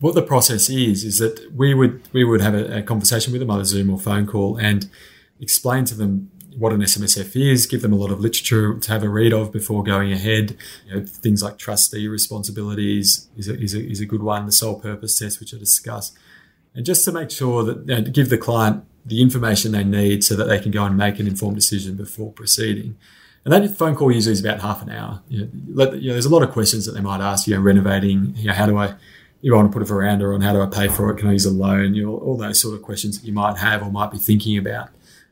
what 0.00 0.14
the 0.14 0.22
process 0.22 0.68
is 0.68 1.04
is 1.04 1.18
that 1.18 1.50
we 1.54 1.72
would 1.72 2.02
we 2.12 2.24
would 2.24 2.42
have 2.42 2.54
a, 2.54 2.78
a 2.78 2.82
conversation 2.82 3.32
with 3.32 3.40
them, 3.40 3.50
either 3.50 3.64
Zoom 3.64 3.88
or 3.88 3.98
phone 3.98 4.26
call, 4.26 4.58
and 4.58 4.90
explain 5.40 5.84
to 5.86 5.94
them 5.94 6.30
what 6.56 6.72
an 6.72 6.80
SMSF 6.80 7.36
is, 7.36 7.66
give 7.66 7.82
them 7.82 7.92
a 7.92 7.96
lot 7.96 8.10
of 8.10 8.20
literature 8.20 8.78
to 8.78 8.92
have 8.92 9.02
a 9.02 9.08
read 9.08 9.32
of 9.32 9.52
before 9.52 9.82
going 9.82 10.12
ahead. 10.12 10.56
You 10.86 10.94
know, 10.94 11.06
things 11.06 11.42
like 11.42 11.58
trustee 11.58 12.08
responsibilities 12.08 13.28
is 13.36 13.48
a, 13.48 13.60
is, 13.60 13.74
a, 13.74 13.84
is 13.84 14.00
a 14.00 14.06
good 14.06 14.22
one, 14.22 14.46
the 14.46 14.52
sole 14.52 14.78
purpose 14.78 15.18
test, 15.18 15.40
which 15.40 15.54
I 15.54 15.58
discussed. 15.58 16.16
And 16.74 16.84
just 16.84 17.04
to 17.04 17.12
make 17.12 17.30
sure 17.30 17.62
that, 17.64 17.78
you 17.78 17.94
know, 17.94 18.02
give 18.02 18.30
the 18.30 18.38
client 18.38 18.84
the 19.06 19.20
information 19.20 19.72
they 19.72 19.84
need 19.84 20.24
so 20.24 20.34
that 20.36 20.44
they 20.44 20.58
can 20.58 20.70
go 20.70 20.84
and 20.84 20.96
make 20.96 21.18
an 21.18 21.26
informed 21.26 21.56
decision 21.56 21.96
before 21.96 22.32
proceeding. 22.32 22.96
And 23.44 23.52
that 23.52 23.76
phone 23.76 23.94
call 23.94 24.10
usually 24.10 24.32
is 24.32 24.40
about 24.40 24.60
half 24.60 24.82
an 24.82 24.90
hour. 24.90 25.22
You 25.28 25.42
know, 25.42 25.50
let, 25.74 26.00
you 26.00 26.08
know, 26.08 26.14
there's 26.14 26.24
a 26.24 26.30
lot 26.30 26.42
of 26.42 26.50
questions 26.50 26.86
that 26.86 26.92
they 26.92 27.00
might 27.00 27.20
ask, 27.20 27.46
you 27.46 27.54
know, 27.54 27.60
renovating, 27.60 28.34
you 28.36 28.46
know, 28.46 28.54
how 28.54 28.66
do 28.66 28.78
I, 28.78 28.94
you 29.42 29.54
want 29.54 29.70
to 29.70 29.72
put 29.72 29.82
a 29.82 29.84
veranda 29.84 30.24
on, 30.26 30.40
how 30.40 30.54
do 30.54 30.62
I 30.62 30.66
pay 30.66 30.88
for 30.88 31.10
it? 31.10 31.18
Can 31.18 31.28
I 31.28 31.32
use 31.32 31.44
a 31.44 31.50
loan? 31.50 31.94
You 31.94 32.06
know, 32.06 32.16
all 32.16 32.38
those 32.38 32.60
sort 32.60 32.74
of 32.74 32.82
questions 32.82 33.20
that 33.20 33.26
you 33.26 33.34
might 33.34 33.58
have 33.58 33.82
or 33.82 33.90
might 33.90 34.10
be 34.10 34.16
thinking 34.16 34.56
about. 34.56 34.88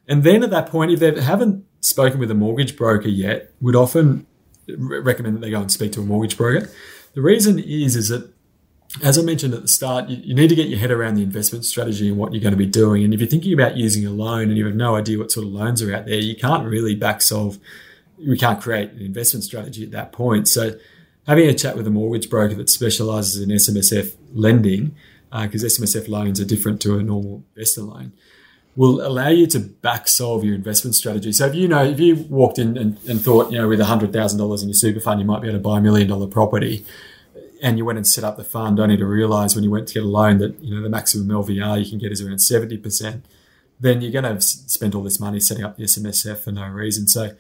And 0.09 0.25
then 0.25 0.43
at 0.43 0.51
that 0.51 0.69
point, 0.69 0.91
if 0.91 1.01
they 1.01 1.21
haven't 1.21 1.65
spoken 1.81 2.19
with 2.19 2.31
a 2.31 2.35
mortgage 2.35 2.77
broker 2.77 3.09
yet, 3.09 3.53
would 3.61 3.77
often 3.77 4.27
recommend 4.69 5.37
that 5.37 5.41
they 5.41 5.51
go 5.51 5.61
and 5.61 5.71
speak 5.71 5.93
to 5.93 6.01
a 6.01 6.05
mortgage 6.05 6.37
broker. 6.37 6.71
The 7.15 7.23
reason 7.23 7.59
is 7.59 7.97
is 7.97 8.09
that 8.09 8.33
as 9.03 9.19
I 9.19 9.23
mentioned 9.23 9.55
at 9.55 9.63
the 9.63 9.69
start, 9.69 10.11
you, 10.11 10.19
you, 10.19 10.35
need 10.35 10.49
to 10.49 10.55
get 10.55 10.69
your 10.69 10.79
head 10.79 10.91
around 10.91 11.15
the 11.15 11.23
investment 11.23 11.65
strategy 11.65 12.09
and 12.09 12.19
what 12.19 12.33
you're 12.33 12.43
going 12.43 12.53
to 12.53 12.59
be 12.59 12.67
doing. 12.67 13.03
And 13.05 13.15
if 13.15 13.21
you're 13.21 13.29
thinking 13.29 13.55
about 13.55 13.77
using 13.77 14.07
a 14.07 14.11
loan 14.11 14.49
and 14.49 14.59
you 14.59 14.67
have 14.67 14.75
no 14.75 14.97
idea 14.97 15.19
what 15.19 15.31
sort 15.31 15.47
of 15.47 15.53
loans 15.53 15.81
are 15.81 15.95
out 15.95 16.05
there, 16.05 16.19
you 16.19 16.37
can't 16.37 16.69
really 16.69 16.95
back 16.95 17.23
solve. 17.23 17.59
We 18.19 18.37
can't 18.37 18.61
create 18.61 18.91
an 18.91 19.01
investment 19.01 19.45
strategy 19.45 19.83
at 19.83 19.93
that 19.93 20.13
point. 20.13 20.47
So 20.47 20.79
having 21.27 21.49
a 21.49 21.55
chat 21.55 21.75
with 21.75 21.87
a 21.87 21.91
mortgage 21.91 22.29
broker 22.29 22.55
that 22.55 22.69
specializes 22.69 23.41
in 23.41 23.49
SMSF 23.49 24.15
lending, 24.35 24.95
because 25.31 25.65
uh, 25.65 25.69
SMSF 25.69 26.09
loans 26.09 26.39
are 26.39 26.45
different 26.45 26.83
to 26.83 26.99
a 26.99 27.03
normal 27.03 27.45
investor 27.57 27.83
loan, 27.83 28.13
will 28.75 29.07
allow 29.07 29.29
you 29.29 29.47
to 29.47 29.61
back 29.61 30.09
solve 30.09 30.45
your 30.45 30.55
investment 30.55 30.95
strategy. 30.95 31.33
So 31.33 31.47
if 31.47 31.55
you 31.55 31.69
know, 31.69 31.85
if 31.85 32.01
you 32.01 32.17
walked 32.31 32.59
in 32.59 32.79
and, 32.79 32.99
and 33.07 33.21
thought, 33.21 33.53
you 33.53 33.59
know, 33.59 33.69
with 33.69 33.81
$100,000 33.81 34.63
in 34.63 34.69
your 34.69 34.75
super 34.75 35.01
fund, 35.01 35.21
you 35.21 35.27
might 35.27 35.43
be 35.43 35.49
able 35.49 35.59
to 35.59 35.63
buy 35.63 35.79
a 35.79 35.81
million 35.81 36.09
dollar 36.09 36.27
property 36.27 36.85
and 37.63 37.79
you 37.79 37.85
went 37.85 37.99
and 37.99 38.07
set 38.07 38.25
up 38.25 38.37
the 38.37 38.45
fund 38.45 38.81
only 38.81 38.97
to 38.97 39.07
realize 39.07 39.55
when 39.55 39.63
you 39.63 39.71
went 39.71 39.87
to 39.89 39.95
get 39.95 40.03
a 40.03 40.07
loan 40.07 40.39
that, 40.39 40.59
you 40.61 40.75
know, 40.75 40.83
the 40.83 40.89
maximum 40.89 41.29
LVR 41.29 41.83
you 41.83 41.89
can 41.89 41.99
get 41.99 42.11
is 42.11 42.21
around 42.21 42.39
70%, 42.39 43.23
then 43.79 44.01
you're 44.01 44.11
going 44.11 44.25
to 44.25 44.41
spent 44.41 44.95
all 44.95 45.03
this 45.03 45.21
money 45.21 45.39
setting 45.39 45.65
up 45.65 45.77
the 45.77 45.85
SMSF 45.85 46.39
for 46.39 46.51
no 46.51 46.67
reason. 46.67 47.07
So 47.07 47.37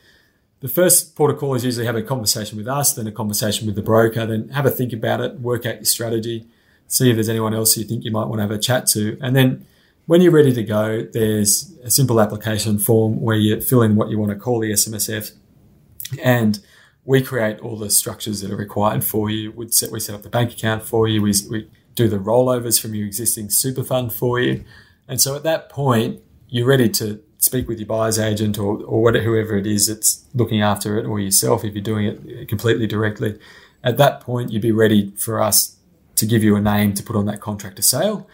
the 0.60 0.68
first 0.68 1.16
port 1.16 1.32
of 1.32 1.38
call 1.38 1.54
is 1.54 1.64
usually 1.64 1.86
have 1.86 1.96
a 1.96 2.02
conversation 2.02 2.56
with 2.56 2.68
us, 2.68 2.94
then 2.94 3.08
a 3.08 3.12
conversation 3.12 3.66
with 3.66 3.74
the 3.74 3.82
broker, 3.82 4.24
then 4.24 4.48
have 4.50 4.64
a 4.64 4.70
think 4.70 4.92
about 4.92 5.20
it, 5.20 5.40
work 5.40 5.66
out 5.66 5.76
your 5.76 5.84
strategy, 5.84 6.46
see 6.86 7.10
if 7.10 7.16
there's 7.16 7.28
anyone 7.28 7.52
else 7.52 7.76
you 7.76 7.84
think 7.84 8.04
you 8.04 8.12
might 8.12 8.26
want 8.26 8.38
to 8.38 8.42
have 8.42 8.50
a 8.52 8.58
chat 8.58 8.86
to. 8.88 9.18
And 9.20 9.34
then 9.34 9.66
when 10.06 10.20
you're 10.20 10.32
ready 10.32 10.52
to 10.52 10.62
go, 10.62 11.06
there's 11.12 11.74
a 11.84 11.90
simple 11.90 12.20
application 12.20 12.78
form 12.78 13.20
where 13.20 13.36
you 13.36 13.60
fill 13.60 13.82
in 13.82 13.96
what 13.96 14.08
you 14.08 14.18
want 14.18 14.30
to 14.30 14.36
call 14.36 14.60
the 14.60 14.72
SMSF, 14.72 15.32
and 16.22 16.58
we 17.04 17.22
create 17.22 17.58
all 17.60 17.76
the 17.76 17.90
structures 17.90 18.40
that 18.40 18.50
are 18.50 18.56
required 18.56 19.04
for 19.04 19.30
you. 19.30 19.52
We 19.52 19.68
set, 19.68 19.90
we 19.90 20.00
set 20.00 20.14
up 20.14 20.22
the 20.22 20.28
bank 20.28 20.52
account 20.52 20.84
for 20.84 21.08
you. 21.08 21.22
We, 21.22 21.32
we 21.50 21.70
do 21.94 22.08
the 22.08 22.18
rollovers 22.18 22.80
from 22.80 22.94
your 22.94 23.06
existing 23.06 23.50
super 23.50 23.82
fund 23.82 24.12
for 24.12 24.40
you. 24.40 24.64
And 25.08 25.20
so 25.20 25.34
at 25.34 25.42
that 25.42 25.68
point, 25.68 26.20
you're 26.48 26.66
ready 26.66 26.88
to 26.90 27.22
speak 27.38 27.66
with 27.66 27.80
your 27.80 27.88
buyer's 27.88 28.18
agent 28.18 28.56
or, 28.56 28.82
or 28.84 29.02
whatever, 29.02 29.24
whoever 29.24 29.56
it 29.56 29.66
is 29.66 29.88
that's 29.88 30.24
looking 30.32 30.62
after 30.62 30.96
it 30.98 31.06
or 31.06 31.18
yourself 31.18 31.64
if 31.64 31.74
you're 31.74 31.82
doing 31.82 32.06
it 32.06 32.48
completely 32.48 32.86
directly. 32.86 33.38
At 33.82 33.96
that 33.96 34.20
point, 34.20 34.52
you'd 34.52 34.62
be 34.62 34.70
ready 34.70 35.12
for 35.16 35.42
us 35.42 35.76
to 36.14 36.26
give 36.26 36.44
you 36.44 36.54
a 36.54 36.60
name 36.60 36.94
to 36.94 37.02
put 37.02 37.16
on 37.16 37.26
that 37.26 37.40
contract 37.40 37.76
to 37.76 37.82
sale. 37.82 38.28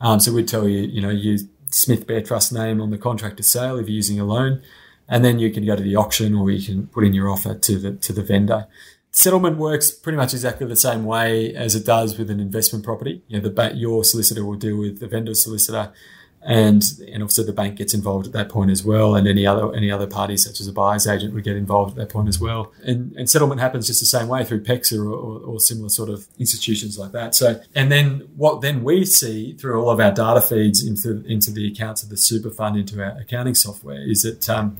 Um, 0.00 0.20
so 0.20 0.32
we'd 0.32 0.48
tell 0.48 0.66
you, 0.68 0.80
you 0.80 1.00
know, 1.00 1.10
use 1.10 1.44
Smith 1.70 2.06
Bare 2.06 2.22
Trust 2.22 2.52
name 2.52 2.80
on 2.80 2.90
the 2.90 2.98
contract 2.98 3.36
to 3.36 3.42
sale 3.42 3.78
if 3.78 3.88
you're 3.88 3.96
using 3.96 4.18
a 4.18 4.24
loan, 4.24 4.62
and 5.08 5.24
then 5.24 5.38
you 5.38 5.50
can 5.50 5.64
go 5.64 5.76
to 5.76 5.82
the 5.82 5.96
auction 5.96 6.34
or 6.34 6.50
you 6.50 6.64
can 6.64 6.86
put 6.88 7.04
in 7.04 7.14
your 7.14 7.28
offer 7.28 7.54
to 7.54 7.78
the 7.78 7.92
to 7.92 8.12
the 8.12 8.22
vendor. 8.22 8.66
Settlement 9.12 9.58
works 9.58 9.90
pretty 9.90 10.16
much 10.16 10.32
exactly 10.32 10.66
the 10.66 10.76
same 10.76 11.04
way 11.04 11.52
as 11.54 11.74
it 11.74 11.84
does 11.84 12.16
with 12.16 12.30
an 12.30 12.38
investment 12.38 12.84
property. 12.84 13.22
You 13.26 13.38
know, 13.38 13.42
the 13.42 13.50
bank 13.50 13.74
your 13.76 14.04
solicitor 14.04 14.44
will 14.44 14.54
deal 14.54 14.78
with 14.78 15.00
the 15.00 15.08
vendor's 15.08 15.42
solicitor 15.42 15.92
and 16.42 16.82
and 17.12 17.22
also 17.22 17.42
the 17.42 17.52
bank 17.52 17.76
gets 17.76 17.92
involved 17.92 18.26
at 18.26 18.32
that 18.32 18.48
point 18.48 18.70
as 18.70 18.82
well, 18.82 19.14
and 19.14 19.28
any 19.28 19.46
other 19.46 19.74
any 19.74 19.90
other 19.90 20.06
parties 20.06 20.44
such 20.44 20.60
as 20.60 20.66
a 20.66 20.72
buyer's 20.72 21.06
agent 21.06 21.34
would 21.34 21.44
get 21.44 21.56
involved 21.56 21.92
at 21.92 21.96
that 21.96 22.12
point 22.12 22.28
as 22.28 22.40
well. 22.40 22.72
And, 22.82 23.12
and 23.16 23.28
settlement 23.28 23.60
happens 23.60 23.86
just 23.86 24.00
the 24.00 24.06
same 24.06 24.28
way 24.28 24.44
through 24.44 24.62
PEXA 24.62 24.98
or, 24.98 25.10
or, 25.10 25.40
or, 25.40 25.60
similar 25.60 25.90
sort 25.90 26.08
of 26.08 26.26
institutions 26.38 26.98
like 26.98 27.12
that. 27.12 27.34
So 27.34 27.60
and 27.74 27.92
then 27.92 28.28
what 28.36 28.62
then 28.62 28.82
we 28.82 29.04
see 29.04 29.52
through 29.52 29.82
all 29.82 29.90
of 29.90 30.00
our 30.00 30.12
data 30.12 30.40
feeds 30.40 30.82
into 30.82 31.22
into 31.26 31.50
the 31.50 31.70
accounts 31.70 32.02
of 32.02 32.08
the 32.08 32.16
super 32.16 32.50
fund 32.50 32.76
into 32.76 33.02
our 33.02 33.18
accounting 33.18 33.54
software 33.54 34.00
is 34.00 34.22
that 34.22 34.48
um, 34.48 34.78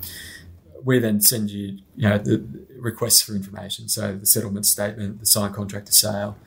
we 0.83 0.99
then 0.99 1.21
send 1.21 1.51
you 1.51 1.79
you 1.95 2.09
know 2.09 2.17
the 2.17 2.43
requests 2.79 3.21
for 3.21 3.35
information, 3.35 3.89
so 3.89 4.17
the 4.17 4.27
settlement 4.27 4.65
statement, 4.65 5.21
the 5.21 5.27
signed 5.27 5.55
contract 5.55 5.87
to 5.89 5.93
sale, 5.93 6.39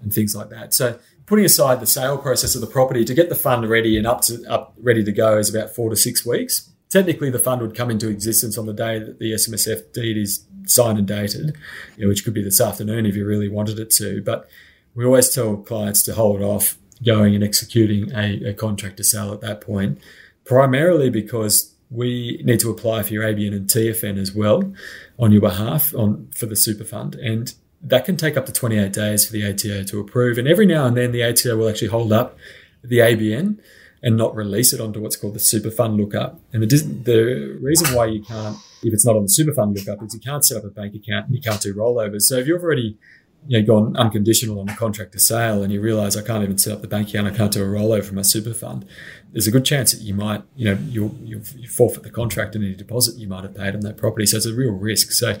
and 0.00 0.12
things 0.12 0.36
like 0.36 0.48
that. 0.50 0.72
So 0.74 0.98
putting 1.30 1.44
aside 1.44 1.78
the 1.78 1.86
sale 1.86 2.18
process 2.18 2.56
of 2.56 2.60
the 2.60 2.66
property 2.66 3.04
to 3.04 3.14
get 3.14 3.28
the 3.28 3.36
fund 3.36 3.70
ready 3.70 3.96
and 3.96 4.04
up 4.04 4.20
to 4.20 4.44
up 4.50 4.74
ready 4.82 5.04
to 5.04 5.12
go 5.12 5.38
is 5.38 5.48
about 5.48 5.70
four 5.70 5.88
to 5.88 5.94
six 5.94 6.26
weeks. 6.26 6.68
Technically, 6.88 7.30
the 7.30 7.38
fund 7.38 7.62
would 7.62 7.76
come 7.76 7.88
into 7.88 8.08
existence 8.08 8.58
on 8.58 8.66
the 8.66 8.72
day 8.72 8.98
that 8.98 9.20
the 9.20 9.30
SMSF 9.34 9.92
deed 9.92 10.16
is 10.16 10.44
signed 10.66 10.98
and 10.98 11.06
dated, 11.06 11.56
you 11.96 12.02
know, 12.02 12.08
which 12.08 12.24
could 12.24 12.34
be 12.34 12.42
this 12.42 12.60
afternoon 12.60 13.06
if 13.06 13.14
you 13.14 13.24
really 13.24 13.48
wanted 13.48 13.78
it 13.78 13.90
to. 13.90 14.20
But 14.22 14.50
we 14.96 15.04
always 15.04 15.32
tell 15.32 15.56
clients 15.58 16.02
to 16.02 16.14
hold 16.16 16.42
off 16.42 16.76
going 17.06 17.36
and 17.36 17.44
executing 17.44 18.12
a, 18.12 18.50
a 18.50 18.52
contract 18.52 18.96
to 18.96 19.04
sell 19.04 19.32
at 19.32 19.40
that 19.40 19.60
point, 19.60 20.00
primarily 20.44 21.10
because 21.10 21.72
we 21.90 22.42
need 22.44 22.58
to 22.58 22.70
apply 22.72 23.04
for 23.04 23.12
your 23.12 23.22
ABN 23.22 23.54
and 23.54 23.68
TFN 23.68 24.18
as 24.18 24.34
well 24.34 24.74
on 25.16 25.30
your 25.30 25.42
behalf 25.42 25.94
on 25.94 26.28
for 26.34 26.46
the 26.46 26.56
super 26.56 26.84
fund. 26.84 27.14
And 27.14 27.54
that 27.82 28.04
can 28.04 28.16
take 28.16 28.36
up 28.36 28.46
to 28.46 28.52
28 28.52 28.92
days 28.92 29.26
for 29.26 29.32
the 29.32 29.46
ATO 29.46 29.84
to 29.84 30.00
approve. 30.00 30.38
And 30.38 30.46
every 30.46 30.66
now 30.66 30.86
and 30.86 30.96
then, 30.96 31.12
the 31.12 31.22
ATO 31.22 31.56
will 31.56 31.68
actually 31.68 31.88
hold 31.88 32.12
up 32.12 32.36
the 32.82 32.98
ABN 32.98 33.58
and 34.02 34.16
not 34.16 34.34
release 34.34 34.72
it 34.72 34.80
onto 34.80 35.00
what's 35.00 35.16
called 35.16 35.34
the 35.34 35.40
super 35.40 35.70
fund 35.70 35.96
lookup. 35.96 36.40
And 36.52 36.62
the, 36.62 36.66
the 36.66 37.58
reason 37.60 37.94
why 37.94 38.06
you 38.06 38.22
can't, 38.22 38.56
if 38.82 38.92
it's 38.94 39.04
not 39.04 39.16
on 39.16 39.22
the 39.22 39.28
super 39.28 39.52
fund 39.52 39.76
lookup, 39.76 40.02
is 40.02 40.14
you 40.14 40.20
can't 40.20 40.44
set 40.44 40.56
up 40.56 40.64
a 40.64 40.68
bank 40.68 40.94
account 40.94 41.26
and 41.26 41.34
you 41.34 41.42
can't 41.42 41.60
do 41.60 41.74
rollovers. 41.74 42.22
So 42.22 42.36
if 42.36 42.46
you've 42.46 42.62
already 42.62 42.98
you 43.46 43.60
know, 43.60 43.66
gone 43.66 43.96
unconditional 43.96 44.60
on 44.60 44.68
a 44.68 44.76
contract 44.76 45.12
to 45.12 45.18
sale 45.18 45.62
and 45.62 45.72
you 45.72 45.80
realize 45.80 46.16
I 46.16 46.22
can't 46.22 46.42
even 46.42 46.58
set 46.58 46.74
up 46.74 46.82
the 46.82 46.88
bank 46.88 47.08
account, 47.08 47.26
I 47.26 47.36
can't 47.36 47.52
do 47.52 47.62
a 47.62 47.66
rollover 47.66 48.04
from 48.04 48.16
my 48.16 48.22
super 48.22 48.54
fund, 48.54 48.86
there's 49.32 49.46
a 49.46 49.50
good 49.50 49.64
chance 49.64 49.92
that 49.92 50.02
you 50.02 50.14
might, 50.14 50.42
you 50.56 50.66
know, 50.66 50.78
you'll, 50.88 51.14
you'll 51.22 51.42
forfeit 51.68 52.02
the 52.02 52.10
contract 52.10 52.54
and 52.54 52.64
any 52.64 52.74
deposit 52.74 53.16
you 53.16 53.28
might 53.28 53.44
have 53.44 53.54
paid 53.54 53.74
on 53.74 53.80
that 53.80 53.96
property. 53.96 54.26
So 54.26 54.36
it's 54.36 54.46
a 54.46 54.54
real 54.54 54.72
risk. 54.72 55.12
So 55.12 55.38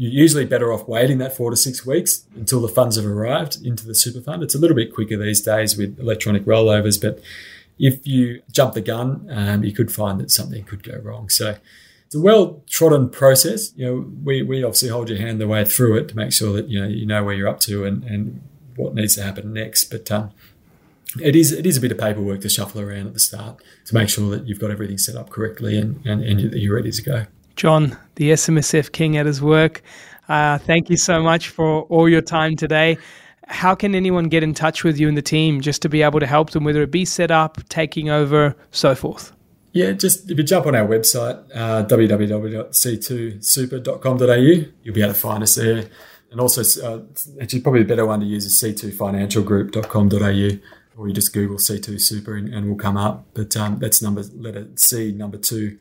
you're 0.00 0.10
usually 0.10 0.46
better 0.46 0.72
off 0.72 0.88
waiting 0.88 1.18
that 1.18 1.36
four 1.36 1.50
to 1.50 1.56
six 1.56 1.84
weeks 1.84 2.24
until 2.34 2.62
the 2.62 2.68
funds 2.68 2.96
have 2.96 3.04
arrived 3.04 3.58
into 3.62 3.86
the 3.86 3.94
super 3.94 4.22
fund. 4.22 4.42
It's 4.42 4.54
a 4.54 4.58
little 4.58 4.74
bit 4.74 4.94
quicker 4.94 5.18
these 5.18 5.42
days 5.42 5.76
with 5.76 6.00
electronic 6.00 6.46
rollovers, 6.46 6.98
but 6.98 7.22
if 7.78 8.06
you 8.06 8.40
jump 8.50 8.72
the 8.72 8.80
gun, 8.80 9.28
um, 9.30 9.62
you 9.62 9.74
could 9.74 9.92
find 9.92 10.18
that 10.18 10.30
something 10.30 10.64
could 10.64 10.82
go 10.82 10.98
wrong. 11.02 11.28
So 11.28 11.56
it's 12.06 12.14
a 12.14 12.20
well 12.20 12.62
trodden 12.66 13.10
process. 13.10 13.74
You 13.76 13.84
know, 13.84 14.10
we, 14.24 14.42
we 14.42 14.64
obviously 14.64 14.88
hold 14.88 15.10
your 15.10 15.18
hand 15.18 15.38
the 15.38 15.46
way 15.46 15.66
through 15.66 15.98
it 15.98 16.08
to 16.08 16.16
make 16.16 16.32
sure 16.32 16.54
that 16.54 16.70
you 16.70 16.80
know 16.80 16.88
you 16.88 17.04
know 17.04 17.22
where 17.22 17.34
you're 17.34 17.48
up 17.48 17.60
to 17.60 17.84
and, 17.84 18.02
and 18.04 18.40
what 18.76 18.94
needs 18.94 19.16
to 19.16 19.22
happen 19.22 19.52
next. 19.52 19.90
But 19.90 20.10
um, 20.10 20.30
it 21.22 21.36
is 21.36 21.52
it 21.52 21.66
is 21.66 21.76
a 21.76 21.80
bit 21.80 21.92
of 21.92 21.98
paperwork 21.98 22.40
to 22.40 22.48
shuffle 22.48 22.80
around 22.80 23.06
at 23.06 23.12
the 23.12 23.20
start 23.20 23.62
to 23.84 23.94
make 23.94 24.08
sure 24.08 24.30
that 24.30 24.46
you've 24.46 24.60
got 24.60 24.70
everything 24.70 24.96
set 24.96 25.14
up 25.14 25.28
correctly 25.28 25.76
and, 25.76 26.04
and, 26.06 26.22
and 26.22 26.54
you're 26.54 26.76
ready 26.76 26.90
to 26.90 27.02
go. 27.02 27.26
John, 27.60 27.96
the 28.14 28.30
SMSF 28.30 28.90
King 28.90 29.18
at 29.18 29.26
his 29.26 29.42
work. 29.42 29.82
Uh, 30.30 30.56
thank 30.56 30.88
you 30.88 30.96
so 30.96 31.22
much 31.22 31.50
for 31.50 31.82
all 31.90 32.08
your 32.08 32.22
time 32.22 32.56
today. 32.56 32.96
How 33.48 33.74
can 33.74 33.94
anyone 33.94 34.30
get 34.30 34.42
in 34.42 34.54
touch 34.54 34.82
with 34.82 34.98
you 34.98 35.08
and 35.08 35.14
the 35.14 35.20
team 35.20 35.60
just 35.60 35.82
to 35.82 35.90
be 35.90 36.00
able 36.00 36.20
to 36.20 36.26
help 36.26 36.52
them, 36.52 36.64
whether 36.64 36.80
it 36.80 36.90
be 36.90 37.04
set 37.04 37.30
up, 37.30 37.58
taking 37.68 38.08
over, 38.08 38.56
so 38.70 38.94
forth? 38.94 39.32
Yeah, 39.72 39.92
just 39.92 40.30
if 40.30 40.38
you 40.38 40.44
jump 40.44 40.64
on 40.64 40.74
our 40.74 40.86
website, 40.86 41.38
uh, 41.54 41.84
www.c2super.com.au, 41.84 44.70
you'll 44.82 44.94
be 44.94 45.02
able 45.02 45.12
to 45.12 45.20
find 45.20 45.42
us 45.42 45.56
there. 45.56 45.84
And 46.30 46.40
also, 46.40 46.62
uh, 46.82 47.02
actually, 47.42 47.60
probably 47.60 47.82
a 47.82 47.84
better 47.84 48.06
one 48.06 48.20
to 48.20 48.26
use 48.26 48.46
is 48.46 48.54
c2financialgroup.com.au, 48.54 50.58
or 50.96 51.08
you 51.08 51.12
just 51.12 51.34
Google 51.34 51.58
C2 51.58 52.00
Super 52.00 52.36
and, 52.36 52.48
and 52.54 52.68
we'll 52.68 52.76
come 52.76 52.96
up. 52.96 53.26
But 53.34 53.54
um, 53.54 53.80
that's 53.80 54.00
number 54.00 54.22
letter 54.34 54.66
C, 54.76 55.12
number 55.12 55.36
two, 55.36 55.78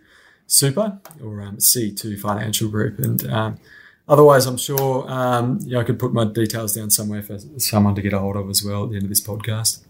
Super, 0.50 1.00
or 1.24 1.42
um, 1.42 1.58
C2 1.58 2.20
Financial 2.20 2.70
Group. 2.70 2.98
And 2.98 3.26
um, 3.30 3.60
otherwise, 4.08 4.48
I'm 4.48 4.58
sure 4.58 5.10
um, 5.10 5.60
know, 5.62 5.80
I 5.80 5.84
could 5.84 6.00
put 6.00 6.12
my 6.12 6.26
details 6.26 6.74
down 6.74 6.90
somewhere 6.90 7.22
for 7.22 7.38
someone 7.58 7.94
to 7.94 8.02
get 8.02 8.14
a 8.14 8.20
hold 8.20 8.36
of 8.36 8.50
as 8.50 8.64
well 8.64 8.86
at 8.86 8.90
the 8.90 8.96
end 8.96 9.04
of 9.04 9.10
this 9.10 9.22
podcast. 9.22 9.86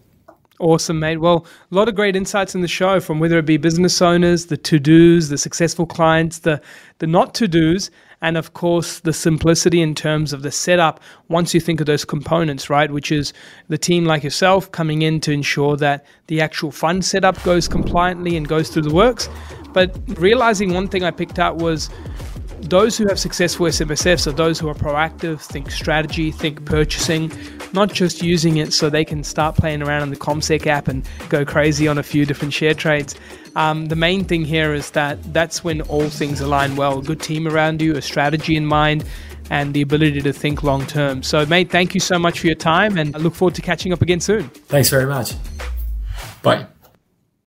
Awesome, 0.60 1.00
mate. 1.00 1.16
Well, 1.16 1.46
a 1.72 1.74
lot 1.74 1.88
of 1.88 1.94
great 1.94 2.14
insights 2.14 2.54
in 2.54 2.60
the 2.60 2.68
show 2.68 3.00
from 3.00 3.18
whether 3.18 3.38
it 3.38 3.46
be 3.46 3.56
business 3.56 4.02
owners, 4.02 4.46
the 4.46 4.58
to 4.58 4.78
dos, 4.78 5.30
the 5.30 5.38
successful 5.38 5.86
clients, 5.86 6.40
the, 6.40 6.60
the 6.98 7.06
not 7.06 7.34
to 7.36 7.48
dos, 7.48 7.90
and 8.20 8.36
of 8.36 8.52
course, 8.52 9.00
the 9.00 9.14
simplicity 9.14 9.80
in 9.80 9.94
terms 9.94 10.34
of 10.34 10.42
the 10.42 10.50
setup 10.50 11.00
once 11.28 11.54
you 11.54 11.60
think 11.60 11.80
of 11.80 11.86
those 11.86 12.04
components, 12.04 12.68
right? 12.68 12.90
Which 12.90 13.10
is 13.10 13.32
the 13.68 13.78
team 13.78 14.04
like 14.04 14.22
yourself 14.22 14.70
coming 14.70 15.00
in 15.00 15.18
to 15.22 15.32
ensure 15.32 15.78
that 15.78 16.04
the 16.26 16.42
actual 16.42 16.70
fund 16.70 17.06
setup 17.06 17.42
goes 17.42 17.66
compliantly 17.66 18.36
and 18.36 18.46
goes 18.46 18.68
through 18.68 18.82
the 18.82 18.94
works. 18.94 19.30
But 19.72 19.96
realizing 20.20 20.74
one 20.74 20.88
thing 20.88 21.04
I 21.04 21.10
picked 21.10 21.38
out 21.38 21.56
was 21.56 21.88
those 22.62 22.96
who 22.96 23.06
have 23.08 23.18
successful 23.18 23.66
SMSFs 23.66 24.26
are 24.26 24.32
those 24.32 24.58
who 24.58 24.68
are 24.68 24.74
proactive, 24.74 25.40
think 25.40 25.70
strategy, 25.70 26.30
think 26.30 26.64
purchasing, 26.64 27.32
not 27.72 27.92
just 27.92 28.22
using 28.22 28.56
it 28.58 28.72
so 28.72 28.90
they 28.90 29.04
can 29.04 29.24
start 29.24 29.56
playing 29.56 29.82
around 29.82 30.02
in 30.02 30.10
the 30.10 30.16
CommSec 30.16 30.66
app 30.66 30.88
and 30.88 31.08
go 31.28 31.44
crazy 31.44 31.88
on 31.88 31.98
a 31.98 32.02
few 32.02 32.26
different 32.26 32.52
share 32.52 32.74
trades. 32.74 33.14
Um, 33.56 33.86
the 33.86 33.96
main 33.96 34.24
thing 34.24 34.44
here 34.44 34.72
is 34.74 34.90
that 34.92 35.32
that's 35.32 35.64
when 35.64 35.80
all 35.82 36.08
things 36.08 36.40
align 36.40 36.76
well. 36.76 37.00
A 37.00 37.02
good 37.02 37.20
team 37.20 37.48
around 37.48 37.82
you, 37.82 37.96
a 37.96 38.02
strategy 38.02 38.56
in 38.56 38.66
mind, 38.66 39.04
and 39.50 39.74
the 39.74 39.82
ability 39.82 40.20
to 40.22 40.32
think 40.32 40.62
long 40.62 40.86
term. 40.86 41.22
So, 41.22 41.44
mate, 41.46 41.70
thank 41.70 41.94
you 41.94 42.00
so 42.00 42.18
much 42.18 42.40
for 42.40 42.46
your 42.46 42.56
time, 42.56 42.96
and 42.96 43.14
I 43.16 43.18
look 43.18 43.34
forward 43.34 43.56
to 43.56 43.62
catching 43.62 43.92
up 43.92 44.02
again 44.02 44.20
soon. 44.20 44.48
Thanks 44.48 44.88
very 44.88 45.06
much. 45.06 45.34
Bye. 46.42 46.66